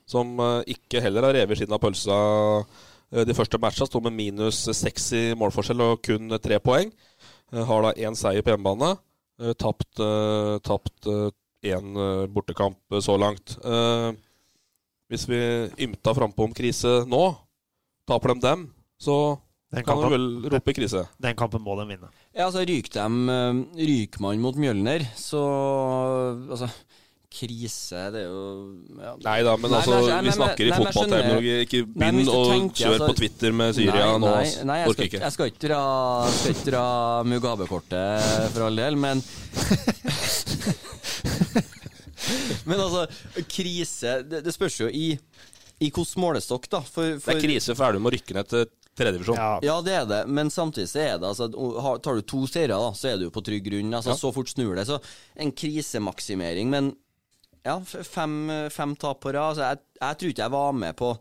som 0.10 0.40
eh, 0.40 0.72
ikke 0.78 1.04
heller 1.04 1.28
har 1.28 1.36
revet 1.42 1.60
siden 1.60 1.76
av 1.76 1.82
pølsa 1.84 2.16
eh, 2.64 3.26
de 3.28 3.36
første 3.36 3.60
matcha. 3.60 3.90
Sto 3.90 4.00
med 4.06 4.16
minus 4.16 4.64
seks 4.80 5.12
i 5.20 5.24
målforskjell 5.36 5.84
og 5.86 6.00
kun 6.08 6.32
tre 6.40 6.62
poeng. 6.64 6.96
Eh, 7.52 7.66
har 7.68 7.84
da 7.84 7.92
én 8.00 8.16
seier 8.16 8.46
på 8.46 8.56
hjemmebane. 8.56 8.96
Tapt 9.56 10.02
tapt 10.68 11.08
én 11.64 12.00
bortekamp 12.28 12.98
så 13.00 13.14
langt. 13.16 13.54
Hvis 15.08 15.24
vi 15.32 15.40
ymta 15.86 16.12
frampå 16.18 16.44
om 16.44 16.52
krise 16.52 17.06
nå, 17.08 17.22
taper 18.04 18.34
de 18.34 18.44
dem, 18.44 18.66
så 19.00 19.16
Den 19.70 19.84
kan 19.86 20.00
kampen, 20.00 20.12
vel 20.16 20.50
rope 20.50 20.74
krise. 20.74 21.04
den 21.22 21.36
kampen 21.38 21.62
må 21.62 21.76
de 21.78 21.86
vinne. 21.92 22.08
Ja, 22.34 22.48
altså 22.48 22.64
ryker 22.66 22.96
dem 23.04 23.30
eh, 23.30 24.20
man 24.20 24.42
mot 24.42 24.58
Mjølner, 24.58 25.06
så 25.16 25.44
Altså 26.50 26.72
Krise, 27.30 28.08
det 28.10 28.24
er 28.24 28.32
jo 28.32 28.74
ja. 28.98 29.12
Nei 29.22 29.44
da, 29.46 29.52
men 29.62 29.70
Nei, 29.70 29.78
altså, 29.78 30.00
men 30.10 30.26
vi 30.26 30.32
snakker 30.34 30.66
i 30.66 30.70
nei, 30.72 30.80
men 30.80 30.82
i 30.82 30.90
fotballterminologi. 30.90 31.52
Ikke 31.68 31.82
begynn 31.86 32.24
å 32.26 32.40
kjøre 32.74 32.96
altså- 32.96 33.10
på 33.12 33.18
Twitter 33.20 33.54
med 33.54 33.76
Syria 33.78 33.94
nei, 33.94 34.18
nå. 34.24 34.32
nei, 34.34 34.48
nei, 34.66 34.78
jeg, 34.80 34.88
Orker 34.90 34.98
skal, 34.98 35.10
ikke. 35.12 35.22
jeg 35.22 35.36
skal 35.36 35.52
ikke 35.52 35.64
dra, 35.68 35.84
skal 36.40 36.56
ikke 36.56 36.68
dra 36.72 36.84
Mugabe-kortet 37.30 38.50
for 38.56 38.66
all 38.66 38.82
del, 38.82 38.98
men 38.98 39.22
Men 42.70 42.82
altså, 42.82 43.06
krise 43.50 44.24
Det, 44.26 44.42
det 44.46 44.54
spørs 44.54 44.80
jo 44.82 44.90
i, 44.90 45.14
i 45.80 45.88
hvilken 45.94 46.22
målestokk, 46.22 46.66
da. 46.72 46.82
For, 46.82 47.16
Det 47.22 47.38
er 47.38 47.46
krise 47.46 47.78
for 47.78 47.86
Elverum 47.88 48.10
å 48.10 48.14
rykke 48.18 48.36
ned 48.38 48.50
til 48.52 48.66
tredjedivisjon. 49.00 49.40
Ja, 49.40 49.52
Ja, 49.66 49.80
det 49.86 49.98
er 49.98 50.08
det, 50.10 50.22
men 50.30 50.52
samtidig 50.54 50.90
så 50.92 51.02
er 51.04 51.20
det 51.22 51.30
altså, 51.32 51.50
Tar 52.04 52.20
du 52.20 52.26
to 52.28 52.46
seire, 52.50 52.76
da, 52.76 52.94
så 52.96 53.14
er 53.14 53.20
du 53.22 53.30
på 53.34 53.44
trygg 53.46 53.66
grunn. 53.66 53.94
Altså, 53.96 54.14
Ja. 54.14 54.20
Så 54.20 54.34
fort 54.36 54.52
snur 54.52 54.76
det. 54.76 54.86
Så 54.90 55.00
en 55.40 55.52
krisemaksimering, 55.56 56.70
men 56.72 56.94
ja, 57.66 57.76
fem, 57.84 58.50
fem 58.72 58.96
tap 59.00 59.20
på 59.24 59.34
rad. 59.36 59.52
Altså, 59.58 59.66
jeg, 59.68 59.80
jeg 60.00 60.20
tror 60.20 60.34
ikke 60.34 60.46
jeg 60.46 60.54
var 60.54 60.76
med 60.86 60.96
på 61.00 61.14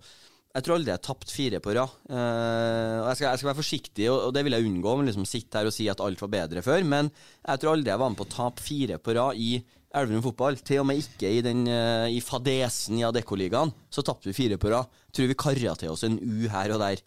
Jeg 0.54 0.64
tror 0.64 0.74
aldri 0.78 0.90
jeg 0.90 0.98
har 0.98 1.04
tapt 1.04 1.30
fire 1.30 1.58
på 1.62 1.72
rad. 1.76 1.96
Uh, 2.08 3.08
jeg 3.08 3.18
skal, 3.18 3.26
jeg 3.28 3.40
skal 3.40 3.48
være 3.50 3.58
forsiktig, 3.58 4.06
og, 4.10 4.20
og 4.28 4.30
det 4.34 4.42
vil 4.46 4.56
jeg 4.56 4.66
unngå. 4.66 4.94
men 4.96 5.06
Liksom 5.10 5.26
sitte 5.28 5.60
her 5.60 5.68
og 5.68 5.74
si 5.74 5.88
at 5.92 6.00
alt 6.02 6.22
var 6.24 6.30
bedre 6.32 6.62
før. 6.64 6.86
Men 6.88 7.10
jeg 7.12 7.60
tror 7.60 7.74
aldri 7.76 7.92
jeg 7.92 8.00
var 8.00 8.14
med 8.14 8.18
på 8.18 8.26
å 8.26 8.32
tape 8.32 8.64
fire 8.64 8.96
på 9.02 9.14
rad 9.18 9.38
i 9.38 9.50
Elverum 9.98 10.24
fotball. 10.24 10.58
Til 10.66 10.82
og 10.82 10.88
med 10.88 11.02
ikke 11.02 11.30
i, 11.36 11.42
den, 11.44 11.62
uh, 11.68 12.08
i 12.10 12.18
fadesen 12.24 12.98
i 12.98 13.04
Adeccoligaen. 13.06 13.70
Så 13.92 14.02
tapte 14.06 14.30
vi 14.30 14.34
fire 14.36 14.58
på 14.60 14.72
rad. 14.72 14.88
Tror 15.14 15.30
vi 15.30 15.38
karra 15.38 15.76
til 15.78 15.92
oss 15.92 16.06
en 16.08 16.18
U 16.18 16.48
her 16.52 16.74
og 16.74 16.82
der. 16.82 17.04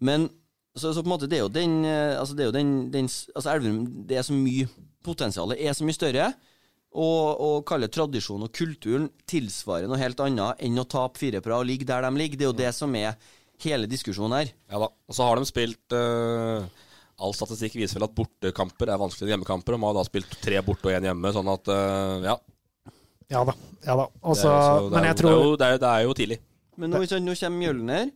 Men 0.00 0.28
så, 0.76 0.92
så 0.94 1.02
på 1.02 1.08
en 1.08 1.14
måte, 1.14 1.28
det 1.30 1.40
er 1.40 1.44
jo 1.44 1.52
den 1.52 1.80
eh, 1.84 2.14
Altså, 2.16 2.36
det 2.36 2.44
er 2.44 2.48
jo 2.50 2.54
den, 2.54 2.70
den 2.94 3.08
Altså, 3.10 3.50
Elverum, 3.52 3.80
det 4.08 4.20
er 4.20 4.26
så 4.26 4.36
mye 4.36 4.68
Potensialet 5.04 5.60
er 5.64 5.72
så 5.76 5.86
mye 5.88 5.96
større. 5.96 6.26
Og, 6.90 7.40
og 7.40 7.54
kalle 7.68 7.88
tradisjonen 7.88 8.48
og 8.48 8.52
kulturen 8.52 9.06
tilsvarer 9.30 9.88
noe 9.88 10.00
helt 10.00 10.20
annet 10.20 10.60
enn 10.66 10.80
å 10.82 10.84
tape 10.90 11.20
fire 11.22 11.40
på 11.40 11.52
rad 11.52 11.62
og 11.62 11.68
ligge 11.70 11.86
der 11.88 12.04
de 12.04 12.10
ligger. 12.18 12.36
Det 12.40 12.44
er 12.44 12.50
jo 12.50 12.58
det 12.58 12.72
som 12.76 12.96
er 12.98 13.16
hele 13.64 13.88
diskusjonen 13.88 14.36
her. 14.40 14.50
Ja 14.72 14.82
da. 14.82 14.90
Og 15.08 15.16
så 15.16 15.24
har 15.28 15.40
de 15.40 15.48
spilt 15.48 15.96
uh 15.96 16.66
All 17.20 17.34
statistikk 17.36 17.74
viser 17.76 17.98
vel 17.98 18.06
at 18.08 18.14
bortekamper 18.16 18.88
er 18.88 19.00
vanskeligere 19.00 19.28
enn 19.28 19.34
hjemmekamper. 19.34 19.76
De 19.76 19.84
har 19.84 19.96
da 19.98 20.04
spilt 20.08 20.38
tre 20.40 20.60
borte 20.64 20.88
og 20.88 20.94
én 20.96 21.04
hjemme, 21.04 21.32
sånn 21.36 21.50
at 21.52 21.68
uh, 21.68 22.22
ja. 22.24 22.36
ja 23.34 23.42
da. 23.44 23.54
Ja 23.84 23.96
da. 24.00 24.06
Det 24.08 24.30
er, 24.30 24.38
så 24.40 24.54
det 24.86 24.94
men 24.94 25.02
er, 25.02 25.10
jeg 25.10 25.12
jo- 25.12 25.18
tror 25.20 25.34
det, 25.34 25.36
er 25.36 25.44
jo, 25.44 25.58
det, 25.60 25.68
er, 25.68 25.82
det 25.82 25.90
er 25.90 26.06
jo 26.06 26.14
tidlig. 26.16 26.38
Men 26.80 26.94
nå, 26.94 27.02
nå 27.04 27.34
kommer 27.42 27.60
Mjølner, 27.60 28.12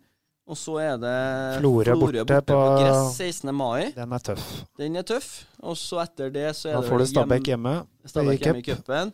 og 0.47 0.57
så 0.61 0.75
er 0.83 0.97
det 1.01 1.61
Florø 1.63 1.95
borte 2.01 2.25
på- 2.45 2.59
gress 2.79 3.17
16. 3.17 3.55
mai. 3.55 3.93
den 3.97 4.13
er 4.13 4.19
tøff. 4.19 4.49
Den 4.79 4.97
er 4.97 5.03
tøff. 5.03 5.45
Og 5.63 5.77
så 5.77 6.03
etter 6.03 6.31
det 6.33 6.51
så 6.57 6.69
er 6.69 6.75
Da 6.75 6.81
det 6.83 6.91
får 6.91 6.99
du 6.99 7.07
Stabæk 7.07 7.41
hjem- 7.43 7.65
hjemme. 7.65 7.87
Stabæk 8.07 8.41
hjemme 8.45 8.59
i 8.59 8.63
cupen. 8.63 9.13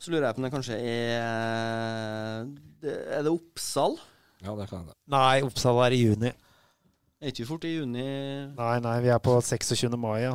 Så 0.00 0.10
lurer 0.10 0.26
jeg 0.26 0.34
på 0.34 0.38
om 0.38 0.44
det 0.44 0.52
kanskje 0.52 0.76
er 0.80 2.44
det, 2.82 2.94
Er 3.18 3.22
det 3.22 3.32
Oppsal? 3.32 3.96
Ja, 4.44 4.54
det 4.56 4.68
kan 4.68 4.84
det. 4.86 4.94
Nei, 5.08 5.40
Oppsal 5.42 5.78
er 5.86 5.90
i 5.96 6.00
juni. 6.04 6.32
Er 7.22 7.30
ikke 7.30 7.44
vi 7.44 7.48
fort 7.48 7.64
i 7.64 7.76
juni? 7.78 8.02
Nei, 8.56 8.78
nei, 8.84 9.00
vi 9.00 9.08
er 9.08 9.18
på 9.24 9.38
26. 9.40 9.96
mai, 9.96 10.20
ja. 10.26 10.34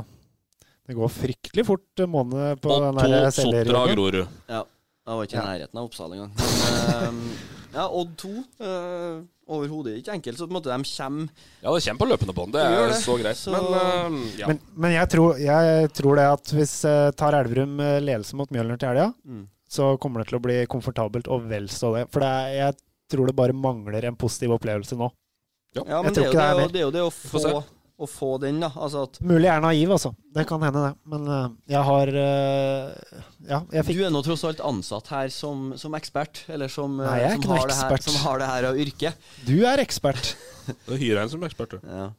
Det 0.87 0.95
går 0.97 1.09
fryktelig 1.13 1.65
fort 1.67 2.01
måned 2.09 2.61
på 2.63 2.71
Og 2.71 2.81
den 2.81 2.97
to 3.03 3.07
der 3.11 3.29
Sotra. 3.29 3.83
Grorud. 3.93 4.27
Ja. 4.49 4.63
Jeg 5.09 5.17
var 5.17 5.23
ikke 5.25 5.37
i 5.37 5.45
nærheten 5.45 5.77
av 5.77 5.83
Oppsal 5.85 6.13
engang. 6.13 6.31
Men, 6.37 6.49
ehm, 6.95 7.21
ja, 7.73 7.85
Odd 7.89 8.15
2. 8.17 8.31
Uh, 8.61 9.21
Overhodet 9.49 9.95
ikke 9.97 10.13
enkelt. 10.13 10.37
Så 10.37 10.45
på 10.45 10.51
en 10.53 10.57
måte 10.59 10.69
de 10.69 10.83
kommer 10.85 11.29
Ja, 11.63 11.71
det 11.73 11.83
kommer 11.85 12.01
på 12.03 12.07
løpende 12.11 12.35
bånd. 12.37 12.53
Det 12.53 12.61
er 12.61 12.91
det. 12.91 12.97
så 13.01 13.15
greit. 13.17 13.37
Så- 13.37 13.51
Men 13.55 13.65
uh, 13.73 14.27
ja. 14.37 14.47
Men, 14.51 14.59
men 14.75 14.91
jeg, 14.93 15.09
tror, 15.09 15.39
jeg 15.41 15.89
tror 15.97 16.15
det 16.19 16.27
at 16.35 16.53
hvis 16.53 16.75
uh, 16.85 17.09
tar 17.17 17.33
Elverum 17.39 17.79
eh, 17.81 17.97
ledelse 18.03 18.37
mot 18.37 18.49
Mjølner 18.53 18.77
til 18.77 18.89
helga, 18.91 19.07
Mm. 19.25 19.47
så 19.69 19.97
kommer 20.01 20.21
det 20.21 20.29
til 20.29 20.37
å 20.39 20.43
bli 20.45 20.59
komfortabelt 20.69 21.27
og 21.29 21.47
vel 21.49 21.67
så 21.69 21.93
det. 21.97 22.05
For 22.13 22.21
det 22.21 22.29
er, 22.29 22.53
jeg 22.59 22.77
tror 23.09 23.25
det 23.29 23.35
bare 23.35 23.53
mangler 23.57 24.05
en 24.05 24.15
positiv 24.15 24.53
opplevelse 24.57 24.97
nå. 24.97 25.09
Ja, 25.77 25.83
men 26.01 26.09
Jeg 26.09 26.13
det 26.13 26.15
tror 26.15 26.25
er, 26.25 26.31
det 26.31 26.63
er 26.63 26.71
det, 26.73 26.79
er 26.81 26.85
jo 26.87 26.91
det 26.91 27.01
å 27.05 27.11
få. 27.13 27.63
Å 27.99 28.07
få 28.07 28.37
den, 28.41 28.61
da. 28.63 28.69
Altså 28.79 29.03
at 29.07 29.19
Mulig 29.25 29.47
jeg 29.47 29.53
er 29.53 29.63
naiv, 29.63 29.91
altså. 29.95 30.13
Det 30.35 30.45
kan 30.47 30.63
hende, 30.63 30.83
det. 30.87 30.91
Men 31.11 31.27
uh, 31.27 31.55
jeg 31.69 31.81
har 31.89 32.11
uh, 32.15 33.23
Ja, 33.49 33.61
jeg 33.75 33.87
fikk 33.87 33.99
Du 33.99 34.03
er 34.07 34.13
nå 34.13 34.21
tross 34.25 34.45
alt 34.47 34.63
ansatt 34.63 35.11
her 35.11 35.31
som, 35.33 35.73
som 35.79 35.97
ekspert, 35.99 36.45
eller 36.51 36.71
som, 36.71 36.95
eh, 37.01 37.09
Nei, 37.09 37.17
jeg 37.23 37.29
er 37.29 37.35
som, 37.35 37.43
ikke 37.43 37.57
har 37.57 37.71
det 37.71 37.79
her, 37.79 38.03
som 38.07 38.19
har 38.23 38.41
det 38.41 38.49
her 38.53 38.69
av 38.71 38.79
yrke. 38.85 39.13
Du 39.47 39.57
er 39.67 39.83
ekspert. 39.83 40.35
Da 40.85 40.93
hyrer 40.93 41.17
jeg 41.17 41.23
en 41.25 41.31
som 41.33 41.45
ekspert, 41.47 41.75
du. 41.75 41.87
Ja. 41.89 42.09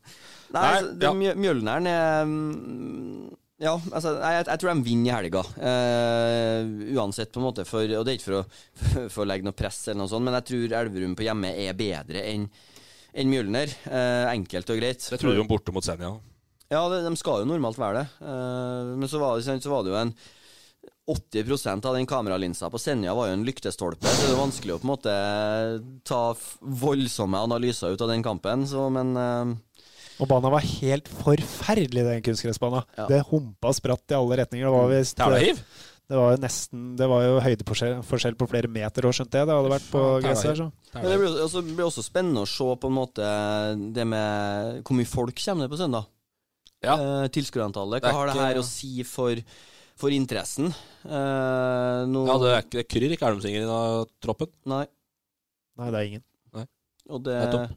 Nei, 0.50 0.60
Nei, 0.60 0.70
altså, 0.80 0.96
ja. 1.06 1.34
Mjølneren 1.38 1.86
er 1.86 2.24
mm, 2.26 3.28
Ja, 3.62 3.76
altså, 3.78 4.16
jeg, 4.16 4.38
jeg, 4.40 4.46
jeg 4.48 4.62
tror 4.62 4.72
de 4.72 4.88
vinner 4.88 5.10
i 5.12 5.14
helga. 5.14 5.44
Uh, 5.54 6.96
uansett, 6.98 7.30
på 7.32 7.40
en 7.40 7.46
måte. 7.46 7.64
For, 7.68 7.86
og 7.86 8.04
det 8.04 8.16
er 8.16 8.18
ikke 8.18 8.28
for 8.28 8.40
å, 8.40 8.46
for 9.14 9.24
å 9.24 9.30
legge 9.30 9.48
noe 9.48 9.56
press, 9.56 9.86
eller 9.88 10.02
noe 10.02 10.12
sånt, 10.12 10.26
men 10.26 10.36
jeg 10.40 10.50
tror 10.50 10.82
Elverum 10.82 11.16
på 11.16 11.28
hjemme 11.28 11.54
er 11.62 11.78
bedre 11.78 12.26
enn 12.34 12.50
enn 13.14 13.30
Mjølner. 13.30 13.72
Eh, 13.90 14.26
enkelt 14.34 14.72
og 14.72 14.80
greit. 14.82 15.06
Det 15.10 15.20
trodde 15.20 15.40
de 15.40 15.48
borte 15.48 15.74
mot 15.74 15.86
Senja. 15.86 16.12
Ja, 16.70 16.84
de, 16.92 17.00
de 17.02 17.16
skal 17.18 17.42
jo 17.42 17.48
normalt 17.50 17.80
være 17.80 18.02
det. 18.02 18.20
Eh, 18.22 18.92
men 19.00 19.10
så 19.10 19.18
var, 19.22 19.40
det, 19.40 19.56
så 19.64 19.72
var 19.72 19.86
det 19.86 19.90
jo 19.94 19.98
en 19.98 20.14
80% 21.10 21.86
av 21.86 21.96
den 21.96 22.06
kameralinsa 22.06 22.68
på 22.70 22.78
Senja 22.78 23.14
var 23.18 23.30
jo 23.30 23.38
en 23.38 23.46
lyktestolpe, 23.46 24.06
så 24.06 24.28
det 24.28 24.34
er 24.36 24.38
vanskelig 24.38 24.76
å 24.76 24.78
på 24.78 24.86
en 24.86 24.92
måte 24.92 25.14
ta 26.06 26.20
voldsomme 26.60 27.40
analyser 27.48 27.96
ut 27.96 28.04
av 28.04 28.12
den 28.12 28.22
kampen. 28.22 28.62
Så, 28.70 28.86
men 28.94 29.10
eh, 29.18 29.82
Og 30.22 30.30
banen 30.30 30.54
var 30.54 30.66
helt 30.66 31.10
forferdelig, 31.10 32.06
den 32.06 32.24
kunstgressbanen. 32.28 32.86
Ja. 32.98 33.08
Det 33.10 33.24
humpa 33.32 33.72
og 33.72 33.78
spratt 33.80 34.14
i 34.14 34.18
alle 34.20 34.42
retninger. 34.44 34.68
Det 34.68 34.76
var 34.76 34.92
visst 34.94 35.18
Tælahiv? 35.18 35.64
Det 36.10 36.18
var 36.18 36.32
jo 36.34 36.38
nesten 36.42 36.86
Det 36.98 37.06
var 37.06 37.22
jo 37.22 37.34
høydeforskjell 37.44 38.34
på 38.38 38.48
flere 38.50 38.70
meter 38.72 39.06
òg, 39.06 39.14
skjønte 39.14 39.38
jeg. 39.38 39.46
Det 39.46 39.54
hadde 39.54 39.70
vært 39.70 39.90
på 39.92 40.00
gresset 40.24 40.48
her, 40.50 40.56
så. 40.58 40.66
Men 40.96 41.06
det 41.06 41.18
blir 41.22 41.36
også, 41.44 41.62
blir 41.68 41.86
også 41.86 42.02
spennende 42.02 42.42
å 42.42 42.48
se 42.50 42.66
på 42.82 42.90
en 42.90 42.96
måte 42.96 43.28
det 43.94 44.06
med 44.10 44.80
hvor 44.82 44.98
mye 44.98 45.06
folk 45.10 45.38
kommer 45.44 45.68
det 45.68 45.70
på 45.70 45.78
søndag. 45.78 46.08
Ja. 46.82 46.96
Eh, 46.96 47.28
Tilskuerantallet. 47.30 48.00
Det 48.02 48.08
er 48.08 48.14
Hva 48.14 48.18
har 48.18 48.26
det 48.26 48.34
ikke- 48.34 48.46
her 48.48 48.58
å 48.58 48.64
si 48.66 49.02
for, 49.06 49.36
for 50.00 50.10
interessen? 50.16 50.72
Eh, 51.04 52.00
nå, 52.10 52.26
Ja, 52.26 52.38
det 52.42 52.50
er 52.56 52.62
ikke 52.64 52.78
det 52.80 52.88
kryr 52.88 53.14
ikke 53.14 53.30
Elmsinger 53.30 53.68
i 53.68 54.04
troppen. 54.20 54.50
Nei. 54.66 54.86
Nei, 55.78 55.90
det 55.90 55.94
er 56.00 56.08
ingen. 56.10 56.24
Og 57.10 57.22
det, 57.24 57.34
Nettopp. 57.42 57.76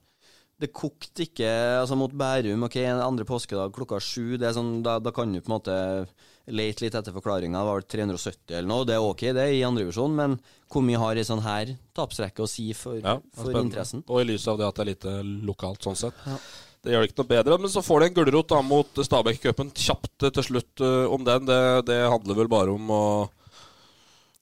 Det 0.64 0.72
kokte 0.72 1.26
ikke 1.26 1.50
altså 1.82 1.98
mot 2.00 2.14
Bærum. 2.16 2.64
Ok, 2.68 2.78
andre 2.88 3.26
påskedag 3.28 3.74
klokka 3.76 4.00
sju. 4.04 4.38
Det 4.40 4.48
er 4.48 4.56
sånn, 4.56 4.78
da, 4.86 4.98
da 5.04 5.12
kan 5.16 5.34
du 5.34 5.42
på 5.42 5.52
en 5.52 5.58
måte 5.58 5.78
lete 6.52 6.86
litt 6.86 6.96
etter 6.96 7.16
forklaringa. 7.16 7.60
Det 7.60 7.70
var 7.70 7.80
vel 7.80 7.88
370 7.94 8.58
eller 8.58 8.70
noe. 8.70 8.88
Det 8.88 8.96
er 8.96 9.08
ok, 9.08 9.24
det, 9.36 9.44
er 9.44 9.56
i 9.56 9.64
andredivisjon, 9.68 10.16
men 10.16 10.38
hvor 10.72 10.86
mye 10.86 11.00
har 11.00 11.20
ei 11.20 11.26
sånn 11.28 11.44
her 11.46 11.74
tapsrekke 11.96 12.44
å 12.44 12.50
si 12.50 12.70
for, 12.78 13.00
Ja, 13.00 13.18
for 13.36 13.56
interessen? 13.60 14.06
Og 14.08 14.24
i 14.24 14.30
lys 14.32 14.48
av 14.52 14.60
det 14.60 14.68
at 14.70 14.80
det 14.80 14.86
er 14.86 14.92
lite 14.92 15.16
lokalt, 15.48 15.84
sånn 15.84 16.00
sett. 16.00 16.24
Ja. 16.28 16.38
Det 16.84 16.92
gjør 16.92 17.04
det 17.04 17.12
ikke 17.12 17.22
noe 17.22 17.32
bedre. 17.32 17.58
Men 17.64 17.72
så 17.72 17.84
får 17.84 18.02
de 18.02 18.08
en 18.10 18.16
gulrot 18.18 18.52
da 18.52 18.60
mot 18.66 19.04
Stabæk-cupen. 19.08 19.72
Kjapt 19.80 20.26
til 20.36 20.48
slutt 20.48 20.84
uh, 20.84 21.12
om 21.12 21.24
den. 21.28 21.48
Det, 21.48 21.60
det 21.88 22.00
handler 22.12 22.40
vel 22.42 22.52
bare 22.52 22.76
om 22.76 22.92
å 22.92 23.04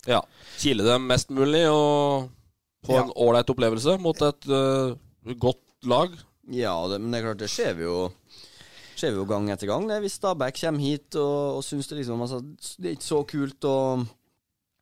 ja, 0.09 0.23
kile 0.57 0.85
dem 0.87 1.05
mest 1.09 1.29
mulig 1.29 1.67
og 1.69 2.31
få 2.87 2.97
Ja. 2.97 3.03
en 3.03 3.13
ålreit 3.13 3.51
opplevelse 3.53 3.93
mot 4.01 4.17
et 4.25 4.49
uh, 4.49 4.97
godt 5.37 5.61
lag. 5.89 6.15
Ja, 6.51 6.73
det, 6.89 6.99
men 7.01 7.13
det 7.13 7.21
er 7.21 7.27
klart, 7.29 7.41
det 7.41 7.51
skjer 7.51 7.77
vi 7.77 7.85
jo 7.87 8.09
skjer 9.01 9.15
vi 9.15 9.21
jo 9.21 9.27
gang 9.29 9.49
etter 9.49 9.69
gang. 9.69 9.87
Det, 9.89 9.99
hvis 10.03 10.17
Stabæk 10.19 10.59
kommer 10.61 10.83
hit 10.83 11.17
og, 11.19 11.59
og 11.59 11.65
syns 11.65 11.89
det 11.89 12.01
liksom 12.01 12.21
altså, 12.21 12.41
Det 12.77 12.89
er 12.91 12.97
ikke 12.97 13.07
så 13.07 13.21
kult 13.29 13.67
å, 13.69 13.77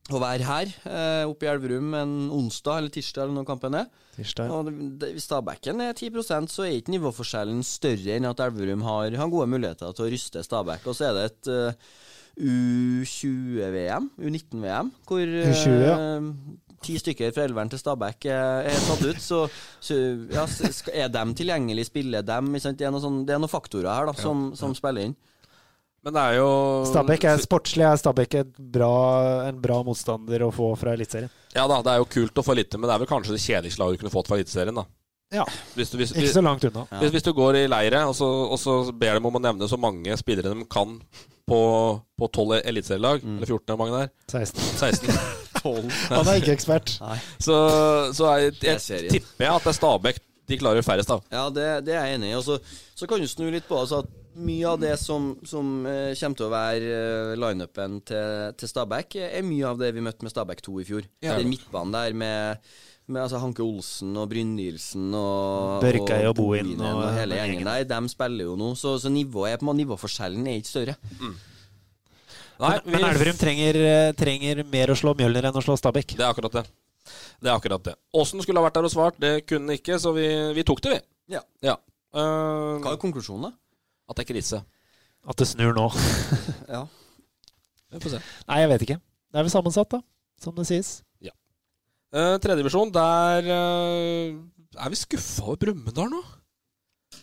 å 0.10 0.22
være 0.22 0.48
her 0.48 0.74
eh, 0.90 1.24
oppe 1.30 1.48
i 1.48 1.52
Elverum 1.52 1.96
en 1.96 2.14
onsdag 2.36 2.82
eller 2.82 2.94
tirsdag 2.94 3.26
eller 3.26 3.40
når 3.40 3.48
kampen 3.48 3.80
er. 3.80 3.90
Tirsdag. 4.18 4.52
Og 4.52 4.68
det, 4.68 4.76
det, 5.00 5.12
hvis 5.16 5.30
Stabæken 5.30 5.86
er 5.86 5.96
10 5.96 6.50
så 6.52 6.68
er 6.68 6.78
ikke 6.78 6.96
nivåforskjellen 6.98 7.64
større 7.68 8.18
enn 8.18 8.28
at 8.28 8.44
Elverum 8.44 8.84
har, 8.88 9.16
har 9.22 9.32
gode 9.32 9.50
muligheter 9.52 9.96
til 9.96 10.08
å 10.08 10.12
ryste 10.12 10.44
Stabæk. 10.44 10.88
Og 10.90 10.98
så 10.98 11.10
er 11.10 11.16
det 11.16 11.28
et 11.30 11.52
uh, 11.54 11.92
U20-VM, 12.40 14.10
U19-VM, 14.20 14.92
hvor 15.08 15.24
U20, 15.24 15.80
ja. 15.84 15.96
eh, 15.96 16.68
ti 16.84 16.98
stykker 17.02 17.34
fra 17.36 17.46
elveren 17.48 17.72
til 17.72 17.82
Stabæk 17.82 18.28
er, 18.32 18.70
er 18.72 18.84
tatt 18.88 19.06
ut. 19.06 19.22
Så, 19.24 19.42
så 19.84 19.98
ja, 20.32 20.46
er 20.94 21.10
de 21.14 21.26
tilgjengelig, 21.40 21.88
spiller 21.90 22.26
dem? 22.26 22.54
sant? 22.60 22.80
Det, 22.80 22.88
er 22.88 22.94
noen 22.96 23.04
sånn, 23.04 23.20
det 23.28 23.36
er 23.36 23.42
noen 23.42 23.52
faktorer 23.52 23.92
her 23.92 24.12
da, 24.12 24.16
som, 24.18 24.50
som 24.60 24.76
spiller 24.78 25.10
inn. 25.10 25.18
Men 26.06 26.16
det 26.16 26.22
er 26.22 26.38
jo 26.40 26.52
Stabæk 26.88 27.26
er 27.28 27.42
sportslig 27.44 27.84
er 27.84 27.98
Stabæk 28.00 28.38
et 28.40 28.54
bra, 28.72 28.92
en 29.50 29.58
bra 29.60 29.82
motstander 29.84 30.46
å 30.48 30.52
få 30.56 30.72
fra 30.80 30.94
Eliteserien. 30.96 31.32
Ja 31.56 31.66
da, 31.68 31.82
det 31.84 31.92
er 31.92 32.00
jo 32.00 32.08
kult 32.14 32.40
å 32.40 32.46
få 32.46 32.56
litt 32.56 32.70
til, 32.72 32.80
men 32.80 32.88
det 32.88 32.96
er 32.96 33.04
vel 33.04 33.10
kanskje 33.10 33.36
det 33.36 33.44
kjedeligste 33.44 33.82
laget 33.84 34.00
du 34.00 34.06
kunne 34.06 34.14
fått 34.14 34.32
fra 34.32 34.40
Eliteserien, 34.40 34.80
da. 34.80 34.86
Ja. 35.30 35.44
Hvis 35.76 35.92
du, 35.92 36.00
hvis, 36.00 36.14
Ikke 36.16 36.32
så 36.34 36.42
langt 36.42 36.64
unna. 36.66 36.88
Hvis, 37.02 37.12
hvis 37.14 37.26
du 37.28 37.34
går 37.38 37.60
i 37.60 37.66
leire, 37.70 38.06
og 38.10 38.16
så, 38.18 38.26
og 38.50 38.58
så 38.62 38.80
ber 38.96 39.20
dem 39.20 39.28
om 39.30 39.38
å 39.38 39.44
nevne 39.44 39.68
så 39.70 39.78
mange 39.78 40.16
spillere 40.18 40.56
de 40.56 40.66
kan 40.72 40.96
på, 41.50 41.60
tolv 42.18 42.56
12 42.56 42.62
eliteserielag, 42.64 43.24
Mm. 43.26 43.38
eller 43.38 43.48
14, 43.48 43.66
eller 43.68 43.82
mange 43.84 44.00
der 44.00 44.10
16. 44.32 44.62
16. 44.80 45.10
16, 45.60 45.92
Han 46.16 46.32
er 46.32 46.42
ikke 46.42 46.56
ekspert. 46.58 46.96
så, 47.40 47.60
så 48.16 48.34
jeg, 48.40 48.58
jeg, 48.64 48.80
er 48.80 49.06
jeg 49.06 49.14
tipper 49.18 49.46
jeg 49.46 49.56
at 49.56 49.68
det 49.68 49.74
er 49.74 49.80
Stabæk 49.80 50.24
de 50.50 50.58
klarer 50.58 50.86
færrest 50.86 51.12
av. 51.14 51.22
Ja, 51.30 51.48
det, 51.54 51.68
det 51.86 51.96
er 51.96 52.08
jeg 52.10 52.20
enig 52.20 52.32
i. 52.32 52.38
Og 52.40 52.46
så, 52.46 52.58
så 52.98 53.10
kan 53.10 53.22
du 53.22 53.30
snu 53.30 53.48
litt 53.54 53.68
på 53.70 53.78
altså 53.78 54.02
at 54.04 54.16
mye 54.40 54.68
av 54.70 54.78
det 54.82 54.94
som, 55.02 55.34
som 55.48 55.82
uh, 55.86 56.12
kommer 56.16 56.40
til 56.40 56.48
å 56.48 56.52
være 56.54 57.00
uh, 57.34 57.34
lineupen 57.40 58.00
til, 58.08 58.54
til 58.60 58.72
Stabæk, 58.72 59.20
er 59.30 59.46
mye 59.46 59.74
av 59.74 59.82
det 59.82 59.92
vi 59.96 60.06
møtte 60.06 60.26
med 60.26 60.34
Stabæk 60.34 60.64
2 60.66 60.78
i 60.82 60.88
fjor. 60.88 61.10
Ja. 61.26 61.36
Den 61.40 61.52
midtbanen 61.52 61.94
der 61.94 62.16
med, 62.18 62.72
med 63.10 63.26
altså 63.26 63.42
Hanke 63.44 63.66
Olsen 63.66 64.16
og 64.18 64.30
Brynildsen 64.32 65.12
og 65.18 65.84
Børkei 65.84 66.24
og 66.30 66.38
Bohin 66.40 66.74
Bohinen 66.74 66.88
og, 66.88 67.04
og 67.04 67.20
hele 67.20 67.42
gjengen 67.42 67.70
der. 67.70 67.86
De 67.90 68.14
spiller 68.16 68.50
jo 68.50 68.58
nå, 68.60 68.74
så, 68.80 68.96
så 69.02 69.14
nivået 69.14 69.58
er 69.58 69.62
på 69.62 69.78
nivåforskjellen 69.82 70.50
er 70.50 70.62
ikke 70.62 70.74
større. 70.74 70.98
Nei, 72.60 72.76
Men, 72.84 72.94
men 72.96 73.08
Elverum 73.08 73.40
trenger, 73.40 73.80
eh, 73.88 74.12
trenger 74.20 74.64
mer 74.68 74.92
å 74.92 74.98
slå 75.00 75.14
Mjølner 75.18 75.50
enn 75.50 75.60
å 75.60 75.64
slå 75.64 75.78
Stabæk. 75.80 76.18
Det 76.20 76.26
er 76.26 76.30
akkurat 76.34 76.60
det. 76.60 76.66
Det 77.40 77.48
er 77.48 77.56
akkurat 77.56 77.86
det. 77.86 77.96
Åsen 78.20 78.44
skulle 78.44 78.60
ha 78.60 78.68
vært 78.68 78.78
der 78.80 78.90
og 78.90 78.94
svart, 78.94 79.20
det 79.22 79.34
kunne 79.48 79.78
ikke, 79.80 79.98
så 80.02 80.12
vi, 80.16 80.28
vi 80.58 80.66
tok 80.68 80.84
det, 80.86 80.98
vi. 80.98 81.36
Ja. 81.38 81.44
Ja. 81.66 81.78
Uh, 82.12 82.78
Hva 82.84 82.96
er 82.96 83.02
konklusjonen, 83.02 83.50
da? 83.50 83.56
at 84.10 84.18
det 84.18 84.26
er 84.26 84.32
krise. 84.34 84.64
At 85.30 85.40
det 85.40 85.48
snur 85.50 85.76
nå. 85.78 85.90
Ja. 86.76 86.86
Vi 87.90 88.02
får 88.04 88.18
se. 88.18 88.24
Nei, 88.46 88.60
jeg 88.62 88.70
vet 88.74 88.84
ikke. 88.86 89.00
Det 89.30 89.40
er 89.40 89.46
vel 89.48 89.54
sammensatt, 89.54 89.90
da. 89.96 90.04
Som 90.42 90.58
det 90.58 90.68
sies. 90.70 91.00
Uh, 92.10 92.40
Tredjevisjon, 92.42 92.90
der 92.90 93.46
uh, 93.54 94.38
er 94.82 94.90
vi 94.90 94.98
skuffa 94.98 95.46
over 95.46 95.60
Brumunddal 95.62 96.10
nå. 96.10 96.22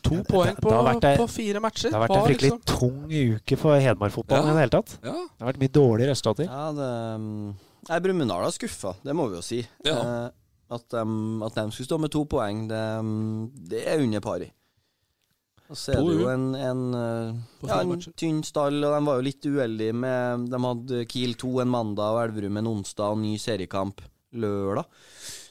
To 0.06 0.22
poeng 0.28 0.56
på, 0.62 0.72
det, 1.02 1.12
på 1.20 1.28
fire 1.30 1.62
matcher. 1.62 1.90
Det 1.90 1.98
har 1.98 2.06
vært 2.06 2.16
en 2.16 2.26
fryktelig 2.28 2.50
liksom- 2.52 2.64
tung 2.78 3.12
uke 3.12 3.58
for 3.58 3.78
Hedmark-fotballen 3.82 4.46
Ja. 4.46 4.50
i 4.50 4.54
det 4.54 4.64
hele 4.64 4.74
tatt. 4.76 4.98
Ja. 5.02 5.12
Det 5.12 5.44
har 5.44 5.52
vært 5.52 5.62
mye 5.62 5.74
dårlige 5.76 6.10
resultater. 6.12 6.44
Ja, 6.50 6.66
det 6.72 6.90
Nei, 7.86 8.00
Brumunddal 8.02 8.42
er 8.42 8.50
skuffa, 8.50 8.96
det 9.04 9.14
må 9.14 9.28
vi 9.30 9.36
jo 9.36 9.42
si. 9.46 9.60
Ja. 9.86 9.94
Eh, 9.94 10.30
at, 10.74 10.88
de, 10.90 11.02
at 11.46 11.54
de 11.54 11.70
skulle 11.70 11.86
stå 11.86 11.98
med 12.02 12.10
to 12.10 12.24
poeng, 12.24 12.66
det, 12.68 12.98
um, 12.98 13.50
det 13.70 13.84
er 13.86 14.02
under 14.02 14.20
pari. 14.24 14.48
Og 15.70 15.76
så 15.78 15.94
er 15.94 16.02
det 16.02 16.20
jo 16.20 16.28
en, 16.30 16.54
en, 16.54 16.82
eh, 16.94 17.38
ja, 17.66 17.80
en 17.82 18.02
tynn 18.18 18.42
stall, 18.46 18.78
og 18.86 18.92
de 18.94 19.06
var 19.06 19.18
jo 19.18 19.26
litt 19.26 19.46
uheldige 19.46 19.94
med 19.98 20.44
De 20.50 20.60
hadde 20.62 21.00
Kiel 21.10 21.34
2 21.34 21.60
en 21.64 21.72
mandag 21.72 22.14
og 22.14 22.20
Elverum 22.22 22.60
en 22.60 22.68
onsdag 22.70 23.16
og 23.16 23.18
ny 23.18 23.34
seriekamp 23.42 24.02
lørdag. 24.34 24.86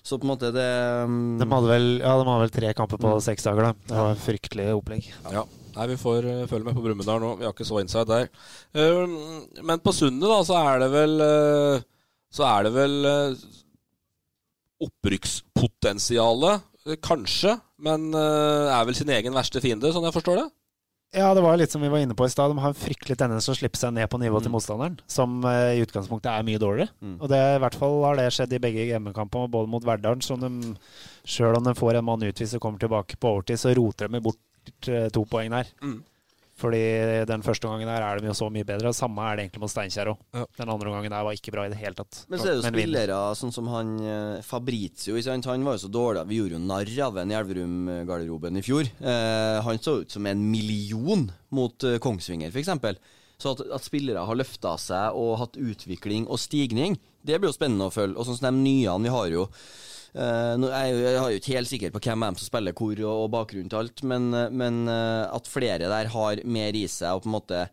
Så 0.06 0.20
på 0.22 0.28
en 0.28 0.32
måte 0.36 0.52
det 0.54 0.66
um, 1.10 1.16
De 1.42 1.48
hadde 1.50 1.70
vel, 1.72 1.88
ja, 1.98 2.12
de 2.20 2.26
hadde 2.30 2.44
vel 2.44 2.52
tre 2.54 2.74
kamper 2.78 3.00
på 3.02 3.14
seks 3.26 3.48
dager. 3.48 3.72
da. 3.72 3.88
Det 3.90 4.04
var 4.06 4.20
fryktelig 4.22 4.68
opplegg. 4.76 5.08
Ja. 5.34 5.42
Nei, 5.76 5.88
vi 5.92 5.98
får 6.00 6.28
uh, 6.30 6.44
følge 6.48 6.68
med 6.70 6.78
på 6.78 6.84
Brumunddal 6.86 7.20
nå. 7.24 7.32
Vi 7.40 7.48
har 7.48 7.56
ikke 7.56 7.66
så 7.68 7.82
inside 7.82 8.08
der. 8.08 8.30
Eh, 8.78 9.16
men 9.66 9.82
på 9.84 9.92
Sundet, 9.98 10.30
da, 10.30 10.38
så 10.46 10.60
er 10.62 10.84
det 10.86 10.92
vel 10.94 11.16
uh, 11.26 11.82
Så 12.32 12.46
er 12.48 12.68
det 12.68 12.74
vel 12.78 12.96
uh, 13.10 13.48
opprykkspotensialet. 14.86 16.62
eh, 16.86 16.96
kanskje. 17.02 17.56
Men 17.82 18.14
eh, 18.14 18.70
er 18.72 18.86
vel 18.88 18.96
sin 18.96 19.10
egen 19.12 19.34
verste 19.36 19.62
fiende, 19.64 19.92
sånn 19.92 20.06
jeg 20.08 20.16
forstår 20.16 20.40
det? 20.44 20.48
Ja, 21.14 21.34
det 21.34 21.42
var 21.46 21.56
litt 21.58 21.72
som 21.72 21.82
vi 21.82 21.88
var 21.88 22.02
inne 22.04 22.16
på 22.18 22.26
i 22.26 22.30
stad. 22.30 22.52
De 22.52 22.60
har 22.60 22.74
en 22.74 22.76
fryktelig 22.76 23.16
tendens 23.18 23.46
til 23.48 23.54
å 23.54 23.58
slippe 23.60 23.78
seg 23.80 23.94
ned 23.96 24.10
på 24.12 24.18
nivået 24.20 24.44
til 24.44 24.52
Mm. 24.52 24.56
motstanderen, 24.58 24.98
som 25.08 25.46
eh, 25.46 25.78
i 25.78 25.84
utgangspunktet 25.86 26.28
er 26.32 26.44
mye 26.44 26.60
dårligere. 26.60 26.90
Mm. 27.02 27.22
Og 27.22 27.30
det 27.30 27.40
i 27.56 27.60
hvert 27.64 27.76
fall 27.76 28.04
har 28.04 28.16
det 28.18 28.26
skjedd 28.34 28.54
i 28.54 28.60
begge 28.60 28.88
hjemmekampene, 28.90 29.50
både 29.52 29.70
mot 29.70 29.84
Verdalen, 29.86 30.22
som 30.22 30.40
de 30.42 30.76
sjøl 31.26 31.56
om 31.56 31.64
de 31.64 31.74
får 31.74 31.96
en 31.96 32.06
mann 32.06 32.20
utvist 32.28 32.56
og 32.56 32.62
kommer 32.62 32.80
tilbake 32.80 33.16
på 33.18 33.32
overtid, 33.32 33.58
så 33.62 33.72
roter 33.78 34.10
de 34.12 34.20
bort 34.20 34.90
eh, 34.90 35.08
to 35.10 35.24
poeng 35.26 35.52
der. 35.56 35.66
Mm. 35.82 36.04
Fordi 36.56 36.80
den 37.28 37.44
første 37.44 37.68
gangen 37.68 37.90
der 37.90 38.04
er 38.06 38.22
de 38.22 38.30
jo 38.30 38.36
så 38.38 38.48
mye 38.54 38.64
bedre. 38.68 38.94
Samme 38.96 39.24
er 39.28 39.36
det 39.36 39.44
egentlig 39.46 39.64
mot 39.66 39.72
Steinkjer 39.74 40.14
òg. 40.14 40.22
Ja. 40.38 40.46
Den 40.62 40.72
andre 40.72 40.94
gangen 40.94 41.12
der 41.12 41.26
var 41.28 41.36
ikke 41.36 41.52
bra 41.52 41.66
i 41.68 41.72
det 41.74 41.80
hele 41.82 41.98
tatt. 41.98 42.22
Men 42.32 42.40
så 42.40 42.48
er 42.48 42.54
det 42.54 42.62
jo 42.62 42.72
spillere 42.72 43.18
sånn 43.36 43.52
som 43.56 43.68
han 43.74 43.92
eh, 44.00 44.46
Fabrizio. 44.46 45.18
Han 45.20 45.68
var 45.68 45.76
jo 45.76 45.84
så 45.84 45.92
dårlig. 45.92 46.24
Vi 46.30 46.40
gjorde 46.40 46.56
jo 46.56 46.62
narr 46.64 46.94
av 47.10 47.20
en 47.20 47.34
i 47.34 47.38
Elverum-garderoben 47.42 48.62
i 48.62 48.64
fjor. 48.64 48.88
Eh, 48.88 49.58
han 49.68 49.84
så 49.84 49.98
ut 50.06 50.16
som 50.16 50.32
en 50.32 50.46
million 50.54 51.28
mot 51.56 51.88
eh, 51.88 52.00
Kongsvinger, 52.00 52.56
f.eks. 52.56 52.72
Så 53.36 53.52
at, 53.52 53.66
at 53.76 53.84
spillere 53.84 54.24
har 54.24 54.40
løfta 54.40 54.78
seg 54.80 55.20
og 55.20 55.36
hatt 55.42 55.60
utvikling 55.60 56.30
og 56.32 56.40
stigning, 56.40 56.96
det 57.26 57.42
blir 57.42 57.52
jo 57.52 57.58
spennende 57.58 57.90
å 57.90 57.94
følge. 57.94 58.16
Og 58.16 58.30
sånn 58.30 58.40
som 58.40 58.48
de 58.48 58.64
nye 58.64 58.96
vi 59.04 59.12
har 59.12 59.28
jo 59.34 59.50
jeg, 60.16 60.94
jo- 60.96 61.08
er 61.12 61.18
jo 61.34 61.40
ikke 61.42 61.56
helt 61.58 61.72
sikker 61.72 61.92
på 61.92 62.02
hvem 62.06 62.24
som 62.40 62.48
spiller 62.48 62.76
hvor 62.78 63.02
og, 63.04 63.26
bakgrunnen 63.34 63.70
til 63.72 63.82
alt, 63.82 64.04
men, 64.08 64.30
eh, 64.34 64.50
men 64.50 64.84
eh, 64.88 65.26
at 65.36 65.50
flere 65.52 65.90
der 65.92 66.12
har 66.14 66.44
mer 66.48 66.78
i 66.78 66.86
seg 66.88 67.18
og 67.18 67.26
på 67.26 67.32
en 67.32 67.36
måte 67.36 67.64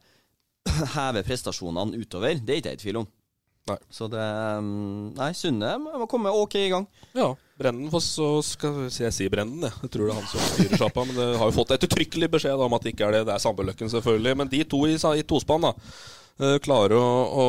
hever 0.97 1.27
prestasjonene 1.27 1.99
utover, 2.03 2.39
det 2.39 2.55
er 2.57 2.63
ikke 2.63 2.73
jeg 2.75 2.81
i 2.81 2.85
tvil 2.87 3.03
om. 3.03 3.11
Nei. 3.71 3.77
Så 3.95 4.09
det 4.11 4.23
um, 4.59 5.13
Nei, 5.15 5.29
Sunne 5.39 5.77
må 5.79 6.07
komme 6.11 6.33
ok 6.35 6.57
i 6.59 6.71
gang. 6.73 6.87
Ja. 7.15 7.29
Brennen, 7.61 7.93
får 7.93 8.03
så 8.03 8.31
skal 8.43 8.81
jeg 8.91 9.15
si, 9.15 9.29
Brennen 9.31 9.61
Brenden, 9.61 9.69
jeg. 9.69 9.85
Jeg 9.87 9.93
tror 9.95 10.09
det 10.09 10.15
er 10.15 10.19
han 10.19 10.31
som 10.33 10.49
styrer 10.49 10.81
sjappa. 10.81 11.05
Men 11.07 11.21
det 11.21 11.29
har 11.39 11.47
jo 11.47 11.55
fått 11.61 11.75
ettertrykkelig 11.77 12.31
beskjed 12.33 12.65
om 12.67 12.75
at 12.75 12.83
det 12.83 12.95
ikke 12.97 13.07
er 13.07 13.17
det. 13.19 13.23
Det 13.29 13.37
er 13.37 13.45
Sandbøløkken, 13.45 13.93
selvfølgelig. 13.93 14.35
Men 14.41 14.51
de 14.51 14.65
to 14.67 14.81
i, 14.91 14.97
i 14.99 15.23
tospann, 15.31 15.69
da. 15.69 15.73
eh, 16.43 16.57
klarer 16.65 16.97
å, 16.99 17.07
å 17.45 17.47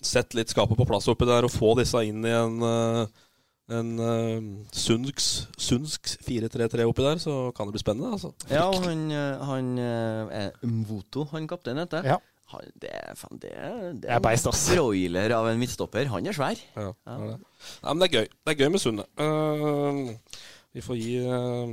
sette 0.00 0.40
litt 0.40 0.54
skapet 0.54 0.80
på 0.80 0.88
plass 0.88 1.10
oppi 1.12 1.28
der 1.28 1.44
og 1.44 1.52
få 1.52 1.74
disse 1.82 2.00
inn 2.08 2.24
i 2.24 2.32
en 2.32 2.56
eh, 2.70 3.04
en 3.74 3.88
uh, 3.98 4.38
Sundsk, 4.70 5.18
Sundsk 5.58 6.12
4-3-3 6.22 6.86
oppi 6.86 7.02
der, 7.02 7.18
så 7.22 7.50
kan 7.56 7.66
det 7.66 7.74
bli 7.74 7.82
spennende. 7.82 8.12
altså. 8.14 8.30
Ja, 8.50 8.68
og 8.70 8.84
han, 8.86 9.10
eh, 9.10 9.42
han 9.48 9.72
eh, 9.82 10.36
er 10.44 10.66
Mvoto, 10.70 11.26
han 11.32 11.48
kapteinen 11.50 11.82
heter. 11.82 12.06
Ja. 12.06 12.20
Han, 12.52 12.68
det, 12.78 12.92
faen, 13.18 13.40
det, 13.42 13.52
det 14.04 14.10
er 14.14 14.22
beist, 14.22 14.46
ass. 14.46 14.68
broiler 14.70 15.34
av 15.34 15.48
en 15.50 15.58
midtstopper. 15.58 16.06
Han 16.12 16.28
er 16.30 16.36
svær. 16.36 16.60
Ja, 16.76 16.92
det 16.94 17.16
er 17.16 17.24
det. 17.32 17.38
Nei, 17.82 17.90
men 17.90 18.02
det 18.02 18.06
er 18.06 18.14
gøy. 18.20 18.28
Det 18.30 18.52
er 18.52 18.60
gøy 18.60 18.70
med 18.70 18.82
Sunne. 18.84 19.06
Uh, 19.18 20.44
vi 20.76 20.84
får 20.84 21.00
gi 21.00 21.16
uh, 21.26 21.72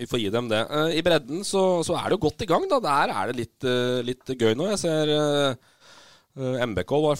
Vi 0.00 0.08
får 0.08 0.22
gi 0.22 0.30
dem 0.32 0.48
det. 0.48 0.62
Uh, 0.72 0.88
I 0.96 1.04
bredden 1.04 1.44
så, 1.44 1.66
så 1.84 1.98
er 2.00 2.08
det 2.08 2.16
jo 2.16 2.24
godt 2.24 2.46
i 2.46 2.48
gang, 2.48 2.64
da. 2.70 2.80
Der 2.80 3.12
er 3.12 3.28
det 3.28 3.42
litt, 3.42 3.68
eh, 3.68 4.00
litt 4.08 4.32
gøy 4.32 4.56
nå. 4.56 4.70
Jeg 4.72 4.80
ser 4.86 5.12
uh, 5.12 5.71
MBK 6.36 6.92
var 7.02 7.18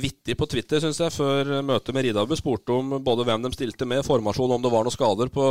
vittig 0.00 0.36
på 0.38 0.46
Twitter, 0.48 0.80
syns 0.80 1.00
jeg, 1.02 1.12
før 1.12 1.58
møtet 1.66 1.92
med 1.92 2.06
Ridabu. 2.06 2.32
Spurte 2.38 2.72
om 2.72 2.96
både 3.04 3.26
hvem 3.28 3.44
de 3.44 3.52
stilte 3.52 3.88
med, 3.88 4.04
formasjon, 4.06 4.56
om 4.56 4.64
det 4.64 4.72
var 4.72 4.86
noen 4.86 4.94
skader 4.94 5.32
på 5.32 5.46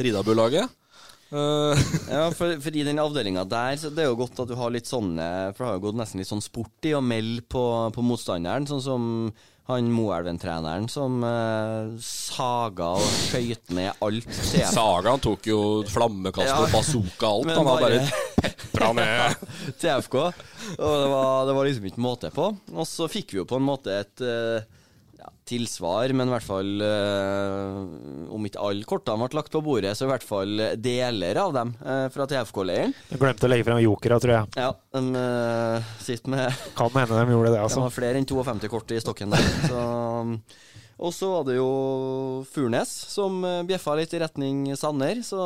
Ridabu-laget. 0.00 0.66
Eh, 1.30 1.84
Ja, 2.14 2.24
for, 2.32 2.56
for 2.64 2.74
i 2.74 2.86
den 2.86 2.98
avdelinga 3.02 3.44
der, 3.48 3.76
så 3.78 3.92
det 3.94 4.04
er 4.04 4.10
jo 4.10 4.18
godt 4.22 4.40
at 4.42 4.50
du 4.50 4.56
har 4.56 4.72
litt 4.72 4.88
sånne 4.88 5.52
For 5.52 5.60
det 5.60 5.68
har 5.68 5.76
jo 5.76 5.82
gått 5.84 5.98
nesten 6.00 6.22
litt 6.22 6.30
sånn 6.30 6.44
sport 6.44 6.88
i 6.88 6.94
å 6.96 7.04
melde 7.04 7.44
på, 7.44 7.62
på 7.94 8.04
motstanderen, 8.04 8.66
sånn 8.70 8.84
som 8.84 9.04
han 9.68 9.90
Moelven-treneren 9.92 10.86
som 10.88 11.18
eh, 11.28 11.90
saga 12.00 12.86
og 12.96 13.04
skøyt 13.28 13.74
ned 13.76 13.92
alt. 14.04 14.28
Saga 14.72 15.12
han 15.12 15.20
tok 15.24 15.44
jo 15.50 15.58
flammekast 15.88 16.54
og 16.54 16.64
Ja. 16.66 16.72
bazooka 16.72 17.26
alt. 17.34 17.46
Men 17.50 17.58
Han 17.60 17.68
har 17.68 17.84
bare 17.84 18.00
pepra 18.40 18.92
ned. 18.98 19.44
TFK. 19.82 20.16
Og 20.22 20.96
det 21.02 21.10
var, 21.12 21.46
det 21.50 21.56
var 21.58 21.68
liksom 21.68 21.90
ikke 21.90 22.00
måte 22.04 22.30
på. 22.32 22.48
Og 22.72 22.88
så 22.88 23.08
fikk 23.12 23.34
vi 23.36 23.42
jo 23.42 23.48
på 23.48 23.60
en 23.60 23.68
måte 23.68 23.92
et 24.00 24.24
eh, 24.24 24.64
tilsvar, 25.48 26.12
men 26.16 26.28
i 26.28 26.32
hvert 26.34 26.44
fall 26.46 26.82
eh, 26.84 28.28
Om 28.34 28.46
ikke 28.48 28.62
alle 28.62 28.88
kortene 28.88 29.24
ble 29.28 29.38
lagt 29.38 29.54
på 29.54 29.62
bordet, 29.64 29.94
så 29.96 30.06
i 30.06 30.10
hvert 30.12 30.26
fall 30.26 30.62
deler 30.76 31.40
av 31.40 31.54
dem 31.56 31.74
eh, 31.80 32.06
fra 32.14 32.26
TFK-leiren. 32.28 32.94
De 33.10 33.20
glemte 33.20 33.48
å 33.48 33.52
legge 33.52 33.66
frem 33.68 33.82
jokera, 33.84 34.20
tror 34.22 34.34
jeg. 34.34 34.52
Ja, 34.60 34.70
de 34.98 35.22
eh, 35.22 35.92
sitter 36.04 36.34
med 36.34 36.64
Kan 36.78 36.92
hende 36.94 37.20
de 37.22 37.36
gjorde 37.36 37.52
det, 37.52 37.58
De 37.58 37.64
altså. 37.66 37.84
har 37.86 37.94
flere 37.94 38.20
enn 38.20 38.28
52 38.28 38.72
kort 38.72 38.92
i 38.96 39.00
stokken 39.02 39.32
der. 39.34 39.48
Så, 39.68 39.84
og 40.98 41.12
så 41.14 41.28
var 41.30 41.44
det 41.46 41.54
jo 41.56 41.66
Furnes 42.50 42.90
som 43.12 43.36
eh, 43.46 43.60
bjeffa 43.68 43.94
litt 43.98 44.14
i 44.16 44.20
retning 44.22 44.64
Sanner. 44.78 45.20
Så 45.26 45.38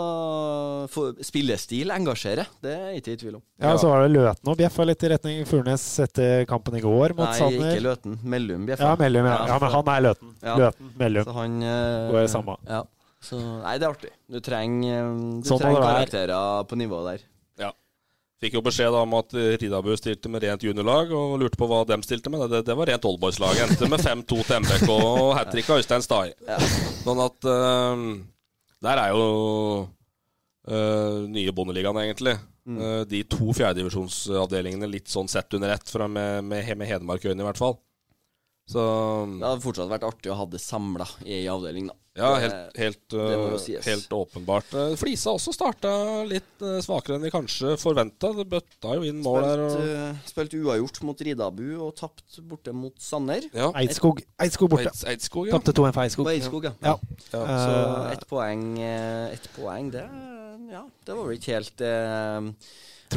for, 0.92 1.18
spillestil 1.24 1.92
engasjerer, 1.92 2.48
det 2.64 2.72
er 2.72 2.86
jeg 2.94 3.02
ikke 3.02 3.16
i 3.16 3.20
tvil 3.20 3.36
om. 3.36 3.42
Ja, 3.60 3.74
Så 3.76 3.90
var 3.90 4.04
det 4.06 4.14
Løten 4.14 4.52
og 4.52 4.56
bjeffa 4.60 4.86
litt 4.88 5.04
i 5.04 5.10
retning 5.12 5.44
Furnes 5.48 5.84
etter 6.06 6.46
kampen 6.48 6.78
i 6.78 6.82
går 6.84 7.14
mot 7.18 7.28
Nei, 7.28 7.36
Sanner. 7.38 7.74
ikke 7.74 7.84
Løten. 7.84 8.16
Mellum 8.24 8.64
bjeffa. 8.70 8.88
Ja, 8.94 8.96
Mellum, 9.02 9.28
ja. 9.28 9.36
ja. 9.52 9.58
Men 9.62 9.76
han 9.76 9.92
er 9.96 10.06
Løten. 10.08 10.34
Ja. 10.40 10.56
Løten, 10.64 10.92
Mellum. 11.04 11.28
Så 11.28 11.36
han 11.36 11.60
eh, 11.68 12.08
Går 12.14 12.20
det 12.22 12.32
samme. 12.32 12.56
Ja. 12.70 12.82
Så, 13.22 13.38
nei, 13.38 13.76
det 13.78 13.86
er 13.86 13.92
artig. 13.92 14.14
Du 14.32 14.40
trenger, 14.42 14.96
eh, 15.04 15.12
du 15.44 15.46
Sånn 15.52 15.60
trenger 15.62 15.84
karakterer 15.84 16.64
på 16.70 16.80
nivået 16.80 17.10
der. 17.12 17.28
Fikk 18.42 18.56
jo 18.58 18.64
beskjed 18.66 18.90
da 18.90 19.04
om 19.06 19.12
at 19.14 19.34
Ridabu 19.62 19.92
stilte 19.94 20.30
med 20.32 20.42
rent 20.42 20.64
juniorlag, 20.66 21.12
og 21.14 21.36
lurte 21.38 21.58
på 21.60 21.68
hva 21.70 21.84
dem 21.86 22.02
stilte 22.02 22.32
med. 22.32 22.42
Det, 22.50 22.64
det 22.66 22.74
var 22.74 22.90
rent 22.90 23.06
oldboys-lag. 23.06 23.60
Endte 23.62 23.86
med 23.90 24.02
5-2 24.02 24.38
til 24.48 24.64
MBK 24.64 24.88
og 24.90 25.34
hat 25.38 25.52
trick 25.54 25.70
av 25.70 25.78
Øystein 25.78 26.02
Stai. 26.02 26.32
Sånn 27.04 27.22
at 27.22 27.46
eh, 27.46 28.06
Der 28.82 29.02
er 29.04 29.12
jo 29.14 29.26
uh, 29.86 31.22
nye 31.30 31.54
Bondeligaen, 31.54 32.02
egentlig. 32.02 32.34
Eh, 32.62 33.02
de 33.10 33.22
to 33.26 33.50
fjerdedivisjonsavdelingene 33.58 34.90
litt 34.90 35.10
sånn 35.10 35.30
sett 35.30 35.54
under 35.56 35.72
ett, 35.74 35.88
med, 36.06 36.44
med, 36.46 36.68
med 36.78 36.88
Hedmark-øyne 36.88 37.42
i 37.42 37.46
hvert 37.46 37.58
fall. 37.58 37.78
Så 38.68 38.82
Det 39.40 39.42
hadde 39.42 39.64
fortsatt 39.64 39.90
vært 39.90 40.04
artig 40.06 40.30
å 40.32 40.36
ha 40.38 40.44
det 40.46 40.60
samla 40.62 41.06
i 41.26 41.40
ei 41.40 41.46
avdeling, 41.50 41.88
da. 41.90 41.96
ja, 42.14 42.28
helt, 42.38 42.76
helt, 42.78 43.14
uh, 43.16 43.56
helt 43.86 44.12
åpenbart. 44.14 44.70
Eh, 44.78 44.92
Flisa 45.00 45.32
også 45.34 45.52
starta 45.56 45.90
litt 46.28 46.62
eh, 46.62 46.78
svakere 46.84 47.16
enn 47.18 47.26
vi 47.26 47.32
kanskje 47.34 47.74
forventa. 47.80 48.30
Det 48.36 48.46
bøtta 48.52 48.94
jo 48.98 49.08
inn 49.08 49.18
mål 49.24 49.40
der. 49.48 49.64
Og, 49.66 50.20
spilt 50.30 50.54
uavgjort 50.60 51.02
mot 51.08 51.24
Ridabu 51.26 51.64
og 51.82 51.90
tapt 51.98 52.38
borte 52.48 52.72
mot 52.76 52.94
Sanner. 53.02 53.48
ja. 53.50 53.72
Eidskog, 53.82 54.22
Eidskog 54.40 54.70
borte. 54.76 54.92
Eids- 54.92 55.04
Eidskog, 55.10 55.50
ja. 55.50 55.58
Tapte 55.58 55.74
2-1 55.74 55.92
for 55.98 56.04
Eidskog. 56.06 56.32
Eidskog, 56.36 56.70
ja. 56.70 56.74
Ja. 56.86 56.96
Ja, 57.32 57.42
Så 57.66 57.76
ett 58.14 58.24
poeng, 58.30 58.64
et 58.78 59.50
poeng 59.58 59.90
det, 59.90 60.06
ja, 60.70 60.86
det 61.04 61.18
var 61.18 61.26
vel 61.26 61.36
ikke 61.40 61.58
helt 61.58 61.76
tror 61.82 62.54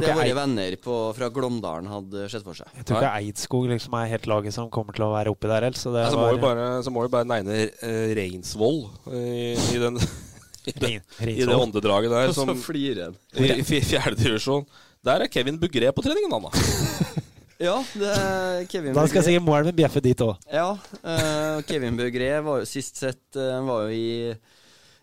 det 0.01 0.09
ikke 0.09 0.17
våre 0.19 0.27
Eid- 0.29 0.37
venner 0.37 0.77
på, 0.83 0.95
fra 1.17 1.29
Glåmdalen 1.33 1.89
hadde 1.91 2.27
sett 2.31 2.45
for 2.45 2.57
seg. 2.57 2.69
Jeg 2.79 2.87
tror 2.89 2.99
ikke 3.01 3.13
Eidskog 3.21 3.67
liksom 3.71 3.97
er 3.99 4.11
helt 4.13 4.29
laget 4.31 4.55
som 4.55 4.69
kommer 4.73 4.97
til 4.97 5.07
å 5.07 5.11
være 5.13 5.33
oppi 5.33 5.51
der 5.51 5.67
helt. 5.69 5.79
Så 5.79 5.93
det 5.95 6.05
Ja, 6.05 6.13
så, 6.13 6.19
må 6.19 6.31
vi 6.31 6.39
var 6.39 6.47
bare, 6.47 6.69
så 6.85 6.93
må 6.93 7.05
vi 7.05 7.13
bare 7.15 7.29
negne 7.29 7.59
uh, 7.71 8.15
Reinsvoll 8.19 8.81
i, 9.11 9.53
i, 9.55 9.79
den, 9.81 10.01
i, 10.71 10.75
det, 10.79 10.91
i 11.35 11.39
det 11.43 11.59
åndedraget 11.59 12.13
der. 12.13 12.35
Som. 12.35 12.51
I, 12.51 12.59
fjerdedivisjon. 12.61 13.87
fjerde 13.91 14.19
divisjon. 14.23 14.67
Der 15.05 15.21
er 15.21 15.29
Kevin 15.29 15.59
Bugré 15.61 15.91
på 15.93 16.03
treningen, 16.05 16.33
han 16.33 16.49
da. 16.49 17.23
Ja, 17.55 17.77
det 17.95 18.09
er 18.11 18.65
Kevin 18.67 18.95
Da 18.95 19.05
skal 19.07 19.23
sikkert 19.23 19.45
Moelven 19.45 19.75
bjeffe 19.77 20.01
dit 20.03 20.21
òg. 20.25 20.35
Ja, 20.51 20.73
uh, 20.75 21.61
Kevin 21.67 21.95
Bugré 21.95 22.33
var 22.43 22.59
jo 22.59 22.67
sist 22.67 22.99
sett 22.99 23.39
uh, 23.39 23.61
var 23.63 23.85
jo 23.85 23.95
i, 23.95 24.33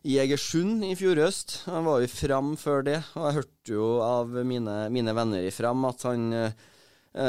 i 0.03 0.19
Egersund 0.19 0.83
i 0.87 0.95
fjor 0.99 1.21
høst. 1.23 1.61
Han 1.71 1.87
var 1.87 2.03
jo 2.03 2.09
i 2.09 2.11
Fram 2.11 2.53
før 2.59 2.85
det, 2.87 2.99
og 3.15 3.27
jeg 3.29 3.39
hørte 3.39 3.75
jo 3.77 3.89
av 4.03 4.37
mine, 4.47 4.77
mine 4.95 5.15
venner 5.15 5.47
i 5.47 5.55
Fram 5.55 5.85
at 5.87 6.07
han 6.09 6.29
eh, 6.35 6.55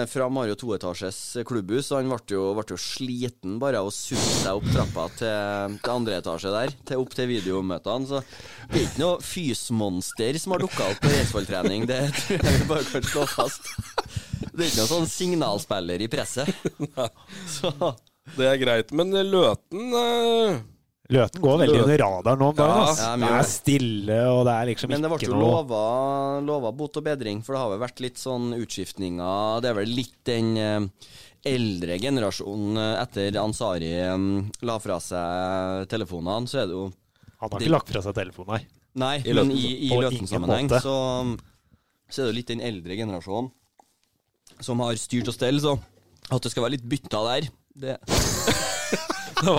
Fram 0.07 0.39
har 0.39 0.47
jo 0.47 0.55
toetasjes 0.61 1.19
klubbhus, 1.45 1.91
og 1.91 1.99
han 1.99 2.09
ble 2.09 2.38
jo, 2.38 2.45
ble 2.55 2.65
jo 2.71 2.80
sliten 2.80 3.57
bare 3.61 3.82
av 3.82 3.89
å 3.89 3.93
sutte 3.93 4.38
seg 4.39 4.55
opp 4.55 4.69
trappa 4.71 5.09
til, 5.19 5.78
til 5.84 5.91
andre 5.91 6.21
etasje 6.21 6.53
der, 6.55 6.74
til 6.88 7.03
opp 7.03 7.13
til 7.17 7.30
videomøtene. 7.34 8.07
Så 8.07 8.24
det 8.71 8.80
er 8.80 8.88
ikke 8.88 9.03
noe 9.03 9.21
fysmonster 9.28 10.39
som 10.41 10.55
har 10.55 10.63
dukka 10.63 10.88
opp 10.88 11.03
på 11.03 11.11
Reinsvoll-trening, 11.11 11.86
det 11.91 12.01
tror 12.24 12.47
jeg 12.47 12.69
bare 12.71 12.89
kan 12.89 13.09
slå 13.11 13.28
fast. 13.36 13.69
Det 14.53 14.63
er 14.63 14.69
ikke 14.69 14.82
noen 14.82 14.93
sånn 14.95 15.09
signalspiller 15.11 16.05
i 16.05 16.09
presset. 16.13 16.49
Så 17.57 17.74
Det 18.38 18.47
er 18.47 18.59
greit. 18.61 18.93
Men 18.95 19.11
Løten 19.28 19.97
eh, 19.99 20.61
Løten 21.12 21.43
går 21.43 21.58
veldig 21.66 21.80
under 21.84 21.99
radaren 21.99 22.39
nå 22.39 22.47
om 22.54 22.56
dagen. 22.56 22.78
Ja, 22.80 22.91
ass. 22.93 23.01
ja, 23.04 23.16
det 23.20 23.32
er 23.36 23.47
stille, 23.49 24.20
og 24.32 24.45
det 24.47 24.54
er 24.54 24.70
liksom 24.70 24.88
ikke 24.88 24.95
noe 24.95 25.01
Men 25.01 25.04
det 25.04 25.12
ble 25.12 25.28
jo 25.28 25.39
lova, 25.41 25.82
lova 26.47 26.72
bot 26.80 26.99
og 27.01 27.04
bedring, 27.04 27.41
for 27.43 27.58
det 27.58 27.64
har 27.64 27.72
vel 27.74 27.82
vært 27.82 28.04
litt 28.06 28.22
sånn 28.22 28.54
utskiftninger. 28.56 29.64
Det 29.64 29.72
er 29.72 29.78
vel 29.82 29.91
litt 29.91 30.16
den 30.30 30.54
eh, 30.56 30.88
eldre 31.51 31.97
generasjonen 31.99 32.80
eh, 32.80 32.93
etter 33.01 33.39
Ansari 33.41 33.91
eh, 33.99 34.28
la 34.64 34.78
fra 34.80 34.99
seg 35.04 35.89
telefonene, 35.91 36.47
så 36.47 36.64
er 36.64 36.72
det 36.72 36.78
jo 36.78 36.86
Han 37.43 37.51
har 37.51 37.66
ikke 37.66 37.76
lagt 37.76 37.91
fra 37.91 38.06
seg 38.06 38.16
telefonen, 38.22 38.56
nei. 38.56 38.64
Nei, 39.04 39.16
I 39.26 39.34
men 39.36 39.51
i, 39.51 39.89
i 39.89 39.91
Løten-sammenheng 39.91 40.70
så, 40.70 40.95
så 42.08 42.22
er 42.22 42.28
det 42.28 42.32
jo 42.32 42.38
litt 42.38 42.51
den 42.54 42.62
eldre 42.64 42.95
generasjonen 42.95 43.49
som 44.64 44.80
har 44.86 44.95
styrt 45.01 45.32
og 45.32 45.36
stell, 45.36 45.60
så 45.60 45.76
at 46.30 46.45
det 46.45 46.54
skal 46.54 46.64
være 46.64 46.78
litt 46.78 46.88
bytta 46.88 47.24
der, 47.28 47.49
det 47.84 47.97
det 49.43 49.49
har 49.49 49.58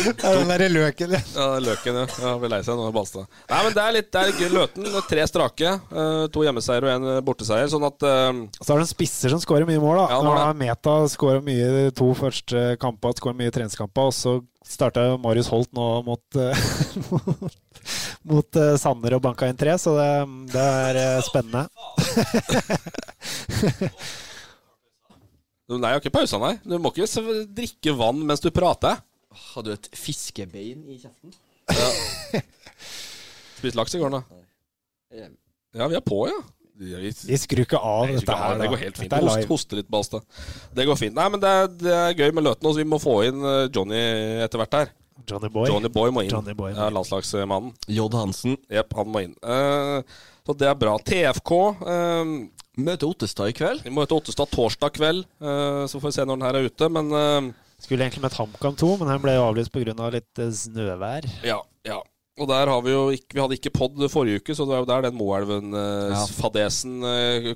vært 0.08 0.22
Den 0.24 0.50
derre 0.52 0.68
løken, 0.72 1.10
ja. 1.16 1.20
Ja, 1.34 1.46
Løken, 1.62 1.94
ja. 2.02 2.06
ja 2.24 2.32
blir 2.40 2.50
lei 2.52 2.60
seg 2.66 2.74
nå, 2.78 2.84
Balstad. 2.94 3.24
Nei, 3.50 3.60
men 3.66 3.72
det 3.76 3.82
er 3.84 3.92
litt 3.96 4.10
det 4.14 4.20
er 4.22 4.26
gøy. 4.36 4.48
Løten. 4.54 4.82
er 4.88 4.92
Tre 5.10 5.22
strake. 5.30 5.68
eh, 5.76 6.24
to 6.34 6.40
hjemmeseier 6.46 6.82
og 6.86 6.92
én 6.94 7.04
borteseier. 7.26 7.68
Sånn 7.72 7.86
at 7.88 7.98
uh... 8.06 8.30
Så 8.60 8.68
er 8.68 8.74
det 8.80 8.86
en 8.86 8.92
spisser 8.92 9.28
som 9.34 9.42
skårer 9.42 9.66
mye 9.68 9.82
mål. 9.82 9.96
da 10.02 10.06
Ja, 10.14 10.18
Nå 10.22 10.28
det 10.32 10.38
var 10.44 10.60
Meta 10.62 10.94
skårer 11.12 11.42
mye 11.44 11.66
de 11.76 11.84
to 11.96 12.08
første 12.18 12.56
kampene, 12.82 13.18
skårer 13.20 13.38
mye 13.42 13.54
treningskamper. 13.54 14.04
Og 14.10 14.14
så 14.16 14.32
starta 14.66 15.00
Marius 15.20 15.50
Holt 15.50 15.70
nå 15.76 15.86
mot 16.06 16.24
eh, 16.38 16.56
Mot 18.30 18.50
eh, 18.60 18.74
Sanner 18.80 19.12
og 19.16 19.22
banka 19.24 19.48
inn 19.48 19.58
tre, 19.58 19.72
så 19.80 19.90
det, 19.96 20.10
det 20.52 20.66
er 20.86 20.94
eh, 21.00 21.22
spennende. 21.26 21.62
Nei, 25.70 25.92
jeg 25.92 25.94
har 25.94 26.00
ikke 26.02 26.10
pausa, 26.16 26.38
nei. 26.42 26.56
Du 26.66 26.74
må 26.82 26.90
ikke 26.90 27.06
drikke 27.46 27.92
vann 27.94 28.18
mens 28.26 28.42
du 28.42 28.48
prater. 28.50 28.98
Hadde 29.30 29.70
du 29.70 29.76
et 29.76 29.90
fiskebein 29.94 30.82
i 30.90 30.98
kjeften? 30.98 31.34
Spist 33.60 33.76
laks 33.78 33.94
i 33.94 34.00
går, 34.00 34.16
da. 34.16 34.22
Ja, 35.76 35.86
vi 35.86 35.98
er 35.98 36.02
på, 36.04 36.24
ja. 36.30 36.38
Vi, 36.80 37.12
Vi 37.28 37.36
skrur 37.36 37.66
ikke 37.66 37.78
av 37.78 38.06
Nei, 38.08 38.16
dette 38.16 38.36
her. 38.40 38.56
det 38.56 38.70
går 38.72 38.80
helt 38.86 38.98
fint. 39.02 39.12
Er 39.12 39.50
Hoste, 39.50 39.76
litt, 39.76 39.88
Balstad. 39.92 40.24
Det 40.74 40.86
går 40.88 40.96
fint. 40.96 41.14
Nei, 41.18 41.26
men 41.32 41.42
det 41.42 41.50
er, 41.50 41.68
det 41.82 41.92
er 41.92 42.14
gøy 42.16 42.32
med 42.38 42.46
Løten. 42.46 42.70
Også. 42.70 42.80
Vi 42.80 42.88
må 42.88 42.98
få 43.02 43.18
inn 43.28 43.44
eh, 43.44 43.66
Johnny 43.68 44.00
etter 44.46 44.62
hvert 44.62 44.78
her. 44.78 44.94
Johnny 45.28 45.50
Boy. 45.52 45.68
Johnny 45.68 45.90
Boy 45.92 46.14
må 46.14 46.24
inn. 46.24 46.32
Johnny 46.32 46.54
Boy 46.56 46.72
ja, 46.72 46.88
landslagsmannen. 46.94 47.74
J. 47.86 48.06
Hansen. 48.16 48.56
Jepp, 48.72 48.96
han 48.96 49.12
må 49.12 49.26
inn. 49.26 49.36
Uh, 49.44 50.00
så 50.46 50.56
det 50.56 50.70
er 50.70 50.78
bra. 50.80 50.96
TFK 51.04 51.52
uh, 51.84 52.32
Møter 52.80 53.10
Ottestad 53.10 53.52
i 53.52 53.56
kveld. 53.56 53.84
Vi 53.84 53.92
møter 53.94 54.16
Ottestad 54.16 54.50
torsdag 54.54 54.96
kveld, 54.96 55.26
Uh, 55.40 55.84
så 55.90 56.00
får 56.00 56.08
vi 56.08 56.16
se 56.16 56.24
når 56.24 56.38
den 56.38 56.46
her 56.48 56.58
er 56.58 56.70
ute. 56.70 56.88
Men 56.92 57.12
eh, 57.16 57.50
Skulle 57.80 58.04
egentlig 58.06 58.22
møtt 58.26 58.36
HamKam 58.38 58.76
2, 58.76 58.92
men 59.00 59.08
den 59.14 59.22
ble 59.24 59.34
jo 59.38 59.44
avlyst 59.48 59.72
pga. 59.74 59.96
Av 59.98 60.12
litt 60.14 60.38
eh, 60.38 60.52
snøvær. 60.52 61.28
ja, 61.46 61.60
ja. 61.88 62.00
Og 62.40 62.46
der 62.48 62.70
har 62.72 62.78
vi 62.80 62.92
jo 62.94 63.00
ikke 63.12 63.34
Vi 63.36 63.40
hadde 63.42 63.56
ikke 63.58 63.70
pod 63.74 63.98
forrige 64.08 64.40
uke, 64.40 64.54
så 64.56 64.64
det 64.64 64.72
er 64.72 64.78
jo 64.80 64.86
der 64.88 65.02
den 65.04 65.12
Ja. 65.12 65.18
Moelven-fadesen 65.20 67.02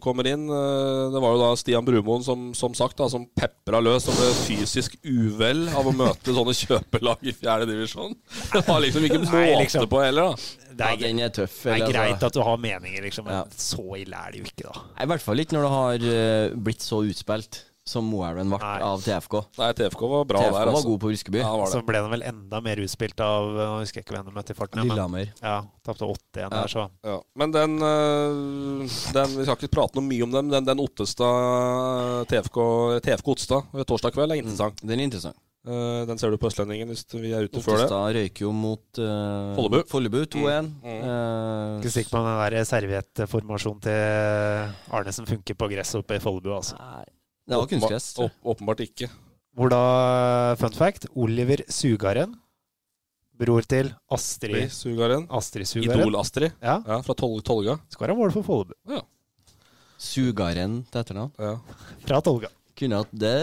kommer 0.05 0.27
inn. 0.29 0.45
Eh, 0.51 1.12
det 1.14 1.22
var 1.22 1.33
jo 1.33 1.41
da 1.41 1.51
Stian 1.57 1.87
Brumoen 1.87 2.25
som, 2.27 2.51
som 2.59 2.75
sagt 2.77 2.99
da, 3.01 3.09
som 3.09 3.25
pepra 3.39 3.81
løs 3.81 4.09
og 4.11 4.18
ble 4.18 4.29
fysisk 4.45 4.99
uvel 5.05 5.66
av 5.72 5.89
å 5.89 5.95
møte 5.97 6.35
sånne 6.37 6.53
kjøpelag 6.59 7.25
i 7.25 7.33
fjerde 7.37 7.68
divisjon. 7.70 8.12
Det 8.53 8.64
var 8.66 8.83
liksom 8.85 9.07
ikke 9.09 9.22
måte 9.22 9.41
Nei, 9.41 9.55
liksom. 9.62 9.89
på 9.89 10.03
heller, 10.05 10.35
da. 10.35 10.68
Det 10.75 10.85
er, 10.85 10.97
ja, 10.99 11.01
den 11.07 11.22
er 11.22 11.33
tøff. 11.35 11.57
det 11.62 11.70
er 11.70 11.75
eller, 11.77 11.87
altså. 11.87 11.99
greit 12.03 12.27
at 12.29 12.35
du 12.37 12.43
har 12.45 12.61
meninger, 12.66 13.03
liksom, 13.07 13.29
men 13.31 13.41
Ja. 13.41 13.45
så 13.57 13.87
ille 14.01 14.20
er 14.27 14.35
det 14.35 14.43
jo 14.43 14.51
ikke, 14.51 14.66
da. 14.68 14.85
I 15.05 15.09
hvert 15.12 15.22
fall 15.25 15.45
ikke 15.45 15.57
når 15.57 15.64
det 15.68 15.75
har 15.79 16.09
eh, 16.18 16.57
blitt 16.68 16.83
så 16.85 17.01
utspilt 17.07 17.62
som 17.85 18.07
Moelven 18.09 18.49
ble 18.49 18.59
Nei. 18.62 18.78
av 18.80 19.03
TFK. 19.05 19.35
Nei, 19.61 19.68
TFK 19.76 20.03
var 20.09 20.24
bra 20.28 20.41
TFK 20.41 20.51
der, 20.55 20.57
var 20.57 20.70
altså. 20.72 20.89
god 20.89 21.01
på 21.03 21.11
Briskeby. 21.11 21.41
Ja, 21.43 21.51
var 21.61 21.68
Så 21.68 21.82
ble 21.85 22.01
den 22.01 22.12
vel 22.14 22.24
enda 22.30 22.61
mer 22.64 22.80
utspilt 22.80 23.20
av 23.20 23.51
Nå 23.53 23.66
husker 23.82 24.01
jeg 24.01 24.07
ikke 24.07 24.16
hvem 24.16 24.30
de 24.30 24.37
møtte 24.39 24.55
i 24.55 24.59
farten. 24.59 24.80
ja, 24.80 24.89
Lillehammer. 24.89 25.32
Ja, 25.43 25.57
tapte 25.85 26.09
8 26.09 26.41
igjen 26.41 26.51
Ja. 26.51 26.61
der, 26.62 26.72
så 26.72 26.89
Ja. 27.05 27.20
Men 27.37 27.53
den, 27.53 27.76
eh, 27.76 28.89
den 29.12 29.37
Vi 29.37 29.45
skal 29.45 29.57
ikke 29.57 29.74
prate 29.76 29.95
noe 30.01 30.09
mye 30.09 30.22
om 30.24 30.30
den. 30.32 30.49
Den, 30.49 30.64
den 30.64 30.80
Ottestad 30.80 32.26
TFK, 32.28 33.01
TFK 33.05 33.28
Ottestad 33.35 33.85
torsdag 33.87 34.12
kveld 34.16 34.32
er 34.32 34.41
interessant. 34.41 34.80
Den 34.80 34.99
er 35.01 35.05
interessant. 35.05 35.37
Eh, 35.66 36.05
den 36.05 36.18
ser 36.20 36.30
du 36.30 36.37
på 36.37 36.49
Østlendingen 36.51 36.91
hvis 36.93 37.07
vi 37.16 37.32
er 37.32 37.47
ute 37.49 37.61
før 37.64 37.78
det. 37.80 37.85
Ottestad 37.87 38.16
røyker 38.18 38.45
jo 38.45 38.53
mot 38.53 38.99
uh, 39.01 39.55
Follebu. 39.57 39.78
Follebu 39.89 40.18
2-1. 40.28 40.68
Mm. 40.85 40.89
Eh, 41.05 41.80
Ikke 41.80 41.93
sikker 41.95 42.12
på 42.12 42.20
om 42.20 42.26
den 42.28 42.41
der 42.53 42.64
serviettformasjonen 42.68 43.80
til 43.87 44.93
Arne 44.93 45.12
som 45.16 45.24
funker 45.28 45.57
på 45.57 45.68
gresset 45.72 46.03
oppe 46.03 46.18
i 46.18 46.20
Follebu, 46.24 46.51
altså. 46.53 46.76
Nei, 46.76 47.05
det 47.49 47.57
var 47.61 47.66
kunstgress. 47.70 48.14
åpenbart 48.45 48.80
ikke. 48.86 49.11
Hvor 49.55 49.70
da, 49.70 49.80
fun 50.59 50.72
fact, 50.74 51.07
Oliver 51.14 51.62
Sugaren, 51.70 52.34
bror 53.38 53.62
til 53.66 53.92
Astrid 54.14 54.70
Sugaren. 54.74 55.26
Astrid 55.30 55.66
Sugaren, 55.66 56.01
Idol-Astrid. 56.01 56.53
ja, 56.62 56.80
Ja, 56.86 57.01
fra 57.03 57.14
Tol 57.18 57.40
Tolga. 57.42 57.78
skåra 57.92 58.14
mål 58.16 58.32
for 58.32 58.42
Follebu. 58.47 59.03
Sugaren 59.99 60.80
til 60.90 61.01
etternavn. 61.01 61.32
Ja. 61.38 61.57
Fra 62.07 62.20
Tolga. 62.24 62.51
Kunne 62.76 62.99
hatt 63.03 63.12
det 63.14 63.36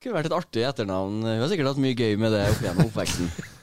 kunne 0.00 0.16
vært 0.16 0.28
et 0.30 0.36
artig 0.36 0.62
etternavn. 0.68 1.22
Hun 1.24 1.40
har 1.42 1.48
sikkert 1.50 1.72
hatt 1.72 1.80
mye 1.80 1.96
gøy 1.96 2.14
med 2.20 2.32
det 2.32 2.44
opp 2.50 2.62
gjennom 2.64 2.90
oppveksten. 2.90 3.32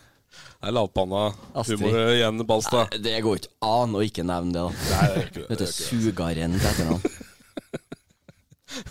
Det 0.58 0.72
er 0.72 0.74
lavpanna 0.74 1.20
humor 1.54 1.96
igjen, 2.16 2.40
Balstad. 2.50 2.96
Det 3.06 3.12
går 3.22 3.38
ikke 3.38 3.52
an 3.62 3.92
å 3.94 4.00
ikke 4.02 4.24
nevne 4.26 4.56
det, 4.56 4.64
da. 4.66 4.72
Nei, 4.90 5.04
det 5.14 5.20
er 5.22 5.28
ikke 5.30 5.44
det 5.46 5.54
er 5.54 5.62
ikke. 5.62 5.76
Sugaren 5.78 6.56
til 6.58 6.66
etternavn. 6.72 7.17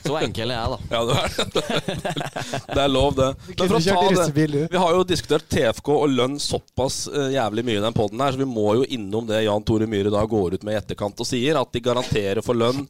Så 0.05 0.15
enkel 0.19 0.51
er 0.51 0.57
jeg, 0.57 0.71
da. 0.73 0.79
Ja, 0.91 1.01
det 1.05 1.17
er 1.21 1.51
det. 1.53 2.81
er 2.85 2.89
lov, 2.89 3.13
det. 3.19 3.29
Men 3.51 3.61
for 3.61 3.77
å 3.77 3.83
ta 3.85 4.31
det 4.33 4.63
Vi 4.73 4.81
har 4.81 4.97
jo 4.97 5.05
diskutert 5.07 5.49
TFK 5.53 5.91
og 5.93 6.09
lønn 6.15 6.39
såpass 6.41 7.05
eh, 7.13 7.35
jævlig 7.37 7.67
mye 7.67 7.83
i 7.83 7.85
den 7.85 7.97
poden 7.97 8.25
her, 8.25 8.33
så 8.33 8.41
vi 8.41 8.49
må 8.49 8.73
jo 8.81 8.89
innom 8.97 9.29
det 9.29 9.45
Jan 9.45 9.67
Tore 9.69 9.89
Myhre 9.91 10.13
da 10.15 10.25
går 10.27 10.57
ut 10.57 10.67
med 10.67 10.77
i 10.77 10.81
etterkant 10.81 11.21
og 11.21 11.29
sier, 11.29 11.61
at 11.61 11.73
de 11.77 11.85
garanterer 11.85 12.45
for 12.47 12.59
lønn 12.59 12.87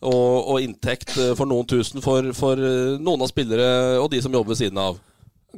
og, 0.00 0.48
og 0.54 0.64
inntekt 0.64 1.16
eh, 1.18 1.34
for 1.36 1.50
noen 1.50 1.68
tusen 1.68 2.02
for, 2.04 2.30
for 2.36 2.60
eh, 2.60 2.96
noen 3.02 3.26
av 3.26 3.30
spillere 3.30 3.98
og 4.00 4.10
de 4.12 4.22
som 4.24 4.32
jobber 4.32 4.54
ved 4.54 4.62
siden 4.62 4.80
av. 4.80 5.00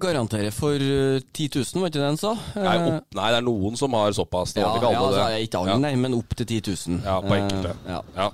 Garanterer 0.02 0.54
for 0.56 0.74
eh, 0.80 1.20
10 1.20 1.50
000, 1.60 1.84
var 1.84 1.92
ikke 1.92 2.00
det 2.00 2.08
han 2.08 2.20
sa? 2.20 2.32
Nei, 2.56 2.76
opp, 2.80 3.08
nei, 3.18 3.30
det 3.34 3.40
er 3.42 3.46
noen 3.46 3.78
som 3.78 3.94
har 4.00 4.16
såpass. 4.16 4.56
Det 4.56 4.64
ja, 4.64 4.72
ikke 4.72 4.88
ikke 4.88 4.96
ja, 4.96 5.04
altså, 5.06 5.22
det. 5.28 5.46
ikke 5.46 5.62
alle, 5.62 5.78
nei, 5.84 5.94
men 6.00 6.16
opp 6.16 6.36
til 6.40 6.48
10 6.48 6.62
000. 6.72 7.00
Ja, 7.04 7.20
på 7.20 7.36
enkelte. 7.36 7.74
Ja. 7.92 8.02
Ja. 8.16 8.30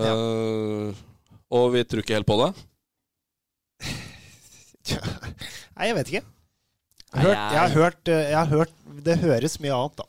Eh, 0.00 1.02
og 1.52 1.72
vi 1.74 1.82
tror 1.84 2.02
ikke 2.04 2.16
helt 2.16 2.28
på 2.28 2.38
det. 2.40 2.50
Nei, 5.76 5.88
jeg 5.90 5.96
vet 5.98 6.10
ikke. 6.12 6.24
Jeg 7.12 7.20
har, 7.20 7.26
hørt, 7.28 7.36
jeg- 7.36 7.60
har 7.60 7.74
hørt, 7.76 8.08
eh, 8.08 8.22
jeg 8.30 8.38
har 8.38 8.46
hørt 8.48 8.72
Det 9.04 9.16
høres 9.20 9.58
mye 9.60 9.74
annet, 9.76 9.96
da. 10.00 10.04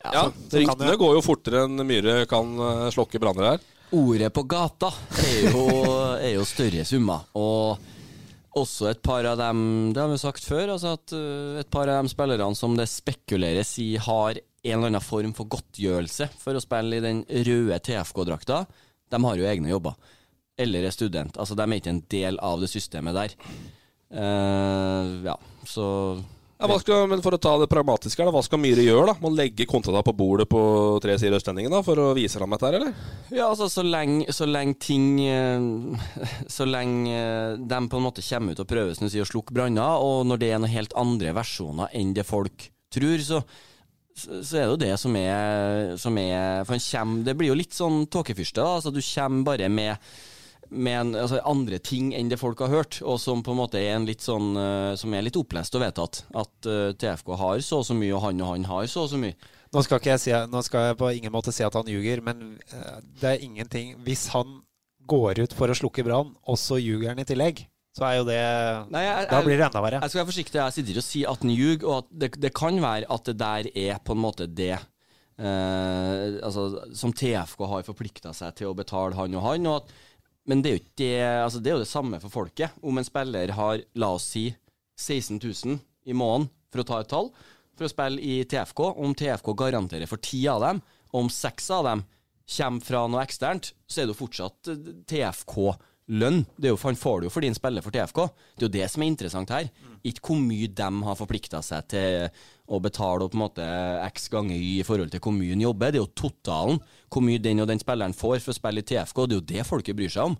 Ja, 0.00 0.22
så 0.24 0.32
kan 0.32 0.62
Ryktene 0.64 0.96
går 0.96 1.14
jo 1.18 1.22
fortere 1.22 1.64
enn 1.66 1.82
Myhre 1.86 2.22
kan 2.26 2.54
eh, 2.56 2.86
slokke 2.94 3.20
branner 3.20 3.50
her. 3.52 3.64
Ordet 3.92 4.30
på 4.32 4.44
gata 4.48 4.88
er 5.26 5.50
jo, 5.50 5.64
er 6.16 6.32
jo 6.38 6.44
større 6.48 6.84
summer. 6.88 7.26
Og 7.36 7.78
også 8.56 8.88
et 8.90 9.00
par 9.02 9.26
av 9.28 9.36
dem 9.38 9.92
Det 9.94 10.00
har 10.02 10.08
vi 10.10 10.18
sagt 10.18 10.46
før, 10.46 10.72
altså 10.76 10.94
at 10.96 11.12
uh, 11.14 11.58
et 11.60 11.68
par 11.70 11.86
av 11.90 12.00
de 12.02 12.10
spillerne 12.10 12.56
som 12.58 12.72
det 12.78 12.86
spekuleres 12.90 13.74
i 13.82 13.92
har 14.00 14.38
en 14.40 14.72
eller 14.78 14.90
annen 14.90 15.02
form 15.04 15.34
for 15.36 15.46
godtgjørelse 15.52 16.26
for 16.40 16.54
å 16.58 16.62
spille 16.62 16.98
i 16.98 17.04
den 17.04 17.20
røde 17.46 17.78
TFK-drakta, 17.86 18.64
de 19.10 19.20
har 19.26 19.38
jo 19.38 19.46
egne 19.50 19.70
jobber. 19.70 19.94
Eller 20.58 20.84
er 20.84 20.94
student. 20.94 21.38
Altså, 21.38 21.54
de 21.56 21.66
er 21.66 21.78
ikke 21.80 21.94
en 21.94 22.04
del 22.10 22.40
av 22.42 22.60
det 22.60 22.70
systemet 22.72 23.16
der. 23.16 23.36
Uh, 24.10 25.22
ja, 25.22 25.36
så 25.70 25.84
Ja, 26.60 26.66
skal, 26.82 27.06
men 27.08 27.22
for 27.22 27.32
å 27.32 27.38
ta 27.40 27.52
det 27.62 27.68
pragmatiske, 27.70 28.18
her, 28.20 28.26
da, 28.28 28.34
hva 28.34 28.42
skal 28.44 28.58
Myhre 28.60 28.82
gjøre? 28.82 29.12
da? 29.12 29.14
Må 29.22 29.30
legge 29.32 29.64
kontrata 29.70 30.02
på 30.04 30.12
bordet 30.18 30.48
på 30.50 30.60
tre 31.00 31.14
sider 31.16 31.38
Østlendingen 31.38 31.72
da, 31.72 31.78
for 31.86 31.96
å 32.02 32.10
vise 32.18 32.36
fram 32.36 32.52
dette 32.52 32.66
her, 32.66 32.76
eller? 32.80 32.98
Ja, 33.30 33.46
altså 33.46 33.70
så 33.70 33.84
lenge, 33.86 34.26
så 34.34 34.48
lenge 34.50 34.76
ting 34.82 35.06
eh, 35.24 36.02
Så 36.50 36.66
lenge 36.68 37.14
eh, 37.14 37.54
de 37.62 37.78
på 37.86 37.96
en 38.00 38.04
måte 38.04 38.24
kommer 38.26 38.52
ut 38.52 38.60
og 38.60 38.68
prøver 38.68 38.98
som 38.98 39.06
du 39.06 39.14
sier, 39.14 39.24
å 39.24 39.30
slukke 39.30 39.56
branner, 39.56 40.04
og 40.04 40.26
når 40.28 40.42
det 40.42 40.50
er 40.50 40.60
noen 40.60 40.74
helt 40.74 40.96
andre 41.00 41.32
versjoner 41.38 41.96
enn 41.96 42.12
det 42.18 42.26
folk 42.28 42.66
tror, 42.92 43.22
så, 43.24 43.40
så 44.18 44.58
er 44.58 44.66
det 44.66 44.72
jo 44.74 44.80
det 44.82 44.92
som 45.00 45.16
er, 45.16 45.94
som 46.02 46.18
er 46.20 46.66
For 46.66 46.74
han 46.74 46.82
kommer 46.90 47.30
Det 47.30 47.36
blir 47.38 47.54
jo 47.54 47.60
litt 47.62 47.78
sånn 47.78 48.02
tåkefyrste, 48.10 48.60
da. 48.60 48.76
Altså, 48.82 48.92
du 48.92 49.00
kommer 49.00 49.52
bare 49.54 49.70
med 49.72 50.12
med 50.70 50.96
en, 51.00 51.14
altså, 51.18 51.40
andre 51.44 51.78
ting 51.82 52.12
enn 52.14 52.30
det 52.30 52.38
folk 52.40 52.60
har 52.64 52.70
hørt, 52.72 53.00
og 53.02 53.18
som 53.22 53.42
på 53.42 53.54
en 53.54 53.60
måte 53.60 53.80
er 53.80 53.96
en 53.96 54.06
litt 54.08 54.22
sånn 54.24 54.52
eh, 54.56 54.94
Som 55.00 55.14
er 55.14 55.24
litt 55.26 55.38
opplest 55.40 55.74
og 55.74 55.82
vedtatt. 55.82 56.22
At 56.34 56.68
uh, 56.70 56.92
TFK 56.94 57.32
har 57.40 57.62
så 57.66 57.80
og 57.82 57.88
så 57.88 57.96
mye, 57.98 58.12
og 58.14 58.22
han 58.28 58.40
og 58.44 58.54
han 58.54 58.68
har 58.70 58.86
så 58.90 59.04
og 59.06 59.10
så 59.12 59.18
mye. 59.20 59.34
Nå 59.70 59.82
skal, 59.86 60.00
ikke 60.00 60.14
jeg 60.16 60.22
si, 60.24 60.32
nå 60.50 60.62
skal 60.66 60.88
jeg 60.88 60.98
på 60.98 61.10
ingen 61.14 61.34
måte 61.34 61.52
si 61.54 61.62
at 61.62 61.76
han 61.78 61.90
ljuger, 61.90 62.22
men 62.26 62.56
eh, 62.74 62.96
det 63.20 63.28
er 63.30 63.44
ingenting 63.46 63.92
Hvis 64.02 64.28
han 64.34 64.60
går 65.10 65.44
ut 65.44 65.54
for 65.54 65.70
å 65.70 65.76
slukke 65.78 66.02
brann, 66.06 66.32
og 66.46 66.58
så 66.58 66.78
ljuger 66.80 67.12
han 67.12 67.22
i 67.22 67.26
tillegg, 67.26 67.64
så 67.94 68.06
er 68.06 68.16
jo 68.20 68.24
det 68.26 68.40
Nei, 68.94 69.04
jeg- 69.06 69.28
Da 69.30 69.42
blir 69.42 69.58
det 69.58 69.66
enda 69.68 69.82
verre. 69.82 70.00
Jeg 70.02 70.10
skal 70.10 70.20
være 70.22 70.30
forsiktig, 70.32 70.58
jeg 70.58 70.76
sitter 70.78 70.98
og 70.98 71.06
sier 71.06 71.30
at 71.30 71.42
han 71.46 71.54
ljuger, 71.54 71.86
og 71.86 71.96
at 72.04 72.10
det, 72.22 72.30
det 72.42 72.54
kan 72.54 72.78
være 72.82 73.10
at 73.10 73.24
det 73.30 73.36
der 73.38 73.70
er 73.74 74.02
på 74.02 74.14
en 74.14 74.22
måte 74.22 74.46
det 74.46 74.74
eh, 75.40 76.38
altså, 76.44 76.66
som 76.94 77.12
TFK 77.14 77.64
har 77.70 77.86
forplikta 77.86 78.34
seg 78.36 78.54
til 78.58 78.70
å 78.70 78.76
betale 78.76 79.18
han 79.18 79.34
og 79.38 79.46
han. 79.46 79.66
Og 79.70 79.80
at, 79.82 79.94
men 80.50 80.64
det 80.64 80.72
er, 80.72 80.86
det, 80.98 81.10
altså, 81.44 81.60
det 81.62 81.70
er 81.70 81.78
jo 81.78 81.84
det 81.84 81.90
samme 81.90 82.18
for 82.22 82.32
folket. 82.34 82.74
Om 82.82 82.98
en 82.98 83.06
spiller 83.06 83.54
har, 83.54 83.82
la 83.94 84.14
oss 84.16 84.26
si, 84.34 84.48
16 84.98 85.38
000 85.38 85.78
i 86.10 86.16
måneden, 86.16 86.48
for 86.70 86.82
å 86.82 86.86
ta 86.88 87.00
et 87.00 87.10
tall, 87.10 87.30
for 87.78 87.86
å 87.86 87.92
spille 87.92 88.22
i 88.22 88.40
TFK, 88.50 88.82
om 88.98 89.14
TFK 89.16 89.52
garanterer 89.58 90.10
for 90.10 90.22
ti 90.22 90.42
av 90.50 90.64
dem, 90.64 90.82
og 91.12 91.24
om 91.24 91.30
seks 91.32 91.70
av 91.74 91.86
dem 91.86 92.04
kommer 92.50 92.82
fra 92.82 93.04
noe 93.06 93.22
eksternt, 93.22 93.70
så 93.86 94.02
er 94.02 94.08
det 94.08 94.16
jo 94.16 94.22
fortsatt 94.24 94.72
eh, 94.72 94.82
TFK-lønn. 96.10 96.44
Det 96.56 96.68
er 96.68 96.74
jo, 96.74 96.78
Han 96.82 96.96
får 96.96 97.20
det 97.20 97.28
jo 97.28 97.30
fordi 97.30 97.48
han 97.48 97.54
spiller 97.54 97.82
for 97.82 97.90
TFK. 97.90 98.20
Det 98.56 98.64
er 98.64 98.68
jo 98.68 98.74
det 98.78 98.90
som 98.90 99.02
er 99.02 99.06
interessant 99.06 99.50
her. 99.50 99.70
Ikke 100.04 100.20
hvor 100.26 100.40
mye 100.40 100.68
de 100.68 101.02
har 101.06 101.16
forplikta 101.16 101.62
seg 101.62 101.88
til 101.88 102.28
å 102.66 102.80
betale 102.80 103.28
på 103.28 103.36
en 103.36 103.44
måte 103.44 103.66
x 104.06 104.28
ganger 104.28 104.56
y 104.56 104.80
i 104.80 104.86
forhold 104.86 105.10
til 105.10 105.20
hvor 105.20 105.32
mye 105.32 105.54
han 105.54 105.60
jobber. 105.60 105.90
Det 105.92 106.00
er 106.00 106.04
jo 106.04 106.14
totalen. 106.14 106.80
Hvor 107.10 107.22
mye 107.22 107.38
den 107.38 107.60
og 107.60 107.68
den 107.68 107.80
spilleren 107.80 108.14
får 108.14 108.40
for 108.40 108.52
å 108.52 108.58
spille 108.58 108.80
i 108.80 108.86
TFK. 108.86 109.26
Det 109.26 109.36
er 109.36 109.40
jo 109.40 109.50
det 109.54 109.66
folket 109.68 109.98
bryr 109.98 110.10
seg 110.12 110.32
om. 110.32 110.38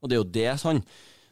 Og 0.00 0.08
det 0.08 0.16
er 0.16 0.22
jo 0.22 0.30
det 0.32 0.50
han, 0.64 0.82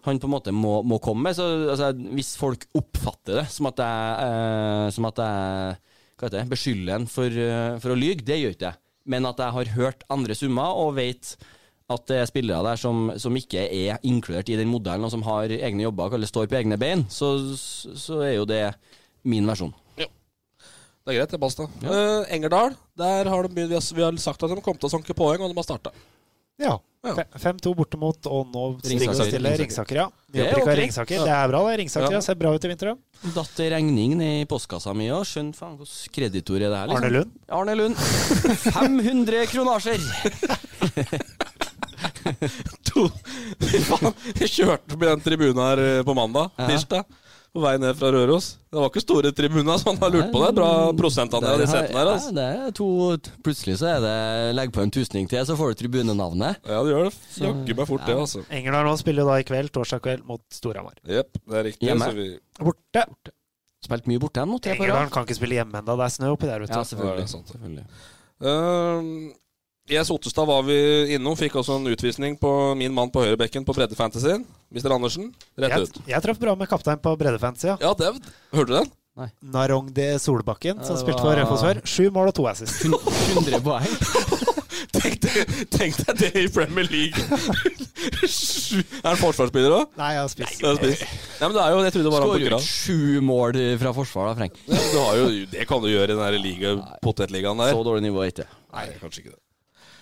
han 0.05 0.19
på 0.21 0.29
en 0.29 0.35
måte 0.35 0.53
må, 0.53 0.83
må 0.83 0.99
komme 0.99 1.29
med. 1.29 1.37
Så 1.39 1.47
altså, 1.71 1.93
Hvis 1.95 2.37
folk 2.39 2.67
oppfatter 2.79 3.43
det 3.43 3.47
som 3.53 3.71
at 3.71 3.85
jeg, 3.85 4.27
eh, 4.27 4.89
som 4.97 5.09
at 5.09 5.23
jeg 5.23 5.79
hva 6.19 6.27
heter 6.27 6.41
det, 6.41 6.51
beskylder 6.51 6.97
en 6.97 7.07
for, 7.07 7.31
eh, 7.31 7.77
for 7.79 7.95
å 7.95 7.99
lyge, 7.99 8.25
det 8.27 8.41
gjør 8.41 8.57
ikke 8.57 8.73
jeg. 8.73 8.83
Men 9.09 9.25
at 9.29 9.39
jeg 9.41 9.55
har 9.55 9.71
hørt 9.77 10.03
andre 10.11 10.35
summer 10.35 10.75
og 10.77 10.97
vet 10.99 11.37
at 11.89 12.05
det 12.11 12.19
er 12.21 12.29
spillere 12.29 12.61
der 12.67 12.77
som, 12.81 13.07
som 13.17 13.37
ikke 13.39 13.63
er 13.65 14.03
inkludert 14.05 14.51
i 14.53 14.59
den 14.61 14.69
modellen, 14.69 15.07
og 15.09 15.13
som 15.15 15.23
har 15.25 15.49
egne 15.57 15.87
jobber 15.87 16.13
eller 16.19 16.29
står 16.29 16.49
på 16.51 16.59
egne 16.61 16.77
bein, 16.81 17.07
så, 17.09 17.31
så 17.57 18.21
er 18.27 18.35
jo 18.37 18.45
det 18.49 18.63
min 19.29 19.49
versjon. 19.49 19.73
Ja. 19.97 20.09
Det 21.09 21.15
er 21.15 21.21
greit, 21.23 21.33
det, 21.33 21.41
Basta. 21.41 21.65
Eh, 21.81 22.29
Engerdal, 22.37 22.77
der 23.01 23.33
har 23.33 23.49
de, 23.49 23.55
vi 23.57 23.73
har, 23.73 23.81
vi 23.97 24.05
har 24.05 24.21
sagt 24.21 24.45
at 24.45 24.53
de 24.53 24.61
kom 24.61 24.77
til 24.77 24.91
å 24.91 24.95
sanke 24.99 25.17
poeng, 25.17 25.41
og 25.41 25.49
de 25.49 25.57
har 25.57 25.65
starta. 25.67 25.95
Ja. 26.59 26.77
Ja. 27.07 27.15
5-2 27.39 27.71
borte 27.79 27.97
mot 27.97 28.27
og 28.27 28.49
nå 28.51 28.63
Ringsaker. 28.83 29.29
stille. 29.31 29.53
Ringsaker. 29.61 30.01
Ja. 30.01 30.07
Det 30.27 30.43
er 30.43 30.49
Nyopprykka. 30.51 30.75
Ringsaker. 30.81 31.21
Det 31.23 31.31
er 31.37 31.49
bra, 31.53 31.61
det. 31.69 31.77
Ringsaker 31.79 32.17
Ja. 32.17 32.21
ser 32.21 32.35
bra 32.35 32.51
ut 32.53 32.65
i 32.67 32.69
vinter. 32.73 32.91
da. 32.91 33.31
Datt 33.37 33.61
regningen 33.63 34.19
regning 34.19 34.43
i 34.43 34.45
postkassa 34.51 34.93
mi 34.99 35.07
òg. 35.15 35.23
Skjønn 35.25 35.53
faen 35.55 35.79
hvilken 35.79 36.13
kreditor 36.19 36.57
er 36.59 36.69
det 36.75 36.81
her, 36.83 36.91
liksom. 36.91 37.05
Arne 37.05 37.13
Lund. 37.15 37.31
Arne 37.49 37.75
Lund. 37.79 37.97
500 38.75 39.47
kronasjer! 39.55 40.03
To 42.91 43.07
faen, 43.89 44.13
jeg 44.39 44.51
kjørte 44.53 44.93
forbi 44.95 45.09
den 45.11 45.25
tribunen 45.25 45.63
her 45.65 45.83
eh, 45.85 46.03
på 46.07 46.15
mandag, 46.19 46.53
Ja. 46.59 46.69
tirsdag. 46.73 47.09
På 47.49 47.63
vei 47.65 47.79
ned 47.81 47.97
fra 47.97 48.11
Røros. 48.13 48.47
Det 48.69 48.77
var 48.77 48.91
ikke 48.91 49.01
store 49.01 49.31
tribuner, 49.33 49.79
så 49.81 49.89
han 49.89 49.97
har 50.03 50.11
lurt 50.13 50.27
på 50.35 50.41
det. 50.43 50.51
Bra 50.59 50.67
prosentandel 50.99 51.55
av 51.55 51.63
de 51.63 51.69
setene 51.71 51.97
her. 51.97 52.11
Altså. 52.13 52.29
Ja, 52.29 52.35
det 52.37 52.67
er 52.69 52.75
to 52.77 52.89
Plutselig 53.47 53.79
så 53.81 53.89
er 53.95 54.03
det 54.05 54.13
Legg 54.59 54.75
på 54.77 54.83
en 54.85 54.93
tusning 54.93 55.25
til, 55.33 55.41
så 55.49 55.57
får 55.57 55.73
du 55.73 55.79
tribunenavnet. 55.81 56.61
Ja, 56.69 56.83
det 56.85 56.93
gjør 56.93 57.09
det. 57.09 57.15
Jaggu 57.41 57.73
meg 57.81 57.89
fort, 57.89 58.05
det, 58.05 58.19
altså. 58.21 58.45
Engerdal 58.53 58.85
nå 58.91 58.93
spiller 59.01 59.31
da 59.33 59.39
i 59.41 59.49
kveld, 59.49 59.73
torsdag 59.75 60.05
kveld, 60.05 60.27
mot 60.29 60.45
Storhamar. 60.53 61.01
Jepp, 61.09 61.41
det 61.49 61.59
er 61.63 61.67
riktig. 61.71 61.89
Hjemme. 61.89 62.13
Så 62.13 62.21
vi, 62.21 62.29
Borte. 62.69 63.07
Spilt 63.89 64.13
mye 64.13 64.21
borte 64.21 64.45
mot 64.51 64.61
TFK. 64.63 64.85
Engerdal 64.85 65.11
kan 65.17 65.25
ikke 65.27 65.41
spille 65.41 65.57
hjemme 65.63 65.81
ennå, 65.81 65.97
det 65.97 66.05
er 66.11 66.17
snø 66.21 66.33
oppi 66.37 66.53
der, 66.53 66.61
vet 66.67 66.69
du. 66.75 66.77
Ja, 66.77 66.85
selvfølgelig. 66.93 67.15
Ja, 67.15 67.25
det 67.25 67.29
er 67.31 67.33
sant. 67.33 67.53
selvfølgelig. 67.57 67.87
Uh, 68.45 69.33
Jes 69.89 70.11
Ottestad 70.13 70.47
var 70.49 70.63
vi 70.69 70.79
innom. 71.17 71.37
Fikk 71.39 71.57
også 71.61 71.79
en 71.79 71.89
utvisning 71.89 72.37
på 72.41 72.51
min 72.79 72.93
mann 72.95 73.11
på 73.13 73.23
høyrebekken 73.25 73.65
på 73.65 73.75
breddefantasyen. 73.77 74.45
Mr. 74.75 74.93
Andersen. 74.93 75.31
Rett 75.57 75.73
Jeg, 75.73 75.89
ut. 75.89 76.01
jeg 76.13 76.25
traff 76.27 76.41
bra 76.43 76.55
med 76.61 76.69
kaptein 76.69 77.01
på 77.01 77.15
breddefantasy. 77.21 77.71
Ja. 77.73 77.79
Ja, 77.81 77.95
det 77.97 78.13
Hørte 78.53 78.69
du 78.69 78.77
den? 78.79 78.91
Narong 79.51 79.89
de 79.95 80.13
Solbakken, 80.23 80.79
som 80.85 80.95
var... 80.95 81.01
spilte 81.03 81.25
for 81.25 81.35
Raufoss 81.35 81.65
før. 81.65 81.81
Sju 81.89 82.11
mål 82.15 82.31
og 82.31 82.37
to 82.39 82.45
assist. 82.51 82.85
100 82.87 83.65
poeng. 83.65 83.89
Tenk 84.99 85.97
deg, 85.99 86.13
det 86.21 86.29
i 86.39 86.45
Premier 86.53 86.87
League! 86.91 87.19
Er 87.19 89.09
han 89.09 89.19
forsvarsspiller 89.21 89.75
òg? 89.75 89.91
Nei, 89.99 90.13
jeg 90.15 90.23
har 90.23 90.31
spist. 90.33 90.63
Nei, 90.63 90.73
men 91.43 91.57
det 91.57 91.63
er 91.65 91.75
jo 91.75 91.83
Jeg 91.85 91.95
trodde 91.95 92.07
det 92.07 92.15
var 92.15 92.27
han 92.55 92.65
sju 92.65 93.19
mål 93.25 93.59
fra 93.83 93.93
forsvar, 93.97 94.31
da, 94.31 94.39
Frenk. 94.39 94.63
Ja, 94.69 95.05
jo, 95.19 95.29
det 95.53 95.67
kan 95.71 95.83
du 95.83 95.91
gjøre 95.91 96.15
i 96.15 96.19
den 96.19 96.41
liga, 96.45 96.77
potetligaen 97.05 97.61
der. 97.63 97.75
Så 97.75 97.85
dårlig 97.87 98.07
nivå 98.09 98.25
er 98.25 98.33
ikke 98.33 98.45
det. 98.45 98.51
Nei, 98.75 98.87
kanskje 99.03 99.25
ikke 99.25 99.35
det. 99.35 99.41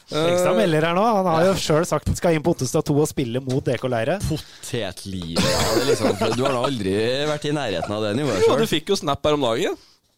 Hengstad 0.07 0.53
Eh, 0.53 0.59
melder 0.61 0.85
her 0.87 0.95
nå. 0.95 1.03
Han 1.17 1.27
har 1.27 1.45
jo 1.49 1.55
sjøl 1.59 1.87
sagt 1.89 2.07
han 2.07 2.15
skal 2.19 2.37
inn 2.37 2.45
på 2.47 2.53
Ottestad 2.55 2.87
2 2.87 2.95
og 3.03 3.09
spille 3.11 3.41
mot 3.43 3.65
DK 3.67 3.89
Leire. 3.91 4.19
Potetlivet. 4.29 5.43
Ja, 5.43 5.65
det 5.75 5.83
er 5.83 5.89
liksom, 5.91 6.15
du 6.39 6.45
har 6.47 6.55
da 6.55 6.63
aldri 6.69 6.95
vært 7.27 7.49
i 7.51 7.55
nærheten 7.57 7.97
av 7.97 8.05
det 8.07 8.13
nivået 8.21 8.45
sjøl. 8.45 8.63
du 8.63 8.71
fikk 8.71 8.93
jo 8.95 8.99
snap 9.01 9.27
her 9.27 9.35
om 9.39 9.47
dagen. 9.49 9.77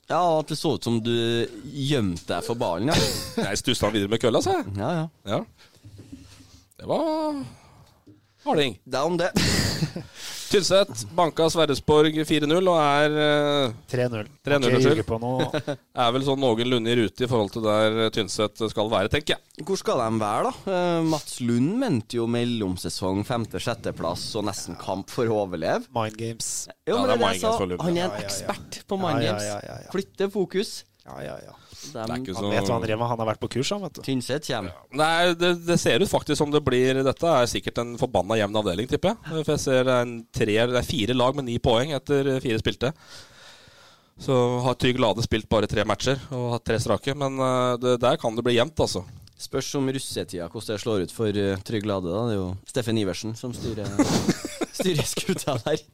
Ja, 0.09 0.21
at 0.41 0.49
det 0.49 0.57
så 0.57 0.75
ut 0.77 0.85
som 0.85 1.01
du 1.05 1.13
gjemte 1.73 2.29
deg 2.31 2.45
for 2.47 2.57
ballen, 2.57 2.89
ja. 2.93 2.97
Jeg 3.51 3.61
stussa 3.61 3.91
videre 3.93 4.09
med 4.13 4.21
kølla, 4.23 4.41
sa 4.45 4.59
jeg. 4.61 4.71
Ja, 4.81 4.93
ja. 5.03 5.09
Ja. 5.29 5.41
Det 6.79 6.87
var 6.89 7.41
harding. 8.51 8.79
Det 8.85 8.99
er 8.99 9.09
om 9.13 9.19
det. 9.21 9.31
Tynset 10.49 11.03
banka 11.13 11.45
Sverresborg 11.53 12.15
4-0 12.25 12.55
og 12.73 12.79
er, 12.81 13.17
eh, 13.21 13.73
3-0. 13.93 14.31
3-0, 14.49 14.55
unnskyld. 14.57 14.87
ljuge 14.87 15.05
på 15.05 15.19
noe. 15.21 15.49
er 16.05 16.15
vel 16.15 16.25
sånn 16.25 16.41
noenlunde 16.41 16.89
i 16.95 16.97
rute 17.03 17.27
i 17.27 17.29
forhold 17.29 17.53
til 17.53 17.67
der 17.67 18.09
Tynset 18.17 18.63
skal 18.73 18.89
være, 18.89 19.11
tenker 19.13 19.37
jeg. 19.37 19.65
Hvor 19.69 19.77
skal 19.77 20.01
de 20.01 20.23
være, 20.23 20.49
da? 20.49 20.73
Eh, 20.73 21.03
Mats 21.13 21.37
Lund 21.45 21.77
mente 21.83 22.17
jo 22.17 22.25
mellomsesong, 22.33 23.21
femte-sjetteplass 23.29 24.25
og 24.41 24.49
nesten 24.49 24.79
kamp 24.81 25.13
for 25.13 25.29
å 25.29 25.43
overleve. 25.45 25.85
Mind 25.93 26.17
games. 26.17 26.51
Jo, 26.89 27.03
men 27.03 27.13
det 27.13 27.19
er 27.19 27.19
det 27.19 27.21
er 27.21 27.25
det 27.29 27.33
jeg 27.37 27.45
sa. 27.45 27.55
Han 27.85 27.93
er 27.93 27.93
en 27.93 28.01
ja, 28.01 28.09
ja. 28.09 28.25
ekspert 28.25 28.81
på 28.89 28.97
Ja, 28.97 29.05
mind 29.05 29.27
games. 29.29 29.49
ja, 29.53 29.59
ja, 29.69 29.81
ja. 29.85 29.93
Flytte 29.93 30.31
fokus. 30.33 30.79
Ja, 31.09 31.17
ja, 31.25 31.37
ja. 31.49 31.55
De, 31.79 31.93
Det 31.95 32.03
er 32.05 32.13
ikke 32.19 32.35
så 32.35 32.43
Han 32.43 32.53
vet 32.53 32.67
hva 32.69 32.75
han 32.77 32.85
driver 32.85 33.01
med. 33.01 33.11
Han 33.13 33.23
har 33.23 33.29
vært 33.31 33.41
på 33.43 33.51
kurs, 33.57 33.71
han, 33.73 33.85
vet 33.87 33.97
du. 33.97 34.03
Tynset 34.05 34.49
kommer. 34.51 34.77
Nei, 34.99 35.33
det, 35.39 35.53
det 35.65 35.79
ser 35.81 36.05
ut 36.05 36.11
faktisk 36.11 36.41
som 36.41 36.53
det 36.53 36.61
blir 36.67 37.01
Dette 37.07 37.33
er 37.41 37.49
sikkert 37.51 37.81
en 37.81 37.97
forbanna 38.01 38.37
jevn 38.41 38.61
avdeling, 38.61 38.91
tipper 38.91 39.15
jeg. 39.15 39.41
For 39.41 39.55
jeg 39.55 39.65
ser 39.65 39.91
er, 39.95 40.13
tre, 40.35 40.59
det 40.69 40.83
er 40.83 40.89
fire 40.93 41.17
lag 41.17 41.39
med 41.39 41.49
ni 41.49 41.57
poeng 41.63 41.95
etter 41.97 42.35
fire 42.45 42.61
spilte. 42.61 42.93
Så 44.19 44.35
har 44.65 44.75
Trygg 44.75 44.99
Lade 44.99 45.23
spilt 45.23 45.47
bare 45.51 45.69
tre 45.71 45.85
matcher 45.87 46.19
og 46.35 46.51
hatt 46.57 46.67
tre 46.67 46.79
strake. 46.83 47.15
Men 47.15 47.39
eh, 47.39 47.75
det, 47.83 47.99
der 48.03 48.19
kan 48.21 48.35
det 48.35 48.45
bli 48.47 48.57
jevnt, 48.57 48.79
altså. 48.83 49.05
Spørs 49.39 49.71
om 49.79 49.87
russetida 49.95 50.49
hvordan 50.51 50.75
det 50.75 50.83
slår 50.83 51.05
ut 51.07 51.13
for 51.15 51.31
uh, 51.31 51.61
Trygg 51.63 51.85
Lade. 51.87 52.11
da 52.11 52.25
Det 52.27 52.35
er 52.35 52.41
jo 52.41 52.49
Steffen 52.67 52.99
Iversen 52.99 53.37
som 53.39 53.53
styrer, 53.55 53.87
styrer 54.81 55.07
skuta 55.07 55.55
der. 55.63 55.85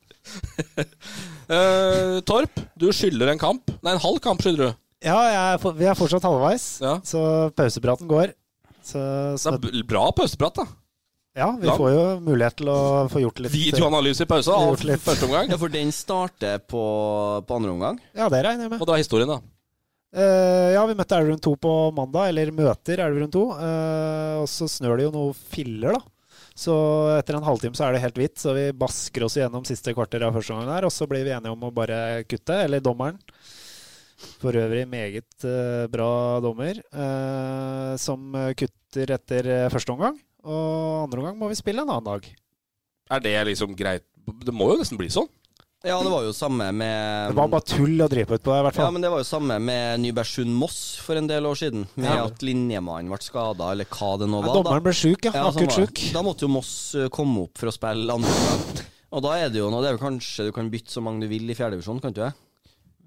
uh, 1.53 2.23
Torp, 2.25 2.62
du 2.81 2.89
skylder 2.89 3.35
en 3.35 3.43
kamp. 3.43 3.69
Nei, 3.85 3.93
en 3.93 4.01
halv 4.07 4.23
kamp 4.25 4.41
skylder 4.41 4.73
du. 4.73 4.81
Ja, 5.05 5.18
jeg 5.28 5.36
er, 5.55 5.59
for- 5.61 5.76
vi 5.76 5.84
er 5.90 5.94
fortsatt 5.98 6.24
halvveis, 6.24 6.64
Ja. 6.80 6.94
så 7.05 7.50
pausepraten 7.55 8.09
går. 8.09 8.32
Så, 8.84 9.00
Det 9.61 9.72
er 9.74 9.82
bra 9.88 10.11
pauseprat, 10.12 10.55
da. 10.61 10.64
ja, 11.36 11.50
vi 11.57 11.66
lang. 11.66 11.76
får 11.78 11.90
jo 11.94 12.20
mulighet 12.20 12.57
til 12.57 12.66
å 12.68 13.09
få 13.09 13.20
gjort 13.22 13.40
litt 13.40 13.52
Videoanalyse 13.52 14.22
i 14.22 14.26
pausa, 14.28 14.50
Vi 14.52 14.64
av 14.64 14.70
gjort 14.76 14.84
litt. 14.84 15.00
første 15.00 15.24
omgang. 15.28 15.48
Ja, 15.50 15.57
for 15.57 15.68
den 15.68 15.90
starter 15.92 16.59
på, 16.59 16.82
på 17.46 17.57
andre 17.57 17.70
omgang. 17.72 18.00
Ja, 18.14 18.28
det 18.28 18.44
regner 18.44 18.64
jeg 18.64 18.70
med. 18.70 18.80
Og 18.80 18.86
det 18.86 18.92
var 18.96 19.02
historien, 19.02 19.28
da. 19.28 19.40
Eh, 20.14 20.72
ja, 20.76 20.84
vi 20.86 20.94
møtte 20.94 21.16
Elverum 21.18 21.40
2 21.42 21.57
på 21.59 21.72
mandag, 21.96 22.28
eller 22.28 22.52
møter 22.55 23.00
Elverum 23.02 23.30
2. 23.34 23.44
eh, 23.59 24.36
og 24.42 24.46
så 24.52 24.68
snør 24.70 24.96
det 25.00 25.09
jo 25.09 25.14
noe 25.16 25.32
filler, 25.34 25.92
da. 25.96 26.00
Så 26.55 26.70
etter 27.18 27.34
en 27.34 27.42
halvtime 27.42 27.74
så 27.74 27.88
er 27.88 27.92
det 27.96 28.02
helt 28.05 28.14
hvitt, 28.20 28.36
så 28.38 28.52
vi 28.55 28.68
basker 28.70 29.24
oss 29.26 29.34
gjennom 29.34 29.64
siste 29.66 29.92
kvarter 29.92 30.22
av 30.22 30.32
første 30.36 30.55
omgang 30.55 30.70
der. 30.70 30.84
Og 30.86 30.92
så 30.94 31.09
blir 31.11 31.24
vi 31.26 31.32
enige 31.34 31.50
om 31.50 31.64
å 31.66 31.72
bare 31.74 32.22
kutte, 32.30 32.61
eller 32.62 32.78
dommeren. 32.84 33.18
For 34.41 34.55
øvrig 34.57 34.85
meget 34.89 35.45
eh, 35.49 35.87
bra 35.93 36.41
dommer, 36.45 36.79
eh, 36.79 37.95
som 38.01 38.33
kutter 38.57 39.15
etter 39.17 39.49
eh, 39.51 39.69
første 39.73 39.93
omgang. 39.95 40.19
Og 40.45 41.05
andre 41.07 41.23
omgang 41.23 41.39
må 41.41 41.49
vi 41.51 41.59
spille 41.59 41.83
en 41.83 41.91
annen 41.91 42.07
dag. 42.07 42.29
Er 43.12 43.21
det 43.25 43.35
liksom 43.51 43.75
greit? 43.77 44.05
Det 44.45 44.55
må 44.57 44.71
jo 44.73 44.79
nesten 44.81 45.01
bli 45.01 45.11
sånn. 45.12 45.29
Ja, 45.85 45.99
det 46.01 46.09
var 46.09 46.23
jo 46.25 46.31
samme 46.33 46.71
med 46.73 47.29
Det 47.29 47.37
var 47.37 47.51
bare 47.53 47.67
tull 47.69 48.01
å 48.01 48.07
drive 48.09 48.25
på 48.31 48.39
utpå 48.39 48.55
det, 48.55 48.61
i 48.62 48.65
hvert 48.65 48.77
fall. 48.79 48.87
Ja, 48.87 48.93
men 48.95 49.03
det 49.05 49.11
var 49.12 49.21
jo 49.21 49.27
samme 49.29 49.59
med 49.61 50.01
Nybergsund-Moss 50.01 50.79
for 51.05 51.21
en 51.21 51.27
del 51.29 51.45
år 51.45 51.59
siden. 51.61 51.83
Med 52.01 52.09
Ja. 52.09 52.23
at 52.25 52.41
linjemannen 52.41 53.11
ble 53.12 53.19
skada, 53.21 53.69
eller 53.75 53.85
hva 53.85 54.15
det 54.23 54.31
nå 54.33 54.41
Ja, 54.41 54.47
var. 54.47 54.62
dommeren 54.62 54.83
ble 54.87 54.95
sjuk, 54.97 55.27
ja. 55.29 55.33
Ja, 55.35 55.51
Akutt 55.51 55.77
sjuk. 55.77 56.01
Da 56.15 56.23
måtte 56.25 56.47
jo 56.47 56.49
Moss 56.55 56.95
komme 57.12 57.45
opp 57.45 57.59
for 57.61 57.69
å 57.69 57.75
spille 57.77 58.09
andre 58.17 58.33
gang. 58.33 58.85
Og 59.12 59.23
da 59.23 59.35
er 59.45 59.51
det 59.53 59.61
jo 59.61 59.69
noe 59.71 59.83
Det 59.85 59.91
er 59.93 59.99
jo 59.99 60.03
kanskje 60.07 60.47
du 60.49 60.53
kan 60.57 60.71
bytte 60.73 60.89
så 60.91 61.03
mange 61.05 61.21
du 61.21 61.29
vil 61.29 61.45
i 61.53 61.55
fjerdedivisjon, 61.55 62.01
kan 62.01 62.12
du 62.17 62.23
det? 62.25 62.33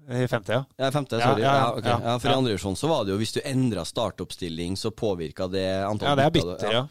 I 0.08 0.24
femte, 0.28 0.52
ja. 0.52 0.64
Ja, 0.80 0.88
femte, 0.94 1.18
sorry. 1.20 1.42
Ja, 1.42 1.54
ja, 1.54 1.68
ja, 1.76 1.90
ja. 1.90 1.98
ja, 2.04 2.16
For 2.18 2.30
i 2.30 2.34
andre 2.34 2.54
divisjon 2.54 2.76
så 2.80 2.88
var 2.88 3.04
det 3.04 3.12
jo 3.12 3.18
hvis 3.20 3.34
du 3.36 3.42
endra 3.44 3.84
startoppstilling, 3.84 4.76
så 4.80 4.90
påvirka 4.90 5.48
det 5.52 5.66
antallet 5.84 6.08
Ja, 6.08 6.16
det 6.16 6.26
er 6.26 6.34
bitter, 6.38 6.72
ja. 6.72 6.84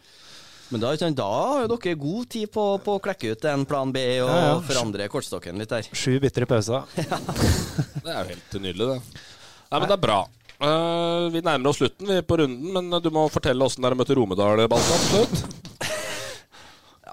Men 0.70 0.84
da, 0.84 0.92
da 1.16 1.26
har 1.32 1.62
jo 1.64 1.70
dere 1.72 1.96
god 1.98 2.30
tid 2.30 2.52
på, 2.52 2.64
på 2.84 2.98
å 2.98 3.02
klekke 3.02 3.32
ut 3.34 3.46
en 3.48 3.64
plan 3.66 3.92
B 3.96 4.02
og 4.20 4.30
Ja, 4.30 4.40
ja. 4.50 4.56
forandre 4.68 5.08
kortstokken 5.10 5.58
litt 5.62 5.72
der. 5.72 5.88
Sju 5.96 6.18
bitter 6.20 6.44
i 6.44 6.50
pausa. 6.50 6.82
Det 6.98 8.12
er 8.12 8.20
jo 8.20 8.34
helt 8.34 8.58
nydelig, 8.60 8.90
det. 8.92 9.24
Nei, 9.68 9.80
men 9.80 9.88
det 9.90 9.96
er 9.98 10.04
bra. 10.04 10.18
Uh, 10.58 11.28
vi 11.34 11.42
nærmer 11.44 11.70
oss 11.72 11.80
slutten 11.82 12.08
vi 12.10 12.20
på 12.26 12.38
runden, 12.40 12.70
men 12.74 13.02
du 13.04 13.10
må 13.14 13.26
fortelle 13.32 13.66
åssen 13.66 13.84
dere 13.86 13.98
møtte 14.00 14.16
Romedal, 14.18 14.62
Balstad, 14.72 15.02
Slutt. 15.10 15.42
slutt. 15.42 15.58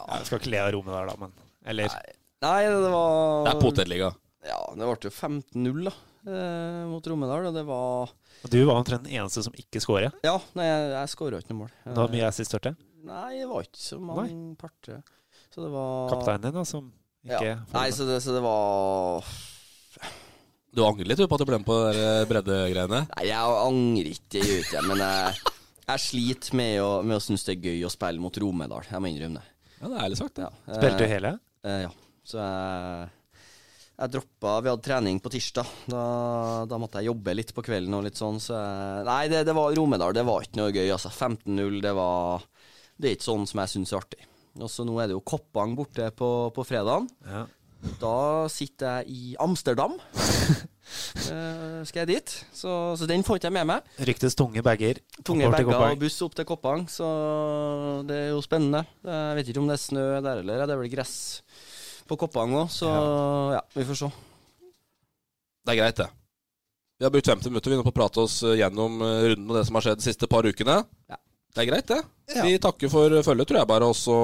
Jeg 0.04 0.28
skal 0.28 0.38
ikke 0.40 0.52
le 0.52 0.60
av 0.62 0.70
Romedal, 0.74 1.10
da, 1.10 1.16
men 1.24 1.32
Eller 1.66 1.90
Nei, 2.44 2.60
det 2.68 2.92
var 2.92 3.46
Det 3.46 3.54
er 3.54 3.60
potetliga. 3.62 4.10
Ja, 4.44 4.58
det 4.76 4.84
ble 4.84 5.08
jo 5.08 5.12
15-0 5.14 5.86
da 5.88 5.92
eh, 6.28 6.82
mot 6.90 7.06
Romedal, 7.08 7.48
og 7.48 7.56
det 7.56 7.64
var 7.68 8.10
Og 8.10 8.50
Du 8.52 8.58
var 8.64 8.76
omtrent 8.80 9.06
den 9.06 9.16
eneste 9.16 9.44
som 9.46 9.56
ikke 9.56 9.80
skåra? 9.82 10.10
Ja, 10.24 10.36
nei, 10.58 10.66
jeg, 10.68 10.90
jeg 10.94 11.12
skåra 11.14 11.40
ikke 11.40 11.54
noe 11.54 11.62
mål. 11.64 11.72
Det 11.86 11.96
var 12.00 12.12
mye 12.12 12.28
assist, 12.28 12.56
hørte 12.56 12.74
jeg. 12.74 12.90
Nei, 13.04 13.30
det 13.40 13.48
var 13.50 13.66
ikke 13.66 13.80
så 13.80 13.98
mange 14.00 14.54
parter. 14.60 15.02
Så 15.54 15.64
det 15.64 15.72
var 15.72 16.12
Kapteinen 16.12 16.46
din, 16.48 16.56
da, 16.56 16.64
som 16.68 16.92
ikke 17.24 17.42
ja. 17.46 17.56
Nei, 17.72 17.88
så 17.96 18.06
det, 18.08 18.20
så 18.20 18.34
det 18.36 18.42
var 18.44 19.24
Du 20.74 20.82
angrer 20.84 21.08
litt 21.08 21.20
du, 21.20 21.26
på 21.30 21.38
at 21.38 21.44
du 21.44 21.48
ble 21.48 21.60
med 21.62 21.68
på 21.68 21.80
det 21.86 21.96
der 21.96 22.28
breddegreiene? 22.28 23.02
Nei, 23.14 23.26
jeg 23.30 23.58
angrer 23.64 24.12
ikke, 24.12 24.28
det 24.34 24.44
gjør 24.44 24.62
ikke 24.64 24.76
det. 24.76 24.86
men 24.90 25.04
jeg, 25.04 25.52
jeg 25.84 26.04
sliter 26.08 26.58
med 26.60 26.78
å, 26.84 26.90
med 27.06 27.16
å 27.16 27.24
synes 27.24 27.46
det 27.46 27.56
er 27.56 27.68
gøy 27.70 27.84
å 27.86 27.92
spille 27.92 28.20
mot 28.24 28.40
Romedal. 28.44 28.88
Jeg 28.90 29.00
må 29.04 29.12
innrømme 29.12 29.40
det. 29.40 29.50
Ja, 29.78 29.90
det 29.90 29.94
er 29.94 30.06
ærlig 30.08 30.18
sagt. 30.20 30.40
Ja. 30.40 30.50
Spilte 30.68 31.04
du 31.04 31.08
hele? 31.10 31.36
Eh, 31.64 31.80
ja. 31.86 31.92
Så 32.24 32.40
jeg, 32.40 33.08
jeg 33.94 34.10
droppa 34.10 34.58
Vi 34.64 34.70
hadde 34.72 34.84
trening 34.84 35.20
på 35.22 35.30
tirsdag. 35.32 35.68
Da, 35.90 36.04
da 36.68 36.78
måtte 36.82 37.00
jeg 37.00 37.12
jobbe 37.12 37.34
litt 37.36 37.52
på 37.54 37.64
kvelden 37.64 37.94
og 37.98 38.06
litt 38.06 38.18
sånn, 38.18 38.40
så 38.42 38.58
jeg 38.58 39.08
Nei, 39.08 39.22
det, 39.30 39.44
det 39.48 39.56
var 39.56 39.74
Romedal. 39.78 40.14
Det 40.16 40.26
var 40.26 40.46
ikke 40.46 40.60
noe 40.60 40.74
gøy, 40.74 40.88
altså. 40.96 41.12
15-0, 41.14 41.80
det 41.84 41.94
var 41.96 42.46
Det 42.96 43.10
er 43.10 43.18
ikke 43.18 43.30
sånn 43.30 43.46
som 43.50 43.62
jeg 43.62 43.74
syns 43.74 43.94
er 43.94 44.00
artig. 44.02 44.30
Og 44.62 44.70
så 44.70 44.86
nå 44.86 44.96
er 45.02 45.10
det 45.10 45.16
jo 45.16 45.26
Koppang 45.26 45.74
borte 45.78 46.10
på, 46.14 46.30
på 46.54 46.66
fredagen. 46.66 47.08
Ja. 47.26 47.46
Da 48.00 48.48
sitter 48.48 49.02
jeg 49.02 49.12
i 49.12 49.34
Amsterdam. 49.42 49.96
Uh, 51.28 51.82
skal 51.88 52.04
jeg 52.04 52.10
dit? 52.14 52.34
Så, 52.54 52.70
så 52.98 53.08
den 53.10 53.24
får 53.26 53.38
ikke 53.38 53.50
jeg 53.50 53.56
med 53.58 53.68
meg. 53.68 53.90
Ryktes 54.08 54.38
tunge 54.38 54.62
bager. 54.64 55.02
Tunge 55.26 55.50
bager 55.52 55.74
og 55.90 56.00
buss 56.00 56.16
opp 56.24 56.34
til 56.38 56.48
Koppang, 56.48 56.86
så 56.90 57.08
det 58.08 58.20
er 58.22 58.30
jo 58.32 58.40
spennende. 58.44 58.86
Jeg 59.04 59.38
vet 59.38 59.52
ikke 59.52 59.62
om 59.62 59.68
det 59.70 59.78
er 59.78 59.84
snø 59.84 60.06
der 60.24 60.42
eller, 60.42 60.64
det 60.64 60.74
er 60.74 60.80
vel 60.80 60.92
gress 60.94 61.16
på 62.08 62.18
koppene 62.20 62.64
òg, 62.64 62.70
så 62.72 62.90
ja. 63.56 63.62
vi 63.74 63.86
får 63.88 64.00
se. 64.02 64.10
Det 65.64 65.72
er 65.74 65.80
greit, 65.80 66.00
det. 66.02 66.10
Vi 67.00 67.06
har 67.06 67.12
brukt 67.12 67.26
50 67.26 67.50
minutter 67.50 67.72
vi 67.72 67.78
nå 67.78 67.84
på 67.86 67.90
å 67.90 67.96
prate 67.96 68.22
oss 68.22 68.38
eh, 68.46 68.58
gjennom 68.60 69.00
eh, 69.02 69.30
runden 69.32 69.50
og 69.50 69.58
det 69.58 69.64
som 69.66 69.78
har 69.78 69.86
skjedd 69.86 70.02
de 70.02 70.06
siste 70.06 70.28
par 70.30 70.46
ukene. 70.46 70.76
Ja. 71.10 71.18
Det 71.54 71.62
er 71.62 71.70
greit, 71.70 71.90
det. 71.90 72.00
Ja. 72.34 72.44
Vi 72.46 72.60
takker 72.62 72.90
for 72.92 73.14
følget, 73.26 73.48
tror 73.50 73.60
jeg 73.60 73.70
bare, 73.70 73.88
og 73.90 73.98
så 73.98 74.18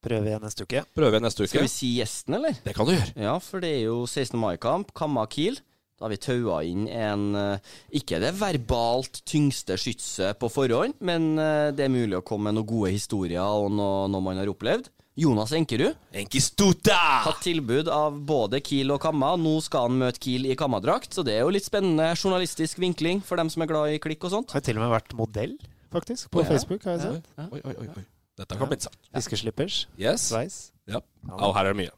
Prøver 0.00 0.30
igjen 0.30 0.44
neste 0.44 0.64
uke. 0.64 0.80
prøver 0.96 1.18
vi 1.18 1.24
neste 1.26 1.44
uke. 1.44 1.50
Skal 1.52 1.66
vi 1.66 1.72
si 1.72 1.90
gjesten, 1.98 2.38
eller? 2.38 2.54
Det 2.64 2.72
kan 2.76 2.88
du 2.88 2.94
gjøre. 2.94 3.12
Ja, 3.20 3.34
for 3.44 3.60
det 3.60 3.72
er 3.76 3.82
jo 3.90 3.98
16. 4.06 4.38
mai-kamp, 4.40 4.94
Kamma 4.96 5.26
Kiel. 5.30 5.60
Da 6.00 6.06
har 6.06 6.14
vi 6.14 6.20
taua 6.24 6.62
inn 6.64 6.86
en 6.88 7.24
eh, 7.36 7.74
Ikke 8.00 8.16
det 8.22 8.30
verbalt 8.40 9.20
tyngste 9.28 9.76
skytset 9.76 10.38
på 10.40 10.48
forhånd, 10.48 10.96
men 11.04 11.34
eh, 11.36 11.68
det 11.76 11.84
er 11.84 11.92
mulig 11.92 12.16
å 12.16 12.24
komme 12.24 12.48
med 12.48 12.56
noen 12.56 12.70
gode 12.70 12.94
historier 12.94 13.44
og 13.44 13.68
noe, 13.76 14.06
noe 14.08 14.24
man 14.24 14.40
har 14.40 14.48
opplevd. 14.48 14.88
Jonas 15.20 15.52
Enkerud. 15.52 15.96
Enkistuta! 16.16 16.96
Hatt 17.26 17.42
tilbud 17.44 17.88
av 17.92 18.14
både 18.26 18.60
Kiel 18.64 18.92
og 18.94 19.02
Kamma. 19.04 19.34
Nå 19.40 19.58
skal 19.64 19.88
han 19.88 19.98
møte 20.00 20.22
Kiel 20.22 20.46
i 20.48 20.56
Kamma-drakt, 20.56 21.12
så 21.12 21.24
det 21.26 21.34
er 21.36 21.42
jo 21.44 21.52
litt 21.52 21.66
spennende 21.66 22.06
journalistisk 22.16 22.80
vinkling 22.80 23.20
for 23.26 23.36
dem 23.40 23.50
som 23.52 23.60
er 23.64 23.68
glad 23.68 23.92
i 23.92 24.00
klikk 24.00 24.24
og 24.28 24.32
sånt. 24.32 24.54
Har 24.56 24.64
til 24.64 24.80
og 24.80 24.86
med 24.86 24.94
vært 24.94 25.12
modell, 25.18 25.56
faktisk, 25.92 26.30
på 26.32 26.40
ja. 26.44 26.48
Facebook. 26.54 26.86
har 26.88 26.96
jeg 26.96 27.02
sett. 27.20 27.30
Oi, 27.50 27.60
oi, 27.60 27.74
oi, 27.84 27.88
oi. 28.00 28.04
Dette 28.40 28.56
kan 28.56 28.70
bli 28.70 28.78
interessant. 28.78 28.96
Fiskeslippers, 29.12 29.80
Yes. 30.00 30.28
sveis. 30.30 30.58
Ja. 30.88 31.02
Og 31.36 31.52
her 31.58 31.66
er 31.68 31.74
det 31.74 31.82
mye. 31.82 31.92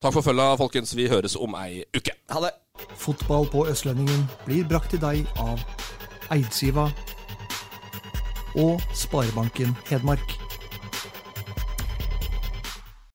Takk 0.00 0.12
for 0.16 0.24
følget, 0.24 0.56
folkens. 0.60 0.94
Vi 0.96 1.08
høres 1.12 1.36
om 1.36 1.54
ei 1.60 1.82
uke. 1.96 2.14
Ha 2.32 2.40
det! 2.46 2.54
Fotball 3.00 3.46
på 3.52 3.66
Østlendingen 3.68 4.24
blir 4.46 4.64
brakt 4.68 4.90
til 4.92 5.00
deg 5.00 5.28
av 5.40 5.60
Eidsiva 6.32 6.88
og 8.56 8.80
Sparebanken 8.96 9.76
Hedmark. 9.90 10.45